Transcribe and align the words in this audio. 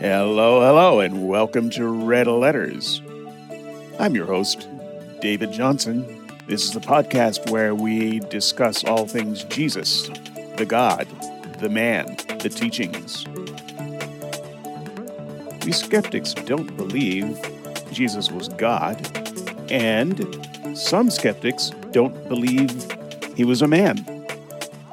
Hello, 0.00 0.60
hello, 0.60 1.00
and 1.00 1.28
welcome 1.28 1.70
to 1.70 1.86
Red 1.86 2.26
Letters. 2.26 3.00
I'm 4.00 4.16
your 4.16 4.26
host, 4.26 4.68
David 5.20 5.52
Johnson. 5.52 6.26
This 6.48 6.64
is 6.64 6.72
the 6.72 6.80
podcast 6.80 7.50
where 7.50 7.74
we 7.74 8.18
discuss 8.18 8.82
all 8.84 9.06
things 9.06 9.44
Jesus, 9.44 10.08
the 10.56 10.66
God, 10.66 11.06
the 11.60 11.68
man, 11.68 12.16
the 12.40 12.48
teachings. 12.48 13.26
We 15.64 15.70
skeptics 15.70 16.34
don't 16.34 16.76
believe 16.76 17.38
Jesus 17.92 18.32
was 18.32 18.48
God, 18.48 18.98
and 19.70 20.26
some 20.76 21.10
skeptics 21.10 21.70
don't 21.92 22.28
believe 22.28 22.70
he 23.36 23.44
was 23.44 23.62
a 23.62 23.68
man. 23.68 24.04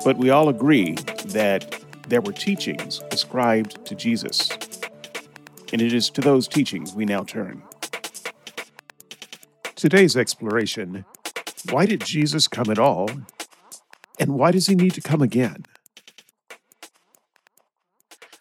But 0.04 0.18
we 0.18 0.29
all 0.29 0.50
agree 0.50 0.93
that 1.27 1.84
there 2.07 2.21
were 2.21 2.34
teachings 2.34 3.02
ascribed 3.11 3.84
to 3.86 3.95
Jesus 3.95 4.50
and 5.71 5.81
it 5.81 5.93
is 5.93 6.09
to 6.11 6.21
those 6.21 6.47
teachings 6.47 6.94
we 6.94 7.05
now 7.05 7.23
turn. 7.23 7.62
Today's 9.75 10.17
exploration 10.17 11.05
why 11.71 11.85
did 11.85 12.02
Jesus 12.02 12.48
come 12.48 12.70
at 12.70 12.80
all? 12.80 13.09
And 14.20 14.34
why 14.35 14.52
does 14.52 14.67
he 14.67 14.75
need 14.75 14.94
to 14.94 15.02
come 15.02 15.21
again? 15.21 15.66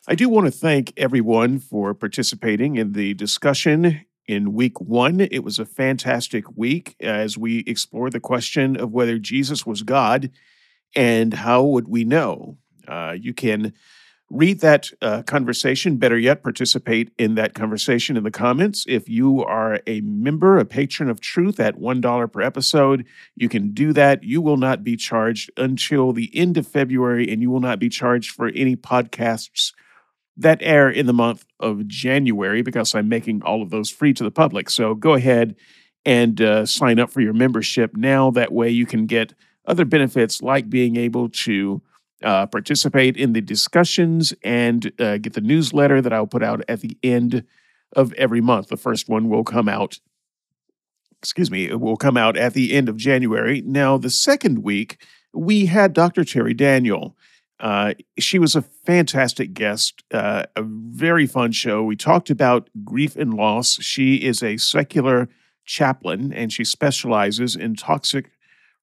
I 0.07 0.15
do 0.15 0.29
want 0.29 0.47
to 0.47 0.51
thank 0.51 0.93
everyone 0.97 1.59
for 1.59 1.95
participating 1.95 2.77
in 2.77 2.93
the 2.93 3.15
discussion 3.15 4.05
in 4.27 4.55
week 4.55 4.81
one. 4.81 5.21
It 5.21 5.45
was 5.45 5.59
a 5.59 5.67
fantastic 5.67 6.45
week 6.57 6.97
as 7.01 7.37
we 7.37 7.59
explored 7.61 8.13
the 8.13 8.21
question 8.21 8.77
of 8.77 8.93
whether 8.93 9.19
Jesus 9.19 9.67
was 9.67 9.83
God 9.83 10.31
and 10.97 11.35
how 11.35 11.63
would 11.63 11.89
we 11.89 12.05
know. 12.05 12.57
Uh, 12.87 13.15
you 13.19 13.35
can 13.35 13.75
read 14.31 14.61
that 14.61 14.89
uh, 15.01 15.23
conversation. 15.23 15.97
Better 15.97 16.19
yet, 16.19 16.43
participate 16.43 17.11
in 17.19 17.35
that 17.37 17.55
conversation 17.55 18.17
in 18.17 18.25
the 18.25 18.31
comments. 18.31 18.85
If 18.87 19.09
you 19.09 19.43
are 19.45 19.81
a 19.87 20.01
member, 20.03 20.59
a 20.59 20.65
patron 20.65 21.09
of 21.09 21.21
truth 21.21 21.59
at 21.59 21.77
$1 21.77 22.33
per 22.33 22.43
episode, 22.43 23.07
you 23.37 23.49
can 23.49 23.73
do 23.73 23.93
that. 23.95 24.23
You 24.23 24.41
will 24.41 24.59
not 24.59 24.85
be 24.85 24.97
charged 24.97 25.51
until 25.57 26.13
the 26.13 26.31
end 26.37 26.59
of 26.59 26.67
February, 26.67 27.31
and 27.31 27.41
you 27.41 27.51
will 27.51 27.61
not 27.61 27.79
be 27.79 27.89
charged 27.89 28.33
for 28.33 28.49
any 28.49 28.77
podcasts 28.77 29.73
that 30.37 30.59
air 30.63 30.89
in 30.89 31.07
the 31.07 31.13
month 31.13 31.45
of 31.59 31.89
January 31.89 32.63
because 32.63 32.95
I'm 32.95 33.09
making 33.09 33.43
all 33.43 33.63
of 33.63 33.71
those 33.71 33.91
free 33.91 34.15
to 34.15 34.23
the 34.23 34.31
public. 34.31 34.71
So 34.71 34.95
go 34.95 35.15
ahead 35.15 35.57
and 36.05 36.41
uh, 36.41 36.65
sign 36.65 37.01
up 37.01 37.11
for 37.11 37.21
your 37.21 37.33
membership 37.33 37.97
now. 37.97 38.31
That 38.31 38.53
way 38.53 38.71
you 38.71 38.87
can 38.87 39.07
get 39.07 39.35
other 39.67 39.85
benefits 39.85 40.41
like 40.41 40.71
being 40.71 40.97
able 40.97 41.29
to 41.29 41.83
uh, 42.23 42.47
participate 42.47 43.17
in 43.17 43.33
the 43.33 43.41
discussions 43.41 44.35
and 44.43 44.93
uh, 44.99 45.19
get 45.19 45.35
the 45.35 45.41
newsletter 45.41 46.01
that 46.01 46.13
I'll 46.13 46.27
put 46.27 46.43
out 46.43 46.63
at 46.69 46.81
the 46.81 46.97
end 47.03 47.45
of 47.95 48.13
every 48.15 48.41
month. 48.41 48.69
The 48.69 48.77
first 48.77 49.09
one 49.09 49.29
will 49.29 49.45
come 49.45 49.69
out, 49.69 50.01
excuse 51.23 51.51
me, 51.51 51.67
it 51.67 51.81
will 51.81 51.97
come 51.97 52.17
out 52.17 52.37
at 52.37 52.55
the 52.55 52.73
end 52.73 52.89
of 52.89 52.97
January. 52.97 53.63
Now, 53.65 53.97
the 53.99 54.11
second 54.11 54.63
week, 54.63 55.01
we 55.33 55.67
had 55.67 55.93
Dr. 55.93 56.23
Terri 56.23 56.57
Daniel. 56.57 57.17
Uh, 57.61 57.95
she 58.19 58.39
was 58.39 58.55
a 58.55 58.63
fantastic 58.63 59.53
guest, 59.53 60.05
uh, 60.13 60.45
a 60.55 60.63
very 60.63 61.27
fun 61.27 61.53
show. 61.53 61.83
We 61.83 61.97
talked 61.97 62.31
about 62.31 62.69
grief 62.85 63.17
and 63.17 63.35
loss. 63.35 63.81
She 63.81 64.17
is 64.17 64.43
a 64.43 64.57
secular 64.59 65.29
chaplain 65.65 66.33
and 66.33 66.53
she 66.53 66.65
specializes 66.65 67.57
in 67.57 67.75
toxic 67.75 68.31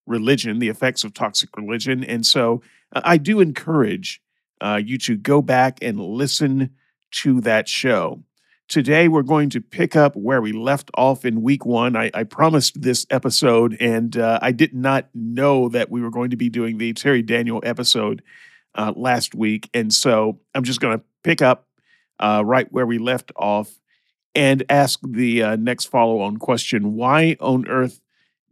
religion, 0.05 0.59
the 0.59 0.69
effects 0.69 1.03
of 1.03 1.13
toxic 1.13 1.55
religion. 1.57 2.03
And 2.03 2.25
so 2.25 2.61
I 3.03 3.17
do 3.17 3.39
encourage 3.39 4.21
uh, 4.61 4.79
you 4.83 4.97
to 4.99 5.17
go 5.17 5.41
back 5.41 5.79
and 5.81 5.99
listen 5.99 6.71
to 7.11 7.41
that 7.41 7.67
show. 7.67 8.23
Today, 8.67 9.07
we're 9.07 9.21
going 9.21 9.51
to 9.51 9.61
pick 9.61 9.95
up 9.95 10.15
where 10.15 10.41
we 10.41 10.51
left 10.51 10.89
off 10.95 11.23
in 11.23 11.43
week 11.43 11.65
one. 11.65 11.95
I, 11.95 12.09
I 12.13 12.23
promised 12.23 12.81
this 12.81 13.05
episode, 13.11 13.77
and 13.79 14.17
uh, 14.17 14.39
I 14.41 14.51
did 14.51 14.73
not 14.73 15.09
know 15.13 15.69
that 15.69 15.91
we 15.91 16.01
were 16.01 16.09
going 16.09 16.31
to 16.31 16.35
be 16.35 16.49
doing 16.49 16.79
the 16.79 16.93
Terri 16.93 17.23
Daniel 17.23 17.61
episode 17.63 18.23
uh, 18.73 18.91
last 18.95 19.35
week. 19.35 19.69
And 19.73 19.93
so 19.93 20.39
I'm 20.55 20.63
just 20.63 20.81
going 20.81 20.97
to 20.97 21.05
pick 21.23 21.43
up 21.43 21.67
uh, 22.19 22.41
right 22.43 22.71
where 22.71 22.87
we 22.87 22.97
left 22.97 23.31
off 23.35 23.79
and 24.33 24.63
ask 24.67 24.99
the 25.03 25.43
uh, 25.43 25.55
next 25.57 25.85
follow 25.85 26.19
on 26.21 26.37
question 26.37 26.95
Why 26.95 27.37
on 27.39 27.67
earth 27.67 28.01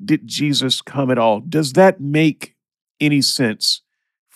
did 0.04 0.28
Jesus 0.28 0.82
come 0.82 1.10
at 1.10 1.18
all? 1.18 1.40
Does 1.40 1.74
that 1.74 2.00
make 2.00 2.56
any 3.00 3.22
sense 3.22 3.82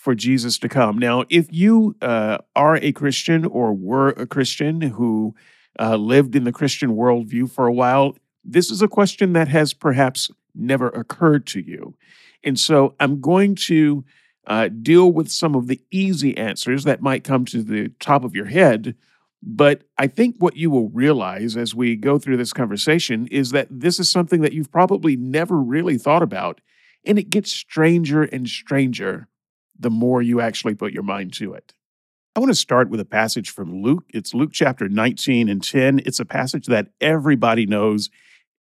for 0.08 0.14
Jesus 0.14 0.56
to 0.60 0.70
come? 0.70 0.96
Now, 0.96 1.24
if 1.28 1.52
you 1.52 1.94
uh, 2.00 2.38
are 2.56 2.76
a 2.76 2.92
Christian 2.92 3.44
or 3.44 3.74
were 3.74 4.08
a 4.08 4.26
Christian 4.26 4.80
who 4.80 5.34
uh, 5.78 5.96
lived 5.96 6.34
in 6.34 6.44
the 6.44 6.50
Christian 6.50 6.96
worldview 6.96 7.50
for 7.50 7.66
a 7.66 7.72
while, 7.74 8.16
this 8.42 8.70
is 8.70 8.80
a 8.80 8.88
question 8.88 9.34
that 9.34 9.48
has 9.48 9.74
perhaps 9.74 10.30
never 10.54 10.88
occurred 10.88 11.46
to 11.48 11.60
you. 11.60 11.94
And 12.42 12.58
so 12.58 12.94
I'm 12.98 13.20
going 13.20 13.54
to 13.66 14.02
uh, 14.46 14.68
deal 14.68 15.12
with 15.12 15.30
some 15.30 15.54
of 15.54 15.66
the 15.66 15.82
easy 15.90 16.34
answers 16.38 16.84
that 16.84 17.02
might 17.02 17.22
come 17.22 17.44
to 17.44 17.62
the 17.62 17.90
top 18.00 18.24
of 18.24 18.34
your 18.34 18.46
head 18.46 18.94
but 19.40 19.84
I 19.96 20.08
think 20.08 20.34
what 20.40 20.56
you 20.56 20.68
will 20.68 20.88
realize 20.88 21.56
as 21.56 21.72
we 21.72 21.94
go 21.94 22.18
through 22.18 22.38
this 22.38 22.52
conversation 22.52 23.28
is 23.28 23.52
that 23.52 23.68
this 23.70 24.00
is 24.00 24.10
something 24.10 24.40
that 24.40 24.52
you've 24.52 24.72
probably 24.72 25.14
never 25.14 25.60
really 25.60 25.96
thought 25.96 26.24
about. 26.24 26.60
And 27.04 27.20
it 27.20 27.30
gets 27.30 27.52
stranger 27.52 28.24
and 28.24 28.48
stranger 28.48 29.28
the 29.78 29.90
more 29.90 30.22
you 30.22 30.40
actually 30.40 30.74
put 30.74 30.92
your 30.92 31.02
mind 31.02 31.32
to 31.34 31.54
it. 31.54 31.74
I 32.36 32.40
want 32.40 32.50
to 32.50 32.56
start 32.56 32.88
with 32.88 33.00
a 33.00 33.04
passage 33.04 33.50
from 33.50 33.82
Luke. 33.82 34.04
It's 34.14 34.34
Luke 34.34 34.50
chapter 34.52 34.88
19 34.88 35.48
and 35.48 35.62
10. 35.62 36.02
It's 36.06 36.20
a 36.20 36.24
passage 36.24 36.66
that 36.66 36.88
everybody 37.00 37.66
knows 37.66 38.10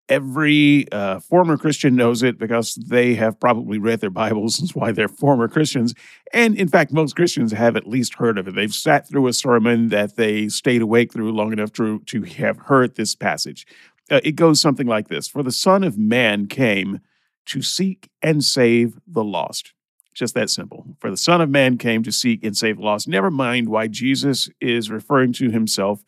every 0.07 0.89
uh, 0.91 1.19
former 1.19 1.57
Christian 1.57 1.95
knows 1.95 2.23
it 2.23 2.37
because 2.37 2.75
they 2.75 3.15
have 3.15 3.39
probably 3.39 3.77
read 3.77 4.01
their 4.01 4.09
Bibles. 4.09 4.57
That's 4.57 4.75
why 4.75 4.91
they're 4.91 5.07
former 5.07 5.47
Christians. 5.47 5.93
And 6.33 6.57
in 6.57 6.67
fact, 6.67 6.93
most 6.93 7.15
Christians 7.15 7.51
have 7.51 7.75
at 7.75 7.87
least 7.87 8.15
heard 8.15 8.37
of 8.37 8.47
it. 8.47 8.55
They've 8.55 8.73
sat 8.73 9.07
through 9.07 9.27
a 9.27 9.33
sermon 9.33 9.89
that 9.89 10.15
they 10.15 10.47
stayed 10.47 10.81
awake 10.81 11.11
through 11.11 11.31
long 11.31 11.53
enough 11.53 11.73
to, 11.73 11.99
to 11.99 12.23
have 12.23 12.57
heard 12.57 12.95
this 12.95 13.15
passage. 13.15 13.65
Uh, 14.11 14.21
it 14.23 14.33
goes 14.33 14.61
something 14.61 14.87
like 14.87 15.07
this 15.07 15.27
For 15.27 15.43
the 15.43 15.51
Son 15.51 15.83
of 15.83 15.97
Man 15.97 16.47
came 16.47 17.01
to 17.47 17.61
seek 17.61 18.09
and 18.21 18.43
save 18.43 18.99
the 19.07 19.23
lost. 19.23 19.73
Just 20.15 20.33
that 20.33 20.49
simple. 20.49 20.87
For 20.99 21.11
the 21.11 21.17
Son 21.17 21.41
of 21.41 21.49
Man 21.49 21.77
came 21.77 22.01
to 22.03 22.11
seek 22.11 22.43
and 22.43 22.55
save 22.55 22.79
lost. 22.79 23.07
Never 23.07 23.29
mind 23.29 23.67
why 23.67 23.87
Jesus 23.87 24.49
is 24.61 24.89
referring 24.89 25.33
to 25.33 25.51
himself 25.51 26.03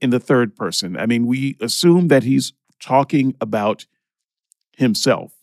in 0.00 0.10
the 0.10 0.18
third 0.18 0.56
person. 0.56 0.96
I 0.96 1.04
mean, 1.06 1.26
we 1.26 1.56
assume 1.60 2.08
that 2.08 2.24
he's 2.24 2.54
talking 2.80 3.36
about 3.40 3.86
himself. 4.76 5.34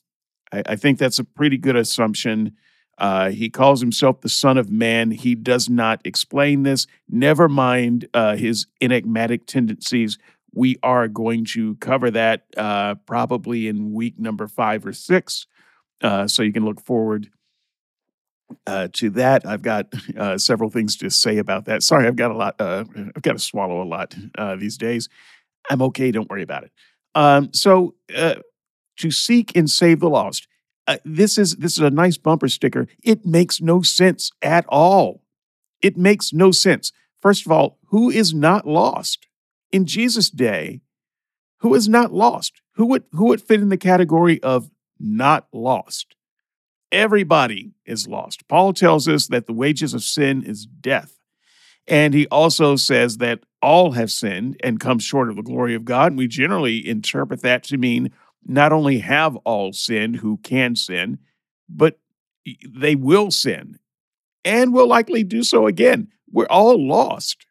I, 0.52 0.64
I 0.66 0.76
think 0.76 0.98
that's 0.98 1.20
a 1.20 1.24
pretty 1.24 1.58
good 1.58 1.76
assumption. 1.76 2.58
Uh, 2.98 3.30
he 3.30 3.48
calls 3.50 3.80
himself 3.80 4.22
the 4.22 4.30
Son 4.30 4.58
of 4.58 4.72
Man. 4.72 5.12
He 5.12 5.36
does 5.36 5.70
not 5.70 6.02
explain 6.04 6.64
this. 6.64 6.88
Never 7.08 7.48
mind 7.48 8.10
uh, 8.16 8.36
his 8.36 8.66
enigmatic 8.82 9.46
tendencies. 9.46 10.18
We 10.52 10.78
are 10.82 11.08
going 11.08 11.46
to 11.54 11.76
cover 11.76 12.10
that 12.10 12.48
uh, 12.58 12.96
probably 13.06 13.68
in 13.68 13.94
week 13.94 14.18
number 14.18 14.48
five 14.48 14.84
or 14.84 14.94
six. 14.94 15.46
Uh, 16.02 16.28
so 16.28 16.42
you 16.42 16.52
can 16.52 16.66
look 16.66 16.82
forward 16.84 17.30
uh, 18.68 18.88
to 18.94 19.10
that. 19.12 19.46
I've 19.46 19.62
got 19.62 19.94
uh, 20.18 20.38
several 20.38 20.70
things 20.70 20.96
to 20.98 21.10
say 21.10 21.38
about 21.38 21.66
that. 21.66 21.84
Sorry, 21.84 22.08
I've 22.08 22.16
got 22.16 22.32
a 22.32 22.36
lot. 22.36 22.56
Uh, 22.60 22.86
I've 23.16 23.22
got 23.22 23.34
to 23.34 23.40
swallow 23.40 23.82
a 23.82 23.86
lot 23.86 24.16
these 24.58 24.78
days. 24.78 25.10
I'm 25.70 25.82
okay. 25.84 26.12
Don't 26.12 26.30
worry 26.30 26.44
about 26.44 26.64
it. 26.64 26.72
Um, 27.16 27.50
so 27.54 27.96
uh, 28.16 28.36
to 28.98 29.12
seek 29.12 29.56
and 29.56 29.70
save 29.70 30.00
the 30.00 30.10
lost. 30.10 30.48
Uh, 30.88 30.98
this 31.06 31.38
is 31.38 31.58
this 31.58 31.74
is 31.74 31.80
a 31.80 31.90
nice 31.90 32.18
bumper 32.18 32.48
sticker. 32.48 32.88
It 33.04 33.26
makes 33.26 33.62
no 33.62 33.82
sense 33.82 34.32
at 34.42 34.66
all. 34.68 35.22
It 35.82 35.98
makes 35.98 36.34
no 36.34 36.52
sense. 36.52 36.92
First 37.22 37.46
of 37.46 37.52
all, 37.52 37.78
who 37.88 38.10
is 38.10 38.34
not 38.34 38.68
lost 38.68 39.28
in 39.72 39.86
Jesus' 39.86 40.30
day? 40.30 40.82
Who 41.60 41.76
is 41.76 41.88
not 41.88 42.14
lost? 42.14 42.62
Who 42.76 42.86
would 42.88 43.04
who 43.12 43.26
would 43.28 43.42
fit 43.42 43.62
in 43.62 43.70
the 43.70 43.78
category 43.78 44.42
of 44.42 44.70
not 45.00 45.48
lost? 45.54 46.16
Everybody 46.92 47.72
is 47.86 48.08
lost. 48.08 48.48
Paul 48.48 48.74
tells 48.74 49.08
us 49.08 49.28
that 49.28 49.46
the 49.46 49.54
wages 49.54 49.94
of 49.94 50.04
sin 50.04 50.44
is 50.44 50.66
death. 50.66 51.20
And 51.88 52.14
he 52.14 52.28
also 52.28 52.76
says 52.76 53.18
that 53.18 53.42
all 53.62 53.92
have 53.92 54.12
sinned 54.12 54.58
and 54.64 54.80
come 54.80 55.00
short 55.00 55.30
of 55.30 55.36
the 55.36 55.42
glory 55.42 55.76
of 55.76 55.86
God. 55.86 56.12
And 56.12 56.18
we 56.18 56.28
generally 56.28 56.88
interpret 56.88 57.42
that 57.42 57.64
to 57.66 57.78
mean 57.78 58.12
not 58.46 58.72
only 58.72 59.00
have 59.00 59.36
all 59.38 59.74
sinned 59.74 60.18
who 60.18 60.38
can 60.38 60.76
sin, 60.76 61.20
but 61.68 62.00
they 62.68 62.96
will 62.96 63.32
sin 63.32 63.80
and 64.46 64.74
will 64.74 64.88
likely 64.88 65.24
do 65.24 65.44
so 65.44 65.68
again. 65.68 66.08
We're 66.32 66.46
all 66.46 66.88
lost. 66.88 67.46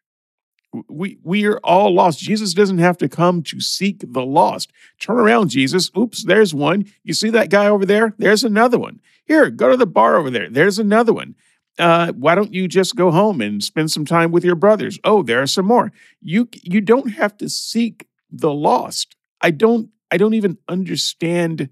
We, 0.89 1.17
we 1.23 1.45
are 1.45 1.59
all 1.63 1.93
lost. 1.93 2.19
Jesus 2.19 2.53
doesn't 2.53 2.77
have 2.77 2.97
to 2.99 3.09
come 3.09 3.41
to 3.43 3.59
seek 3.59 4.03
the 4.13 4.25
lost. 4.25 4.71
Turn 4.99 5.17
around, 5.17 5.49
Jesus. 5.49 5.89
Oops, 5.97 6.23
there's 6.25 6.53
one. 6.53 6.85
You 7.03 7.13
see 7.13 7.29
that 7.31 7.49
guy 7.49 7.67
over 7.67 7.85
there? 7.85 8.13
There's 8.19 8.43
another 8.43 8.77
one. 8.79 9.01
Here, 9.25 9.49
go 9.49 9.69
to 9.69 9.77
the 9.77 9.87
bar 9.87 10.15
over 10.17 10.29
there. 10.29 10.49
There's 10.49 10.79
another 10.79 11.13
one. 11.13 11.35
uh, 11.79 12.11
why 12.13 12.35
don't 12.35 12.53
you 12.53 12.67
just 12.67 12.95
go 12.95 13.11
home 13.11 13.41
and 13.41 13.63
spend 13.63 13.91
some 13.91 14.05
time 14.05 14.31
with 14.31 14.43
your 14.43 14.55
brothers? 14.55 14.99
Oh, 15.03 15.23
there 15.23 15.41
are 15.41 15.47
some 15.47 15.65
more. 15.65 15.91
You 16.21 16.49
you 16.53 16.81
don't 16.81 17.11
have 17.11 17.37
to 17.37 17.49
seek 17.49 18.07
the 18.29 18.51
lost. 18.53 19.15
I 19.41 19.51
don't 19.51 19.89
I 20.11 20.17
don't 20.17 20.33
even 20.33 20.57
understand 20.67 21.69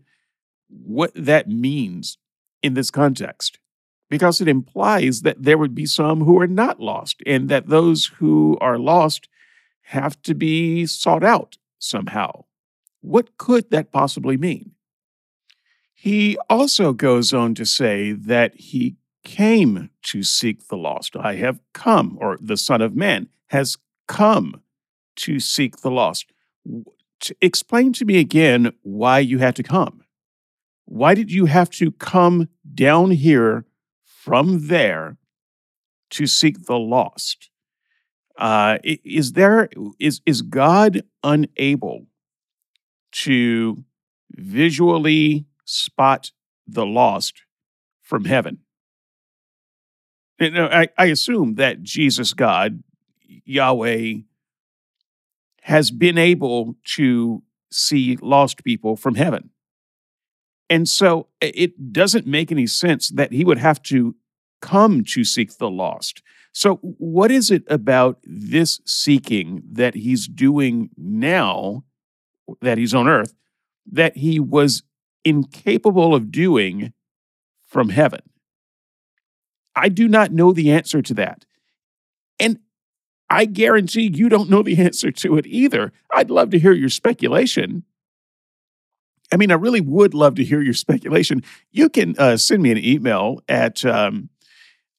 what 0.70 1.12
that 1.16 1.50
means 1.50 2.18
in 2.64 2.74
this 2.74 2.92
context 2.92 3.57
because 4.10 4.42
it 4.42 4.48
implies 4.48 5.22
that 5.22 5.44
there 5.44 5.58
would 5.58 5.76
be 5.76 5.86
some 5.86 6.22
who 6.22 6.40
are 6.40 6.48
not 6.48 6.80
lost 6.80 7.22
and 7.26 7.50
that 7.50 7.68
those 7.68 8.08
who 8.18 8.58
are 8.62 8.78
lost 8.78 9.28
have 9.84 10.22
to 10.22 10.34
be 10.34 10.86
sought 10.86 11.24
out 11.24 11.58
somehow. 11.80 12.46
What 13.02 13.38
could 13.38 13.70
that 13.72 13.92
possibly 13.92 14.38
mean? 14.38 14.72
He 15.94 16.38
also 16.50 16.94
goes 16.94 17.34
on 17.34 17.56
to 17.56 17.66
say 17.66 18.12
that 18.12 18.56
he 18.56 18.98
came 19.24 19.90
to 20.04 20.24
seek 20.24 20.68
the 20.68 20.78
lost. 20.78 21.16
I 21.18 21.36
have 21.36 21.60
come, 21.74 22.18
or 22.22 22.38
the 22.40 22.58
Son 22.58 22.82
of 22.82 22.96
Man 22.96 23.30
has 23.48 23.78
come 24.08 24.62
to 25.18 25.40
seek 25.40 25.78
the 25.78 25.92
lost. 25.92 26.32
Explain 27.42 27.94
to 27.94 28.06
me 28.06 28.20
again 28.20 28.74
why 28.84 29.20
you 29.20 29.40
had 29.40 29.56
to 29.56 29.64
come. 29.64 30.04
Why 30.86 31.16
did 31.16 31.32
you 31.32 31.48
have 31.48 31.70
to 31.72 31.92
come 31.92 32.48
down 32.74 33.12
here 33.12 33.66
from 34.28 34.68
there 34.68 35.16
to 36.10 36.28
seek 36.28 36.66
the 36.66 36.78
lost? 36.78 37.50
Uh, 38.38 38.78
is 38.84 39.34
there 39.34 39.70
is 40.00 40.22
is 40.26 40.42
God 40.42 41.02
unable 41.24 42.08
to 43.24 43.86
visually 44.32 45.46
spot 45.64 46.32
the 46.68 46.86
lost 46.86 47.44
from 48.04 48.26
heaven? 48.26 48.60
You 50.40 50.52
know, 50.52 50.68
I, 50.68 50.90
I 50.98 51.06
assume 51.06 51.56
that 51.56 51.82
Jesus, 51.82 52.34
God, 52.34 52.84
Yahweh, 53.46 54.14
has 55.62 55.90
been 55.90 56.18
able 56.18 56.76
to 56.96 57.44
see 57.72 58.18
lost 58.22 58.64
people 58.66 58.98
from 58.98 59.16
heaven. 59.16 59.52
And 60.70 60.88
so 60.88 61.28
it 61.42 61.94
doesn't 61.94 62.28
make 62.28 62.52
any 62.52 62.68
sense 62.68 63.10
that 63.10 63.32
he 63.32 63.46
would 63.46 63.58
have 63.58 63.82
to 63.84 64.16
come 64.62 65.04
to 65.06 65.24
seek 65.24 65.58
the 65.58 65.70
lost. 65.70 66.22
So, 66.52 66.78
what 66.82 67.32
is 67.32 67.52
it 67.52 67.64
about 67.68 68.20
this 68.24 68.82
seeking 68.86 69.62
that 69.72 69.94
he's 69.94 70.28
doing 70.28 70.90
now, 70.98 71.84
that 72.62 72.78
he's 72.78 72.96
on 72.96 73.08
earth, 73.08 73.36
that 73.92 74.18
he 74.18 74.40
was 74.40 74.84
incapable 75.24 76.16
of 76.16 76.32
doing 76.32 76.94
from 77.68 77.90
heaven? 77.90 78.22
I 79.76 79.90
do 79.90 80.08
not 80.08 80.32
know 80.32 80.52
the 80.52 80.72
answer 80.72 81.04
to 81.04 81.14
that. 81.14 81.46
And 82.40 82.60
I 83.30 83.46
guarantee 83.46 84.12
you 84.14 84.28
don't 84.28 84.50
know 84.50 84.64
the 84.64 84.78
answer 84.84 85.12
to 85.12 85.38
it 85.38 85.46
either. 85.46 85.94
I'd 86.14 86.32
love 86.32 86.50
to 86.52 86.60
hear 86.60 86.74
your 86.74 86.90
speculation. 86.90 87.84
I 89.32 89.38
mean, 89.38 89.52
I 89.52 89.56
really 89.56 89.82
would 89.82 90.14
love 90.14 90.36
to 90.36 90.44
hear 90.44 90.62
your 90.62 90.74
speculation. 90.74 91.44
You 91.72 91.90
can 91.90 92.16
uh, 92.18 92.38
send 92.38 92.64
me 92.64 92.72
an 92.72 92.78
email 92.78 93.42
at 93.48 93.84
um, 93.86 94.30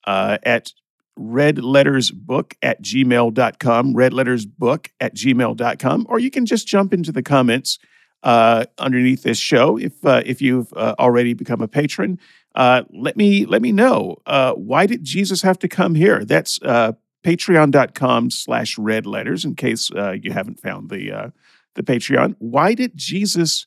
uh, 0.06 0.38
at 0.42 0.72
redlettersbook 1.18 2.54
at 2.62 2.82
gmail.com, 2.82 3.94
redlettersbook 3.94 4.88
at 5.00 5.14
gmail.com, 5.14 6.06
or 6.08 6.18
you 6.18 6.30
can 6.30 6.46
just 6.46 6.66
jump 6.66 6.92
into 6.92 7.10
the 7.10 7.22
comments 7.22 7.78
uh, 8.22 8.64
underneath 8.78 9.22
this 9.22 9.38
show 9.38 9.76
if 9.78 10.04
uh, 10.04 10.22
if 10.26 10.42
you've 10.42 10.72
uh, 10.74 10.94
already 10.98 11.34
become 11.34 11.60
a 11.60 11.68
patron. 11.68 12.18
Uh, 12.54 12.82
let 12.92 13.16
me 13.16 13.46
let 13.46 13.62
me 13.62 13.72
know 13.72 14.16
why 14.56 14.86
did 14.86 15.04
Jesus 15.04 15.42
have 15.42 15.58
to 15.60 15.68
come 15.68 15.94
here? 15.94 16.24
That's 16.24 16.58
patreon.com 16.58 18.30
slash 18.30 18.78
red 18.78 19.06
letters 19.06 19.44
in 19.44 19.54
case 19.54 19.90
you 19.90 20.32
haven't 20.32 20.60
found 20.60 20.90
the 20.90 21.32
the 21.74 21.82
Patreon. 21.82 22.34
Why 22.38 22.74
did 22.74 22.96
Jesus 22.96 23.66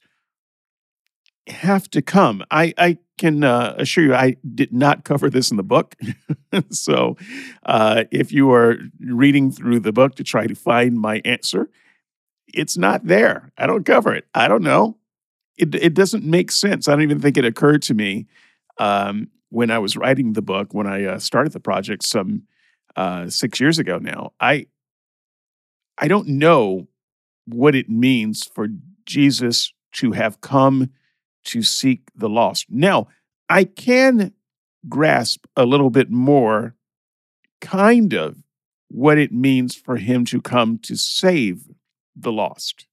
have 1.48 1.90
to 1.92 2.02
come? 2.02 2.44
I, 2.52 2.74
I 2.78 2.98
can 3.18 3.44
assure 3.44 4.04
you 4.04 4.14
I 4.14 4.38
did 4.56 4.74
not 4.74 5.04
cover 5.04 5.30
this 5.30 5.52
in 5.52 5.58
the 5.58 5.64
book. 5.64 5.96
so 6.72 7.18
if 7.68 8.32
you 8.32 8.52
are 8.52 8.78
reading 9.00 9.52
through 9.52 9.80
the 9.80 9.92
book 9.92 10.16
to 10.16 10.24
try 10.24 10.48
to 10.48 10.56
find 10.56 11.00
my 11.00 11.22
answer, 11.26 11.70
it's 12.54 12.78
not 12.78 13.06
there. 13.06 13.52
I 13.58 13.68
don't 13.68 13.86
cover 13.86 14.14
it. 14.14 14.28
I 14.34 14.48
don't 14.48 14.64
know. 14.64 14.98
It, 15.58 15.76
it 15.76 15.94
doesn't 15.94 16.24
make 16.24 16.52
sense. 16.52 16.88
I 16.88 16.94
don't 16.94 17.04
even 17.04 17.20
think 17.20 17.38
it 17.38 17.46
occurred 17.46 17.82
to 17.84 17.94
me 17.94 18.28
um, 18.80 19.30
when 19.50 19.70
I 19.70 19.80
was 19.80 19.98
writing 19.98 20.34
the 20.34 20.42
book, 20.42 20.74
when 20.74 20.88
I 20.88 21.06
uh, 21.06 21.20
started 21.20 21.54
the 21.54 21.60
project 21.60 22.04
some 22.04 22.44
uh, 22.96 23.30
six 23.30 23.60
years 23.60 23.80
ago 23.80 23.98
now. 23.98 24.34
I 24.40 24.68
I 25.98 26.08
don't 26.08 26.28
know 26.28 26.88
what 27.46 27.76
it 27.76 27.90
means 27.90 28.44
for 28.44 28.68
Jesus 29.06 29.74
to 29.94 30.14
have 30.14 30.42
come 30.42 30.90
to 31.46 31.64
seek 31.64 32.10
the 32.16 32.30
lost. 32.30 32.68
Now, 32.70 33.08
I 33.50 33.64
can 33.64 34.34
grasp 34.88 35.46
a 35.56 35.66
little 35.66 35.90
bit 35.90 36.10
more, 36.10 36.76
kind 37.60 38.14
of, 38.14 38.38
what 38.90 39.18
it 39.18 39.32
means 39.32 39.76
for 39.76 39.98
him 39.98 40.26
to 40.26 40.42
come 40.42 40.78
to 40.80 40.96
save 40.96 41.70
the 42.16 42.32
lost. 42.32 42.88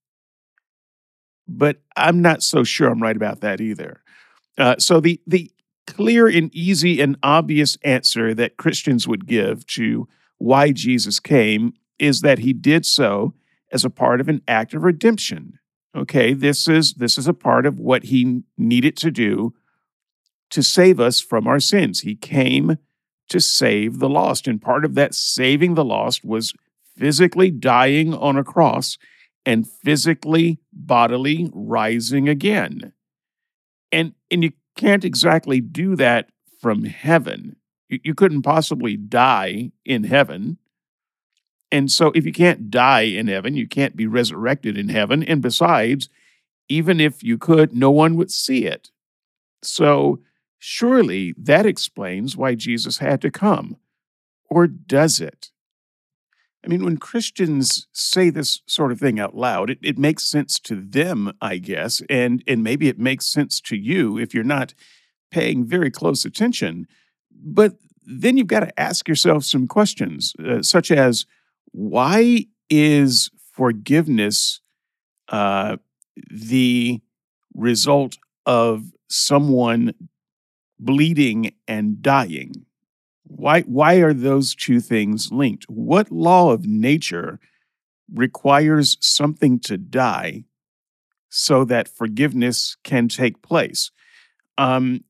But 1.47 1.79
I'm 1.97 2.23
not 2.23 2.43
so 2.43 2.62
sure 2.62 2.89
I'm 2.89 3.03
right 3.03 3.17
about 3.17 3.41
that 3.41 3.61
either. 3.61 4.03
Uh, 4.56 4.77
so 4.79 5.00
the 5.00 5.21
the 5.27 5.50
clear 5.87 6.29
and 6.29 6.55
easy 6.55 7.00
and 7.00 7.17
obvious 7.23 7.79
answer 7.83 8.35
that 8.35 8.59
Christians 8.59 9.09
would 9.09 9.27
give 9.27 9.67
to 9.67 10.06
why 10.37 10.71
Jesus 10.71 11.19
came 11.19 11.73
is 11.99 12.21
that 12.21 12.41
he 12.41 12.53
did 12.53 12.85
so 12.85 13.35
as 13.73 13.85
a 13.85 13.91
part 13.91 14.21
of 14.21 14.29
an 14.29 14.43
act 14.47 14.75
of 14.75 14.83
redemption. 14.83 15.59
Okay, 15.96 16.32
this 16.32 16.69
is 16.69 16.94
this 16.94 17.19
is 17.19 17.26
a 17.26 17.35
part 17.35 17.67
of 17.67 17.81
what 17.81 18.05
he 18.05 18.43
needed 18.56 18.96
to 18.99 19.11
do 19.11 19.55
to 20.50 20.62
save 20.62 21.00
us 21.00 21.20
from 21.20 21.46
our 21.46 21.61
sins. 21.61 22.00
He 22.00 22.14
came 22.14 22.79
to 23.29 23.40
save 23.40 23.99
the 23.99 24.08
lost, 24.08 24.46
and 24.46 24.61
part 24.61 24.85
of 24.85 24.94
that 24.94 25.14
saving 25.14 25.75
the 25.75 25.85
lost 25.85 26.25
was 26.25 26.55
physically 26.96 27.50
dying 27.50 28.14
on 28.14 28.37
a 28.37 28.44
cross 28.44 28.99
and 29.46 29.67
physically, 29.67 30.58
bodily 30.73 31.50
rising 31.55 32.29
again. 32.29 32.93
And, 33.90 34.12
and 34.31 34.43
you 34.43 34.52
can't 34.76 35.05
exactly 35.05 35.61
do 35.61 35.96
that 35.96 36.31
from 36.61 36.85
heaven. 36.85 37.56
You, 37.88 38.00
you 38.05 38.14
couldn't 38.14 38.43
possibly 38.43 38.96
die 38.96 39.73
in 39.85 40.05
heaven. 40.05 40.58
And 41.70 41.91
so, 41.91 42.12
if 42.15 42.25
you 42.25 42.32
can't 42.32 42.70
die 42.70 43.03
in 43.03 43.29
heaven, 43.29 43.55
you 43.55 43.69
can't 43.69 43.97
be 43.97 44.06
resurrected 44.06 44.79
in 44.79 44.88
heaven. 44.88 45.23
And 45.23 45.42
besides, 45.42 46.09
even 46.69 47.00
if 47.00 47.23
you 47.23 47.37
could, 47.38 47.75
no 47.75 47.90
one 47.90 48.16
would 48.16 48.31
see 48.31 48.64
it. 48.64 48.90
So, 49.62 50.21
surely 50.59 51.35
that 51.37 51.66
explains 51.66 52.37
why 52.37 52.54
Jesus 52.54 52.99
had 52.99 53.21
to 53.23 53.31
come. 53.31 53.76
Or 54.49 54.66
does 54.66 55.21
it? 55.21 55.50
I 56.64 56.69
mean, 56.69 56.85
when 56.85 56.97
Christians 56.97 57.87
say 57.92 58.31
this 58.31 58.62
sort 58.66 58.90
of 58.90 58.99
thing 58.99 59.21
out 59.21 59.37
loud, 59.37 59.71
it, 59.71 59.78
it 59.83 59.99
makes 59.99 60.25
sense 60.25 60.59
to 60.61 60.75
them, 60.75 61.33
I 61.40 61.59
guess, 61.59 62.02
and 62.11 62.42
and 62.47 62.64
maybe 62.64 62.88
it 62.88 62.99
makes 62.99 63.26
sense 63.26 63.61
to 63.62 63.76
you 63.76 64.19
if 64.19 64.35
you're 64.35 64.45
not 64.45 64.75
paying 65.31 65.64
very 65.64 65.90
close 65.90 66.25
attention. 66.25 66.87
But 67.31 67.76
then 68.04 68.37
you've 68.37 68.49
got 68.49 68.61
to 68.61 68.81
ask 68.81 69.07
yourself 69.07 69.45
some 69.45 69.69
questions, 69.69 70.35
uh, 70.45 70.62
such 70.62 70.90
as 70.90 71.26
why 71.78 72.44
is 72.68 73.30
forgiveness 73.52 74.61
uh, 75.28 75.76
the 76.28 77.00
result 77.54 78.16
of 78.47 78.90
someone 79.08 79.94
bleeding 80.80 81.52
and 81.68 82.02
dying? 82.02 82.52
Why, 83.23 83.61
why 83.61 83.97
are 83.97 84.12
those 84.12 84.56
two 84.56 84.80
things 84.80 85.30
linked? 85.30 85.66
What 85.68 86.11
law 86.11 86.50
of 86.50 86.66
nature 86.66 87.38
requires 88.12 88.97
something 89.00 89.61
to 89.61 89.78
die 89.78 90.47
so 91.28 91.64
that 91.64 91.87
forgiveness 91.87 92.76
can 92.82 93.06
take 93.06 93.40
place? 93.40 93.92
Um, 94.56 95.04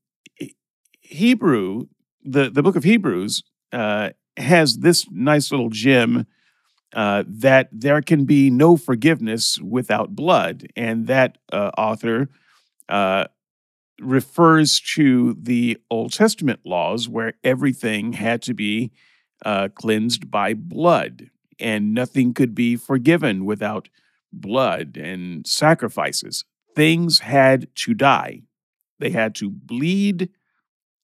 Hebrew, 0.99 1.87
the, 2.23 2.51
the 2.51 2.61
book 2.61 2.75
of 2.75 2.83
Hebrews, 2.83 3.41
uh, 3.73 4.11
has 4.37 4.77
this 4.77 5.07
nice 5.09 5.49
little 5.49 5.71
gem 5.71 6.27
uh, 6.95 7.23
that 7.27 7.69
there 7.71 8.01
can 8.01 8.25
be 8.25 8.49
no 8.49 8.77
forgiveness 8.77 9.59
without 9.59 10.15
blood. 10.15 10.67
And 10.75 11.07
that 11.07 11.37
uh, 11.51 11.71
author 11.77 12.29
uh, 12.89 13.25
refers 13.99 14.79
to 14.95 15.35
the 15.41 15.77
Old 15.89 16.13
Testament 16.13 16.61
laws 16.65 17.09
where 17.09 17.33
everything 17.43 18.13
had 18.13 18.41
to 18.43 18.53
be 18.53 18.91
uh, 19.45 19.69
cleansed 19.75 20.31
by 20.31 20.53
blood 20.53 21.29
and 21.59 21.93
nothing 21.93 22.33
could 22.33 22.55
be 22.55 22.75
forgiven 22.75 23.45
without 23.45 23.89
blood 24.31 24.97
and 24.97 25.45
sacrifices. 25.45 26.45
Things 26.75 27.19
had 27.19 27.67
to 27.75 27.93
die, 27.93 28.43
they 28.99 29.09
had 29.09 29.35
to 29.35 29.49
bleed 29.49 30.29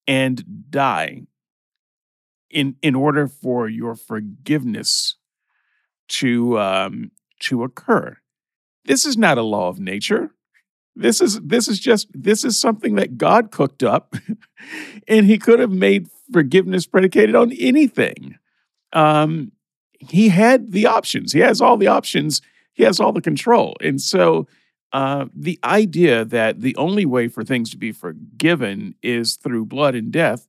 and 0.07 0.43
die. 0.69 1.23
in 2.49 2.75
in 2.81 2.95
order 2.95 3.27
for 3.27 3.67
your 3.67 3.95
forgiveness 3.95 5.17
to 6.07 6.59
um, 6.59 7.11
to 7.41 7.63
occur. 7.63 8.17
This 8.85 9.05
is 9.05 9.17
not 9.17 9.37
a 9.37 9.43
law 9.43 9.69
of 9.69 9.79
nature. 9.79 10.31
This 10.95 11.19
is 11.21 11.39
this 11.41 11.67
is 11.67 11.79
just 11.79 12.07
this 12.13 12.43
is 12.43 12.59
something 12.59 12.95
that 12.95 13.17
God 13.17 13.51
cooked 13.51 13.83
up, 13.83 14.15
and 15.07 15.25
He 15.25 15.37
could 15.37 15.59
have 15.59 15.71
made 15.71 16.07
forgiveness 16.31 16.85
predicated 16.85 17.35
on 17.35 17.51
anything. 17.53 18.37
Um, 18.93 19.51
he 19.99 20.29
had 20.29 20.71
the 20.71 20.85
options. 20.85 21.33
He 21.33 21.39
has 21.39 21.61
all 21.61 21.77
the 21.77 21.87
options. 21.87 22.41
He 22.73 22.83
has 22.83 22.99
all 22.99 23.11
the 23.11 23.21
control, 23.21 23.75
and 23.81 24.01
so 24.01 24.47
uh, 24.93 25.25
the 25.35 25.59
idea 25.63 26.23
that 26.23 26.61
the 26.61 26.75
only 26.77 27.05
way 27.05 27.27
for 27.27 27.43
things 27.43 27.69
to 27.71 27.77
be 27.77 27.91
forgiven 27.91 28.95
is 29.03 29.35
through 29.35 29.65
blood 29.65 29.95
and 29.95 30.11
death 30.11 30.47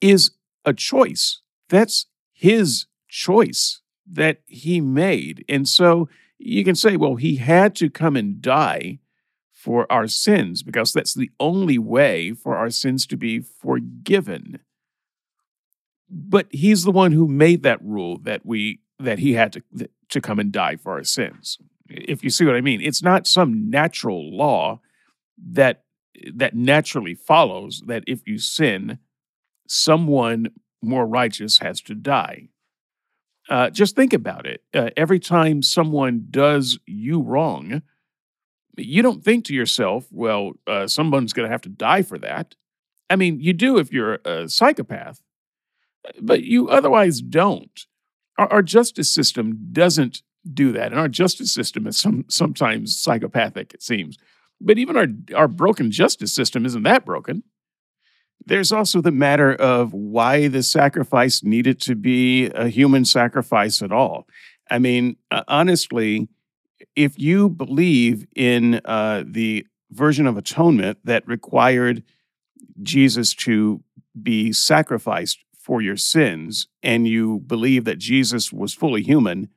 is 0.00 0.30
a 0.64 0.72
choice. 0.72 1.42
That's 1.68 2.06
his 2.32 2.86
choice 3.08 3.82
that 4.10 4.40
he 4.46 4.80
made. 4.80 5.44
And 5.48 5.68
so 5.68 6.08
you 6.38 6.64
can 6.64 6.74
say, 6.74 6.96
well, 6.96 7.16
he 7.16 7.36
had 7.36 7.74
to 7.76 7.90
come 7.90 8.16
and 8.16 8.40
die 8.40 9.00
for 9.52 9.90
our 9.90 10.06
sins 10.06 10.62
because 10.62 10.92
that's 10.92 11.14
the 11.14 11.30
only 11.40 11.78
way 11.78 12.32
for 12.32 12.56
our 12.56 12.70
sins 12.70 13.06
to 13.06 13.16
be 13.16 13.40
forgiven. 13.40 14.60
But 16.08 16.46
he's 16.50 16.84
the 16.84 16.92
one 16.92 17.12
who 17.12 17.26
made 17.26 17.62
that 17.64 17.82
rule 17.82 18.18
that 18.22 18.46
we 18.46 18.80
that 18.98 19.18
he 19.18 19.32
had 19.32 19.52
to 19.54 19.62
to 20.08 20.20
come 20.20 20.38
and 20.38 20.52
die 20.52 20.76
for 20.76 20.92
our 20.92 21.04
sins. 21.04 21.58
If 21.88 22.22
you 22.22 22.30
see 22.30 22.44
what 22.44 22.54
I 22.54 22.60
mean, 22.60 22.80
it's 22.80 23.02
not 23.02 23.26
some 23.26 23.68
natural 23.68 24.30
law 24.36 24.80
that 25.50 25.82
that 26.32 26.54
naturally 26.54 27.14
follows 27.14 27.82
that 27.86 28.04
if 28.06 28.26
you 28.26 28.38
sin, 28.38 28.98
someone 29.66 30.50
more 30.82 31.06
righteous 31.06 31.58
has 31.58 31.80
to 31.82 31.94
die. 31.94 32.48
Uh, 33.48 33.70
just 33.70 33.94
think 33.94 34.12
about 34.12 34.46
it. 34.46 34.62
Uh, 34.74 34.90
every 34.96 35.20
time 35.20 35.62
someone 35.62 36.26
does 36.30 36.78
you 36.86 37.20
wrong, 37.20 37.82
you 38.76 39.02
don't 39.02 39.24
think 39.24 39.44
to 39.44 39.54
yourself, 39.54 40.06
well, 40.10 40.52
uh, 40.66 40.86
someone's 40.86 41.32
going 41.32 41.46
to 41.48 41.52
have 41.52 41.62
to 41.62 41.68
die 41.68 42.02
for 42.02 42.18
that. 42.18 42.54
I 43.08 43.16
mean, 43.16 43.40
you 43.40 43.52
do 43.52 43.78
if 43.78 43.92
you're 43.92 44.18
a 44.24 44.48
psychopath, 44.48 45.22
but 46.20 46.42
you 46.42 46.68
otherwise 46.68 47.20
don't. 47.20 47.86
Our, 48.36 48.52
our 48.54 48.62
justice 48.62 49.12
system 49.12 49.68
doesn't 49.72 50.22
do 50.52 50.72
that. 50.72 50.92
And 50.92 51.00
our 51.00 51.08
justice 51.08 51.52
system 51.52 51.86
is 51.86 51.96
some, 51.96 52.24
sometimes 52.28 53.00
psychopathic, 53.00 53.74
it 53.74 53.82
seems. 53.82 54.16
But 54.60 54.78
even 54.78 54.96
our, 54.96 55.06
our 55.34 55.48
broken 55.48 55.90
justice 55.90 56.34
system 56.34 56.66
isn't 56.66 56.82
that 56.82 57.04
broken. 57.04 57.44
There's 58.44 58.72
also 58.72 59.00
the 59.00 59.10
matter 59.10 59.54
of 59.54 59.92
why 59.92 60.48
the 60.48 60.62
sacrifice 60.62 61.42
needed 61.42 61.80
to 61.82 61.94
be 61.94 62.46
a 62.46 62.68
human 62.68 63.04
sacrifice 63.04 63.82
at 63.82 63.92
all. 63.92 64.26
I 64.70 64.78
mean, 64.78 65.16
uh, 65.30 65.42
honestly, 65.48 66.28
if 66.94 67.18
you 67.18 67.48
believe 67.48 68.26
in 68.34 68.80
uh, 68.84 69.24
the 69.26 69.66
version 69.90 70.26
of 70.26 70.36
atonement 70.36 70.98
that 71.04 71.26
required 71.26 72.02
Jesus 72.82 73.34
to 73.34 73.82
be 74.20 74.52
sacrificed 74.52 75.38
for 75.58 75.82
your 75.82 75.96
sins, 75.96 76.68
and 76.82 77.08
you 77.08 77.40
believe 77.46 77.84
that 77.84 77.98
Jesus 77.98 78.52
was 78.52 78.72
fully 78.72 79.02
human, 79.02 79.48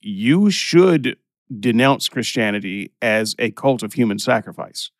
you 0.00 0.50
should 0.50 1.16
denounce 1.60 2.08
Christianity 2.08 2.92
as 3.00 3.34
a 3.38 3.50
cult 3.50 3.82
of 3.82 3.92
human 3.94 4.18
sacrifice. 4.18 4.90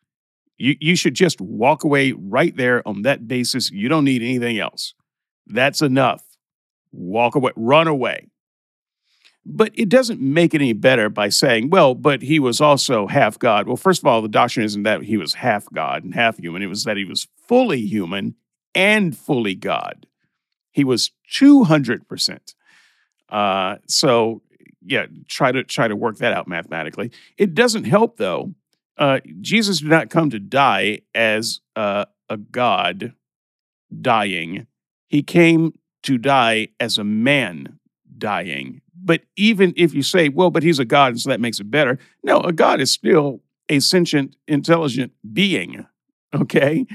You, 0.59 0.75
you 0.79 0.95
should 0.95 1.15
just 1.15 1.39
walk 1.39 1.83
away 1.83 2.11
right 2.11 2.55
there 2.55 2.85
on 2.87 3.01
that 3.03 3.27
basis. 3.27 3.71
You 3.71 3.87
don't 3.87 4.03
need 4.03 4.21
anything 4.21 4.59
else. 4.59 4.93
That's 5.47 5.81
enough. 5.81 6.21
Walk 6.91 7.35
away, 7.35 7.53
run 7.55 7.87
away. 7.87 8.27
But 9.45 9.71
it 9.73 9.87
doesn't 9.87 10.19
make 10.19 10.53
it 10.53 10.61
any 10.61 10.73
better 10.73 11.09
by 11.09 11.29
saying, 11.29 11.69
well, 11.69 11.95
but 11.95 12.21
he 12.21 12.39
was 12.39 12.59
also 12.59 13.07
half 13.07 13.39
God. 13.39 13.67
Well, 13.67 13.77
first 13.77 14.01
of 14.01 14.05
all, 14.05 14.21
the 14.21 14.27
doctrine 14.27 14.65
isn't 14.65 14.83
that 14.83 15.01
he 15.01 15.17
was 15.17 15.33
half 15.33 15.65
God 15.73 16.03
and 16.03 16.13
half 16.13 16.37
human, 16.37 16.61
it 16.61 16.67
was 16.67 16.83
that 16.83 16.97
he 16.97 17.05
was 17.05 17.27
fully 17.47 17.81
human 17.81 18.35
and 18.75 19.17
fully 19.17 19.55
God. 19.55 20.05
He 20.71 20.83
was 20.83 21.11
200%. 21.33 22.53
Uh, 23.29 23.77
so, 23.87 24.41
yeah, 24.85 25.05
try 25.27 25.51
to 25.51 25.63
try 25.63 25.87
to 25.87 25.95
work 25.95 26.17
that 26.17 26.33
out 26.33 26.47
mathematically. 26.47 27.11
It 27.37 27.53
doesn't 27.53 27.85
help 27.85 28.17
though 28.17 28.53
uh, 28.99 29.19
Jesus 29.41 29.79
did 29.79 29.89
not 29.89 30.09
come 30.09 30.29
to 30.29 30.39
die 30.39 30.99
as 31.15 31.61
uh, 31.75 32.05
a 32.29 32.37
God 32.37 33.13
dying. 34.01 34.67
He 35.07 35.23
came 35.23 35.73
to 36.03 36.17
die 36.17 36.67
as 36.79 36.97
a 36.97 37.03
man 37.03 37.79
dying. 38.17 38.81
But 38.93 39.21
even 39.37 39.73
if 39.77 39.93
you 39.93 40.03
say, 40.03 40.29
well, 40.29 40.51
but 40.51 40.63
he's 40.63 40.79
a 40.79 40.85
God, 40.85 41.13
and 41.13 41.21
so 41.21 41.29
that 41.29 41.39
makes 41.39 41.59
it 41.59 41.71
better. 41.71 41.97
No, 42.21 42.41
a 42.41 42.51
God 42.51 42.81
is 42.81 42.91
still 42.91 43.41
a 43.69 43.79
sentient, 43.79 44.35
intelligent 44.47 45.13
being. 45.33 45.85
Okay. 46.35 46.85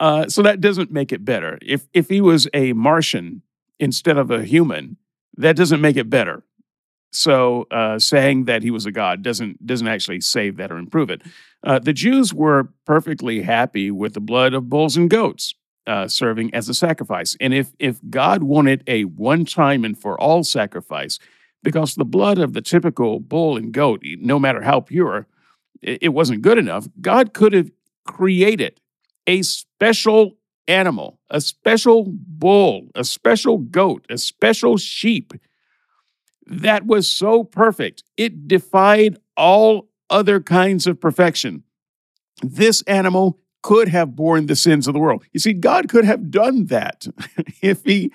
Uh, 0.00 0.28
so 0.28 0.42
that 0.42 0.60
doesn't 0.60 0.90
make 0.90 1.12
it 1.12 1.24
better. 1.24 1.58
If 1.62 1.86
if 1.92 2.08
he 2.08 2.20
was 2.20 2.48
a 2.52 2.72
Martian 2.72 3.42
instead 3.78 4.16
of 4.16 4.30
a 4.30 4.42
human, 4.42 4.96
that 5.36 5.54
doesn't 5.54 5.80
make 5.80 5.96
it 5.96 6.10
better. 6.10 6.42
So 7.12 7.66
uh, 7.70 7.98
saying 7.98 8.46
that 8.46 8.62
he 8.62 8.70
was 8.70 8.86
a 8.86 8.92
god 8.92 9.22
doesn't 9.22 9.64
doesn't 9.66 9.88
actually 9.88 10.20
save 10.20 10.56
that 10.56 10.72
or 10.72 10.78
improve 10.78 11.10
it. 11.10 11.22
Uh, 11.62 11.78
the 11.78 11.92
Jews 11.92 12.32
were 12.32 12.70
perfectly 12.86 13.42
happy 13.42 13.90
with 13.90 14.14
the 14.14 14.20
blood 14.20 14.54
of 14.54 14.70
bulls 14.70 14.96
and 14.96 15.10
goats 15.10 15.54
uh, 15.86 16.08
serving 16.08 16.54
as 16.54 16.68
a 16.68 16.74
sacrifice, 16.74 17.36
and 17.40 17.52
if 17.52 17.72
if 17.78 18.00
God 18.08 18.42
wanted 18.42 18.82
a 18.86 19.04
one 19.04 19.44
time 19.44 19.84
and 19.84 19.98
for 19.98 20.18
all 20.18 20.42
sacrifice, 20.42 21.18
because 21.62 21.94
the 21.94 22.04
blood 22.04 22.38
of 22.38 22.54
the 22.54 22.62
typical 22.62 23.20
bull 23.20 23.56
and 23.56 23.72
goat, 23.72 24.02
no 24.18 24.38
matter 24.38 24.62
how 24.62 24.80
pure, 24.80 25.26
it, 25.82 25.98
it 26.02 26.08
wasn't 26.10 26.42
good 26.42 26.58
enough. 26.58 26.88
God 27.00 27.34
could 27.34 27.52
have 27.52 27.70
created 28.06 28.80
a 29.26 29.42
special 29.42 30.38
animal, 30.66 31.18
a 31.30 31.40
special 31.40 32.06
bull, 32.08 32.88
a 32.94 33.04
special 33.04 33.58
goat, 33.58 34.06
a 34.08 34.18
special 34.18 34.76
sheep 34.76 35.32
that 36.46 36.86
was 36.86 37.10
so 37.10 37.44
perfect, 37.44 38.02
it 38.16 38.48
defied 38.48 39.18
all 39.36 39.88
other 40.10 40.40
kinds 40.40 40.86
of 40.86 41.00
perfection. 41.00 41.62
This 42.42 42.82
animal 42.82 43.38
could 43.62 43.88
have 43.88 44.16
borne 44.16 44.46
the 44.46 44.56
sins 44.56 44.86
of 44.86 44.94
the 44.94 45.00
world. 45.00 45.24
You 45.32 45.40
see, 45.40 45.52
God 45.52 45.88
could 45.88 46.04
have 46.04 46.30
done 46.30 46.66
that 46.66 47.06
if 47.62 47.84
he 47.84 48.12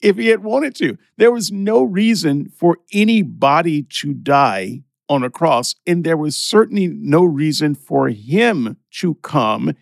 if 0.00 0.16
he 0.16 0.28
had 0.28 0.44
wanted 0.44 0.74
to. 0.76 0.96
There 1.16 1.32
was 1.32 1.50
no 1.50 1.82
reason 1.82 2.48
for 2.48 2.78
anybody 2.92 3.82
to 4.00 4.14
die 4.14 4.82
on 5.08 5.24
a 5.24 5.30
cross, 5.30 5.74
and 5.86 6.04
there 6.04 6.16
was 6.16 6.36
certainly 6.36 6.86
no 6.86 7.24
reason 7.24 7.74
for 7.74 8.08
him 8.08 8.76
to 8.92 9.14
come 9.16 9.74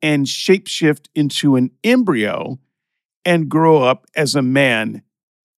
and 0.00 0.26
shapeshift 0.26 1.06
into 1.14 1.56
an 1.56 1.70
embryo 1.82 2.58
and 3.24 3.48
grow 3.48 3.82
up 3.82 4.06
as 4.14 4.34
a 4.34 4.42
man 4.42 5.02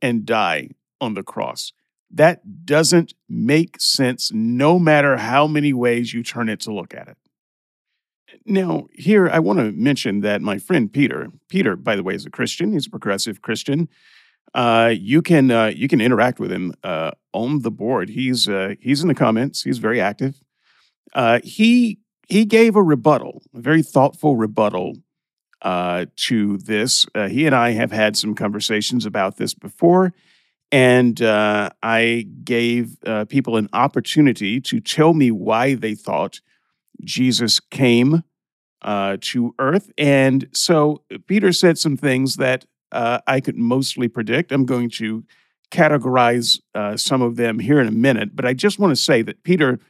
and 0.01 0.25
die 0.25 0.71
on 1.01 1.15
the 1.15 1.23
cross. 1.23 1.73
That 2.11 2.65
doesn't 2.65 3.15
make 3.29 3.81
sense 3.81 4.31
no 4.33 4.79
matter 4.79 5.17
how 5.17 5.47
many 5.47 5.73
ways 5.73 6.15
you 6.15 6.23
turn 6.23 6.49
it 6.49 6.61
to 6.61 6.73
look 6.73 6.95
at 6.95 7.09
it. 7.09 7.17
Now, 8.45 8.87
here 8.93 9.29
I 9.29 9.41
want 9.41 9.59
to 9.59 9.73
mention 9.73 10.21
that 10.21 10.41
my 10.41 10.59
friend 10.59 10.93
Peter, 10.93 11.29
Peter, 11.49 11.75
by 11.75 11.97
the 11.97 12.05
way, 12.05 12.15
is 12.15 12.27
a 12.27 12.31
Christian. 12.31 12.73
He's 12.73 12.87
a 12.87 12.91
progressive 12.91 13.43
Christian. 13.43 13.89
Uh, 14.55 14.95
you 14.97 15.21
can 15.21 15.51
uh, 15.51 15.67
you 15.67 15.89
can 15.89 16.01
interact 16.01 16.39
with 16.39 16.53
him 16.53 16.73
uh, 16.85 17.11
on 17.33 17.63
the 17.63 17.71
board. 17.71 18.11
He's 18.11 18.49
uh, 18.49 18.75
he's 18.81 19.03
in 19.03 19.09
the 19.09 19.15
comments. 19.15 19.63
He's 19.63 19.79
very 19.79 20.01
active. 20.01 20.41
Uh, 21.13 21.41
he 21.43 21.99
he 22.29 22.45
gave 22.45 22.77
a 22.77 22.83
rebuttal, 22.83 23.43
a 23.55 23.61
very 23.61 23.83
thoughtful 23.83 24.37
rebuttal 24.37 24.95
uh, 25.63 26.07
to 26.17 26.57
this. 26.59 27.07
he 27.29 27.47
and 27.47 27.55
I 27.55 27.73
have 27.73 27.93
had 27.93 28.17
some 28.17 28.35
conversations 28.35 29.05
about 29.05 29.37
this 29.37 29.55
before, 29.55 30.13
and 30.73 31.23
uh, 31.23 31.71
I 31.83 32.27
gave 32.45 32.97
uh, 33.07 33.25
people 33.27 33.57
an 33.57 33.69
opportunity 33.73 34.61
to 34.63 34.81
tell 34.81 35.15
me 35.15 35.31
why 35.31 35.75
they 35.75 35.95
thought 35.95 36.41
Jesus 37.05 37.61
came 37.61 38.25
uh, 38.83 39.17
to 39.21 39.55
earth. 39.59 39.91
And 39.97 40.49
so 40.53 41.03
Peter 41.27 41.53
said 41.53 41.79
some 41.79 41.97
things 41.97 42.37
that 42.37 42.65
uh, 42.93 43.19
I 43.27 43.41
could 43.41 43.57
mostly 43.57 44.09
predict. 44.09 44.53
I'm 44.53 44.65
going 44.65 44.91
to 44.91 45.25
categorize 45.71 46.61
uh, 46.75 46.97
some 46.97 47.23
of 47.23 47.37
them 47.37 47.59
here 47.59 47.81
in 47.81 47.89
a 47.89 47.93
minute, 47.93 48.35
but 48.35 48.45
I 48.45 48.55
just 48.55 48.79
want 48.79 48.93
to 48.93 48.97
say 48.97 49.23
that 49.23 49.43
Peter 49.43 49.81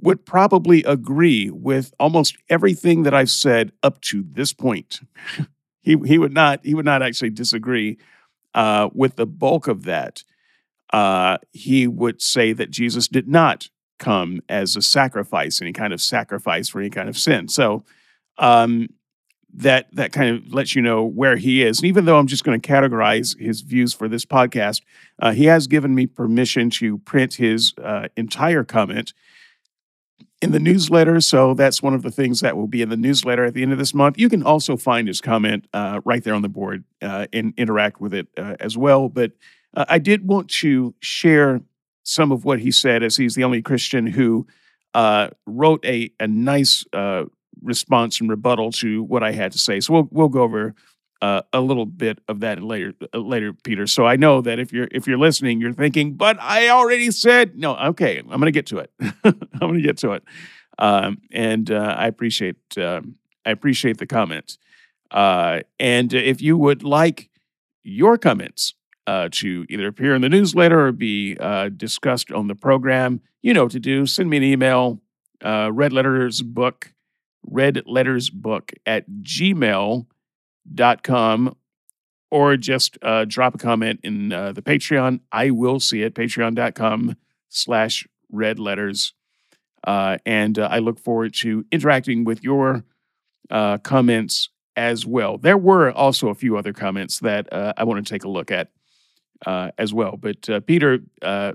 would 0.00 0.26
probably 0.26 0.82
agree 0.84 1.48
with 1.50 1.94
almost 1.98 2.36
everything 2.50 3.04
that 3.04 3.14
I've 3.14 3.30
said 3.30 3.72
up 3.82 4.00
to 4.02 4.24
this 4.28 4.52
point. 4.52 5.00
he, 5.80 5.96
he 6.04 6.18
would 6.18 6.34
not 6.34 6.60
he 6.64 6.74
would 6.74 6.84
not 6.84 7.02
actually 7.02 7.30
disagree 7.30 7.98
uh, 8.54 8.88
with 8.92 9.16
the 9.16 9.26
bulk 9.26 9.68
of 9.68 9.84
that, 9.84 10.22
uh, 10.92 11.38
he 11.52 11.86
would 11.86 12.20
say 12.20 12.52
that 12.52 12.70
Jesus 12.70 13.08
did 13.08 13.28
not 13.28 13.68
come 13.98 14.42
as 14.48 14.76
a 14.76 14.82
sacrifice, 14.82 15.62
any 15.62 15.72
kind 15.72 15.92
of 15.92 16.00
sacrifice 16.00 16.68
for 16.68 16.80
any 16.80 16.90
kind 16.90 17.08
of 17.08 17.16
sin. 17.16 17.48
So 17.48 17.84
um, 18.38 18.88
that 19.54 19.94
that 19.94 20.12
kind 20.12 20.36
of 20.36 20.52
lets 20.52 20.74
you 20.74 20.82
know 20.82 21.04
where 21.04 21.36
he 21.36 21.62
is. 21.62 21.78
And 21.78 21.86
even 21.86 22.04
though 22.04 22.18
I'm 22.18 22.26
just 22.26 22.44
going 22.44 22.60
to 22.60 22.68
categorize 22.68 23.38
his 23.38 23.60
views 23.60 23.94
for 23.94 24.08
this 24.08 24.24
podcast, 24.24 24.82
uh, 25.20 25.32
he 25.32 25.44
has 25.44 25.66
given 25.66 25.94
me 25.94 26.06
permission 26.06 26.70
to 26.70 26.98
print 26.98 27.34
his 27.34 27.74
uh, 27.82 28.08
entire 28.16 28.64
comment 28.64 29.12
in 30.42 30.50
the 30.50 30.58
newsletter. 30.58 31.20
So 31.20 31.54
that's 31.54 31.82
one 31.82 31.94
of 31.94 32.02
the 32.02 32.10
things 32.10 32.40
that 32.40 32.56
will 32.56 32.66
be 32.66 32.82
in 32.82 32.88
the 32.88 32.96
newsletter 32.96 33.44
at 33.44 33.54
the 33.54 33.62
end 33.62 33.72
of 33.72 33.78
this 33.78 33.94
month. 33.94 34.18
You 34.18 34.28
can 34.28 34.42
also 34.42 34.76
find 34.76 35.06
his 35.06 35.20
comment 35.20 35.68
uh, 35.72 36.00
right 36.04 36.22
there 36.22 36.34
on 36.34 36.42
the 36.42 36.48
board 36.48 36.84
uh, 37.00 37.28
and 37.32 37.54
interact 37.56 38.00
with 38.00 38.12
it 38.12 38.26
uh, 38.36 38.56
as 38.58 38.76
well. 38.76 39.08
But 39.08 39.32
uh, 39.74 39.84
I 39.88 39.98
did 39.98 40.26
want 40.26 40.48
to 40.60 40.94
share 41.00 41.62
some 42.02 42.32
of 42.32 42.44
what 42.44 42.58
he 42.58 42.72
said, 42.72 43.04
as 43.04 43.16
he's 43.16 43.36
the 43.36 43.44
only 43.44 43.62
Christian 43.62 44.08
who 44.08 44.46
wrote 45.46 45.84
a 45.84 46.12
a 46.18 46.26
nice 46.26 46.84
response 47.62 48.20
and 48.20 48.28
rebuttal 48.28 48.72
to 48.72 49.04
what 49.04 49.22
I 49.22 49.30
had 49.32 49.52
to 49.52 49.58
say. 49.58 49.78
So 49.78 49.92
we'll 49.94 50.08
we'll 50.10 50.28
go 50.28 50.42
over 50.42 50.74
uh, 51.22 51.42
a 51.52 51.60
little 51.60 51.86
bit 51.86 52.18
of 52.26 52.40
that 52.40 52.60
later 52.62 52.92
uh, 53.14 53.18
later, 53.18 53.52
Peter. 53.52 53.86
So 53.86 54.04
I 54.04 54.16
know 54.16 54.40
that 54.40 54.58
if 54.58 54.72
you're 54.72 54.88
if 54.90 55.06
you're 55.06 55.18
listening, 55.18 55.60
you're 55.60 55.72
thinking, 55.72 56.14
but 56.14 56.36
I 56.40 56.68
already 56.68 57.12
said 57.12 57.56
no. 57.56 57.76
Okay, 57.76 58.18
I'm 58.18 58.26
going 58.26 58.42
to 58.42 58.50
get 58.50 58.66
to 58.66 58.78
it. 58.78 58.90
I'm 59.00 59.38
going 59.60 59.74
to 59.74 59.82
get 59.82 59.98
to 59.98 60.12
it, 60.12 60.24
um, 60.78 61.18
and 61.30 61.70
uh, 61.70 61.94
I 61.96 62.08
appreciate 62.08 62.56
um, 62.76 63.14
I 63.46 63.50
appreciate 63.50 63.98
the 63.98 64.06
comments. 64.06 64.58
Uh, 65.12 65.60
and 65.78 66.12
if 66.12 66.42
you 66.42 66.56
would 66.56 66.82
like 66.82 67.30
your 67.84 68.18
comments 68.18 68.74
uh, 69.06 69.28
to 69.30 69.64
either 69.68 69.86
appear 69.86 70.16
in 70.16 70.22
the 70.22 70.28
newsletter 70.28 70.88
or 70.88 70.92
be 70.92 71.36
uh, 71.38 71.68
discussed 71.68 72.32
on 72.32 72.48
the 72.48 72.56
program, 72.56 73.20
you 73.42 73.54
know 73.54 73.64
what 73.64 73.72
to 73.72 73.80
do. 73.80 74.06
Send 74.06 74.28
me 74.28 74.38
an 74.38 74.42
email, 74.42 75.00
red 75.40 75.92
letters 75.92 76.42
book 76.42 76.92
red 77.44 77.82
letters 77.86 78.30
book 78.30 78.72
at 78.86 79.04
gmail.com 80.68 81.56
or 82.30 82.56
just 82.56 82.96
uh, 83.02 83.26
drop 83.26 83.54
a 83.54 83.58
comment 83.58 84.00
in 84.02 84.32
uh, 84.32 84.52
the 84.52 84.62
Patreon. 84.62 85.20
I 85.30 85.50
will 85.50 85.78
see 85.78 86.02
it, 86.02 86.14
patreon.com 86.14 87.16
slash 87.50 88.08
red 88.30 88.58
letters. 88.58 89.12
Uh, 89.86 90.16
and 90.24 90.58
uh, 90.58 90.68
I 90.70 90.78
look 90.78 90.98
forward 90.98 91.34
to 91.40 91.66
interacting 91.70 92.24
with 92.24 92.42
your 92.42 92.84
uh, 93.50 93.78
comments 93.78 94.48
as 94.76 95.04
well. 95.04 95.36
There 95.36 95.58
were 95.58 95.92
also 95.92 96.28
a 96.28 96.34
few 96.34 96.56
other 96.56 96.72
comments 96.72 97.18
that 97.18 97.52
uh, 97.52 97.74
I 97.76 97.84
want 97.84 98.04
to 98.06 98.10
take 98.10 98.24
a 98.24 98.28
look 98.28 98.50
at 98.50 98.70
as 99.76 99.92
well. 99.92 100.16
But 100.16 100.48
Peter, 100.66 101.00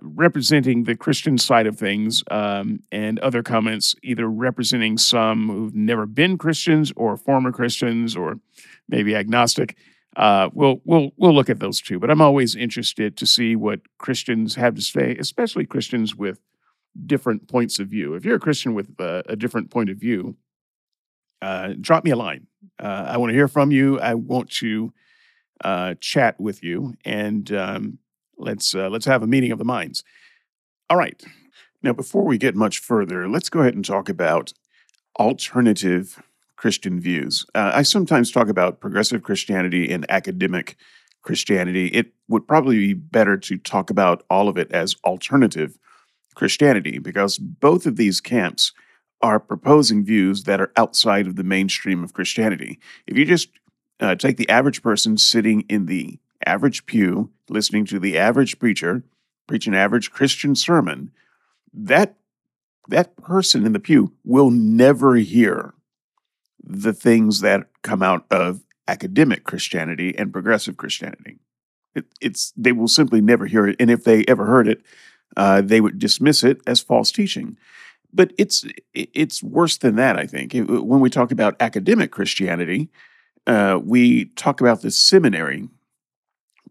representing 0.02 0.84
the 0.84 0.96
Christian 0.96 1.38
side 1.38 1.66
of 1.66 1.80
things, 1.80 2.22
um, 2.30 2.84
and 2.92 3.18
other 3.20 3.42
comments, 3.42 3.96
either 4.04 4.28
representing 4.28 4.98
some 4.98 5.48
who've 5.48 5.74
never 5.74 6.06
been 6.06 6.38
Christians 6.38 6.92
or 6.98 7.16
former 7.16 7.52
Christians 7.52 8.16
or 8.16 8.40
maybe 8.88 9.16
agnostic. 9.16 9.76
Uh, 10.16 10.50
we'll 10.54 10.82
we'll 10.84 11.12
we'll 11.18 11.36
look 11.36 11.50
at 11.50 11.60
those 11.60 11.80
too. 11.80 12.00
But 12.00 12.10
I'm 12.10 12.22
always 12.22 12.56
interested 12.56 13.18
to 13.18 13.26
see 13.26 13.56
what 13.56 13.82
Christians 13.98 14.56
have 14.56 14.76
to 14.76 14.82
say, 14.82 15.16
especially 15.20 15.66
Christians 15.66 16.16
with 16.16 16.40
different 17.06 17.48
points 17.48 17.78
of 17.80 17.88
view. 17.90 18.16
If 18.16 18.26
you're 18.26 18.38
a 18.38 18.40
Christian 18.40 18.74
with 18.74 18.90
a 19.00 19.36
different 19.36 19.70
point 19.70 19.90
of 19.90 19.98
view, 19.98 20.36
uh, 21.42 21.74
drop 21.80 22.04
me 22.04 22.12
a 22.12 22.16
line. 22.16 22.48
I 22.80 23.18
want 23.18 23.30
to 23.30 23.36
hear 23.36 23.48
from 23.48 23.72
you. 23.72 24.00
I 24.00 24.16
want 24.16 24.50
to 24.54 24.94
uh, 25.64 25.96
chat 26.00 26.40
with 26.40 26.64
you, 26.64 26.96
and 27.06 27.52
um, 27.52 28.00
let's 28.38 28.74
uh, 28.76 28.90
let's 28.90 29.06
have 29.06 29.24
a 29.24 29.28
meeting 29.28 29.52
of 29.52 29.60
the 29.60 29.66
minds. 29.66 30.04
All 30.90 30.98
right. 30.98 31.22
Now, 31.84 31.94
before 31.94 32.26
we 32.26 32.38
get 32.38 32.56
much 32.56 32.80
further, 32.80 33.30
let's 33.30 33.50
go 33.50 33.60
ahead 33.62 33.76
and 33.76 33.86
talk 33.86 34.10
about 34.10 34.54
alternative 35.20 36.22
Christian 36.58 37.00
views. 37.00 37.46
Uh, 37.56 37.72
I 37.74 37.84
sometimes 37.84 38.32
talk 38.32 38.50
about 38.50 38.82
progressive 38.82 39.24
Christianity 39.24 39.92
and 39.92 40.06
academic 40.10 40.76
Christianity. 41.22 41.88
It 41.88 42.14
would 42.28 42.48
probably 42.48 42.78
be 42.78 42.94
better 42.94 43.38
to 43.38 43.58
talk 43.58 43.90
about 43.90 44.24
all 44.30 44.50
of 44.50 44.58
it 44.58 44.72
as 44.72 44.96
alternative 45.06 45.78
Christianity 46.36 47.00
because 47.00 47.38
both 47.38 47.86
of 47.86 47.96
these 47.96 48.20
camps 48.20 48.74
are 49.22 49.40
proposing 49.40 50.04
views 50.04 50.44
that 50.44 50.62
are 50.62 50.72
outside 50.76 51.28
of 51.28 51.36
the 51.36 51.44
mainstream 51.44 52.04
of 52.04 52.14
Christianity. 52.14 52.80
If 53.08 53.18
you 53.18 53.26
just 53.26 53.50
uh, 54.00 54.16
take 54.16 54.38
the 54.38 54.50
average 54.50 54.84
person 54.84 55.18
sitting 55.18 55.62
in 55.62 55.86
the 55.88 56.20
average 56.46 56.86
pew, 56.86 57.32
listening 57.50 57.86
to 57.86 58.00
the 58.00 58.18
average 58.18 58.60
preacher 58.60 59.04
preach 59.48 59.66
an 59.66 59.74
average 59.74 60.12
Christian 60.12 60.56
sermon, 60.56 61.12
that 61.74 62.18
that 62.90 63.16
person 63.18 63.66
in 63.66 63.74
the 63.74 63.80
pew 63.80 64.14
will 64.24 64.52
never 64.52 65.16
hear 65.16 65.74
the 66.64 66.94
things 66.94 67.42
that 67.42 67.68
come 67.82 68.02
out 68.02 68.26
of 68.32 68.64
academic 68.88 69.44
Christianity 69.44 70.18
and 70.18 70.34
progressive 70.34 70.78
Christianity. 70.78 71.40
It, 71.96 72.06
it's 72.22 72.54
they 72.56 72.72
will 72.72 72.88
simply 72.88 73.22
never 73.22 73.46
hear 73.46 73.68
it, 73.68 73.76
and 73.80 73.90
if 73.90 74.04
they 74.04 74.24
ever 74.26 74.46
heard 74.46 74.68
it, 74.68 74.82
uh, 75.36 75.62
they 75.62 75.82
would 75.82 76.00
dismiss 76.00 76.44
it 76.44 76.62
as 76.68 76.80
false 76.80 77.12
teaching. 77.12 77.58
But 78.14 78.34
it's 78.38 78.66
it's 78.94 79.44
worse 79.44 79.78
than 79.78 79.96
that. 79.96 80.18
I 80.18 80.26
think 80.26 80.54
when 80.54 81.00
we 81.00 81.10
talk 81.10 81.32
about 81.32 81.56
academic 81.60 82.12
Christianity, 82.12 82.90
uh, 83.46 83.80
we 83.84 84.26
talk 84.26 84.62
about 84.62 84.82
the 84.82 84.92
seminary, 84.92 85.70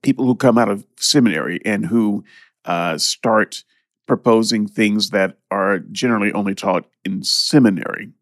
people 0.03 0.27
who 0.27 0.35
come 0.35 0.59
out 0.59 0.69
of 0.69 0.87
seminary 0.99 1.61
and 1.65 1.87
who 1.87 2.25
uh, 2.65 2.99
start 2.99 3.65
proposing 4.07 4.67
things 4.67 5.11
that 5.11 5.39
are 5.51 5.81
generally 5.81 6.33
only 6.33 6.55
taught 6.55 6.87
in 7.05 7.23
seminary. 7.23 8.13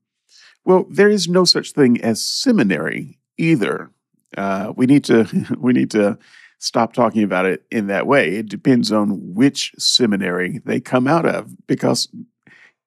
Well, 0.65 0.87
there 0.89 1.11
is 1.11 1.29
no 1.29 1.45
such 1.45 1.73
thing 1.73 2.01
as 2.01 2.25
seminary 2.25 3.19
either. 3.37 3.91
Uh, 4.37 4.73
we 4.77 4.87
need 4.87 5.05
to 5.05 5.27
we 5.59 5.73
need 5.73 5.91
to 5.93 6.19
stop 6.59 6.93
talking 6.95 7.23
about 7.23 7.47
it 7.47 7.65
in 7.71 7.89
that 7.89 8.07
way. 8.07 8.37
It 8.37 8.49
depends 8.49 8.91
on 8.91 9.35
which 9.35 9.73
seminary 9.79 10.61
they 10.65 10.81
come 10.81 11.07
out 11.07 11.27
of, 11.27 11.55
because 11.67 12.09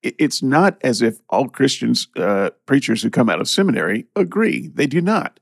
it's 0.02 0.42
not 0.42 0.78
as 0.82 1.02
if 1.02 1.20
all 1.30 1.48
Christians, 1.48 2.08
uh, 2.16 2.52
preachers 2.66 3.04
who 3.04 3.10
come 3.10 3.30
out 3.30 3.42
of 3.42 3.50
seminary 3.50 4.06
agree. 4.16 4.68
They 4.68 4.88
do 4.88 5.02
not. 5.02 5.40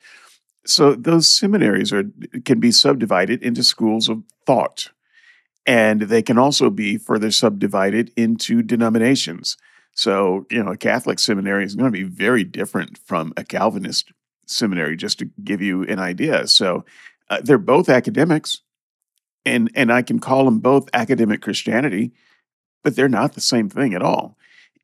So 0.65 0.95
those 0.95 1.28
seminaries 1.28 1.93
are 1.93 2.06
can 2.43 2.60
be 2.60 2.71
subdivided 2.71 3.43
into 3.43 3.63
schools 3.63 4.10
of 4.10 4.24
thought, 4.45 4.91
and 5.65 6.04
they 6.04 6.21
can 6.21 6.38
also 6.38 6.69
be 6.69 6.98
further 6.98 7.32
subdivided 7.32 8.12
into 8.15 8.63
denominations. 8.63 9.58
So 9.95 10.45
you 10.51 10.62
know, 10.63 10.73
a 10.73 10.77
Catholic 10.77 11.19
seminary 11.19 11.63
is 11.63 11.73
going 11.73 11.91
to 11.91 11.97
be 11.97 12.03
very 12.03 12.43
different 12.43 12.97
from 12.99 13.34
a 13.38 13.43
Calvinist 13.43 14.12
seminary, 14.45 14.95
just 14.95 15.17
to 15.19 15.31
give 15.43 15.62
you 15.62 15.84
an 15.84 15.99
idea. 15.99 16.47
So 16.47 16.86
uh, 17.29 17.39
they're 17.41 17.58
both 17.58 17.89
academics, 17.89 18.62
and 19.45 19.71
and 19.73 19.91
I 19.91 20.01
can 20.01 20.19
call 20.19 20.45
them 20.45 20.60
both 20.60 20.89
academic 20.93 21.41
Christianity, 21.41 22.12
but 22.84 22.95
they're 22.95 23.10
not 23.10 23.34
the 23.34 23.41
same 23.41 23.69
thing 23.69 23.93
at 23.93 24.03
all. 24.03 24.38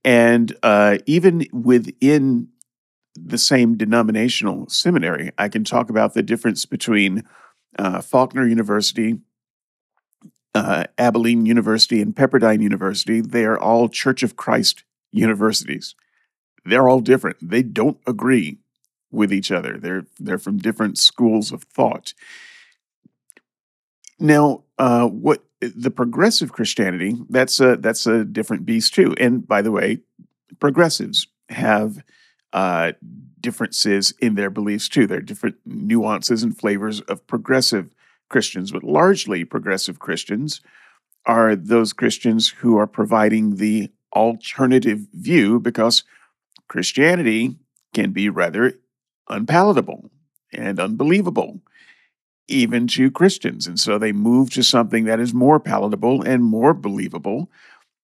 And 0.04 0.56
uh, 0.64 1.00
even 1.06 1.46
within 1.52 2.48
the 3.14 3.38
same 3.38 3.76
denominational 3.76 4.70
seminary, 4.70 5.32
I 5.38 5.50
can 5.50 5.66
talk 5.66 5.90
about 5.90 6.14
the 6.14 6.24
difference 6.24 6.66
between 6.66 7.26
uh, 7.78 8.02
Faulkner 8.02 8.48
University, 8.48 9.20
uh, 10.56 10.86
Abilene 10.98 11.46
University, 11.46 12.02
and 12.02 12.16
Pepperdine 12.16 12.62
University. 12.62 13.20
They 13.20 13.44
are 13.44 13.60
all 13.60 13.90
Church 13.90 14.24
of 14.24 14.38
Christ 14.38 14.86
universities. 15.12 15.96
They're 16.66 16.88
all 16.88 17.02
different. 17.02 17.38
They 17.42 17.64
don't 17.64 17.98
agree 18.06 18.60
with 19.12 19.34
each 19.34 19.52
other. 19.52 19.78
They're 19.78 20.06
they're 20.20 20.38
from 20.38 20.58
different 20.58 20.98
schools 20.98 21.52
of 21.52 21.64
thought. 21.64 22.14
Now, 24.20 24.64
uh, 24.78 25.08
what 25.08 25.44
the 25.60 25.92
progressive 25.92 26.52
Christianity 26.52 27.16
that's 27.30 27.60
a 27.60 27.76
that's 27.78 28.08
a 28.08 28.24
different 28.24 28.66
beast 28.66 28.94
too. 28.94 29.14
And 29.20 29.48
by 29.48 29.62
the 29.62 29.72
way, 29.72 30.00
progressives 30.60 31.28
have 31.50 32.04
uh, 32.54 32.94
differences 33.40 34.14
in 34.20 34.36
their 34.36 34.50
beliefs 34.50 34.88
too. 34.88 35.08
There 35.08 35.18
are 35.18 35.22
different 35.22 35.58
nuances 35.66 36.44
and 36.44 36.58
flavors 36.58 37.02
of 37.02 37.26
progressive 37.28 37.94
Christians, 38.30 38.72
but 38.72 38.84
largely 38.84 39.44
progressive 39.44 40.00
Christians 40.00 40.62
are 41.26 41.56
those 41.56 41.94
Christians 41.94 42.50
who 42.50 42.78
are 42.78 42.88
providing 42.88 43.58
the 43.58 43.92
alternative 44.16 45.08
view 45.14 45.60
because 45.60 46.04
Christianity 46.68 47.58
can 47.94 48.12
be 48.12 48.30
rather 48.30 48.74
unpalatable 49.30 50.10
and 50.54 50.80
unbelievable 50.80 51.62
even 52.48 52.88
to 52.88 53.10
Christians. 53.10 53.68
And 53.68 53.80
so 53.80 53.98
they 53.98 54.12
move 54.12 54.50
to 54.52 54.64
something 54.64 55.06
that 55.06 55.20
is 55.20 55.34
more 55.34 55.60
palatable 55.60 56.22
and 56.22 56.44
more 56.44 56.74
believable 56.74 57.50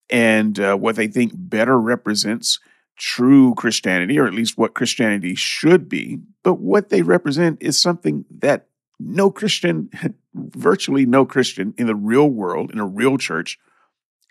and 0.10 0.60
uh, 0.60 0.76
what 0.76 0.96
they 0.96 1.08
think 1.08 1.34
better 1.36 1.80
represents 1.80 2.60
true 2.98 3.54
Christianity, 3.56 4.18
or 4.18 4.26
at 4.26 4.34
least 4.34 4.58
what 4.58 4.74
Christianity 4.74 5.36
should 5.36 5.88
be. 5.88 6.20
But 6.44 6.56
what 6.56 6.90
they 6.90 7.02
represent 7.02 7.58
is 7.62 7.78
something 7.78 8.26
that 8.40 8.68
no 9.00 9.30
Christian, 9.30 9.90
virtually 10.34 11.06
no 11.06 11.26
Christian 11.26 11.74
in 11.78 11.88
the 11.88 11.96
real 11.96 12.30
world, 12.30 12.72
in 12.72 12.80
a 12.80 12.88
real 12.88 13.18
church, 13.18 13.60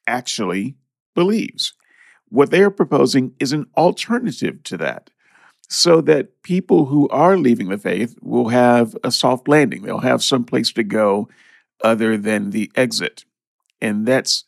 actually 0.07 0.77
believes. 1.17 1.75
What 2.29 2.51
they 2.53 2.61
are 2.63 2.71
proposing 2.71 3.35
is 3.41 3.53
an 3.53 3.67
alternative 3.77 4.63
to 4.65 4.77
that. 4.79 5.11
so 5.69 6.01
that 6.01 6.43
people 6.43 6.87
who 6.87 7.09
are 7.09 7.37
leaving 7.37 7.69
the 7.69 7.79
faith 7.79 8.17
will 8.23 8.49
have 8.49 8.97
a 9.03 9.11
soft 9.11 9.49
landing. 9.49 9.83
They'll 9.83 9.99
have 9.99 10.23
some 10.23 10.45
place 10.45 10.73
to 10.73 10.85
go 10.85 11.29
other 11.83 12.17
than 12.17 12.51
the 12.51 12.71
exit. 12.77 13.25
And 13.81 14.07
that's, 14.07 14.45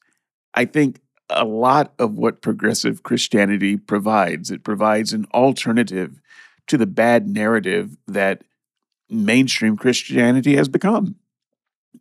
I 0.54 0.64
think, 0.64 1.00
a 1.28 1.44
lot 1.44 1.92
of 1.98 2.16
what 2.16 2.40
progressive 2.40 3.02
Christianity 3.02 3.76
provides. 3.76 4.50
It 4.50 4.64
provides 4.64 5.12
an 5.12 5.26
alternative 5.34 6.20
to 6.68 6.78
the 6.78 6.86
bad 6.86 7.28
narrative 7.28 7.96
that 8.06 8.42
mainstream 9.10 9.76
Christianity 9.76 10.56
has 10.56 10.68
become. 10.68 11.16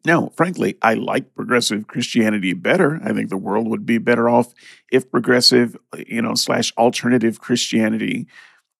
Now, 0.06 0.32
frankly, 0.36 0.78
I 0.82 0.93
like 0.93 1.34
progressive 1.34 1.88
Christianity 1.88 2.54
better. 2.54 3.00
I 3.04 3.13
think 3.13 3.30
the 3.30 3.38
world 3.38 3.67
would 3.67 3.86
be 3.86 3.97
better 3.97 4.30
off 4.30 4.54
if 4.91 5.10
progressive, 5.10 5.76
you 6.06 6.21
know, 6.21 6.36
slash 6.36 6.71
alternative 6.78 7.39
Christianity 7.39 8.28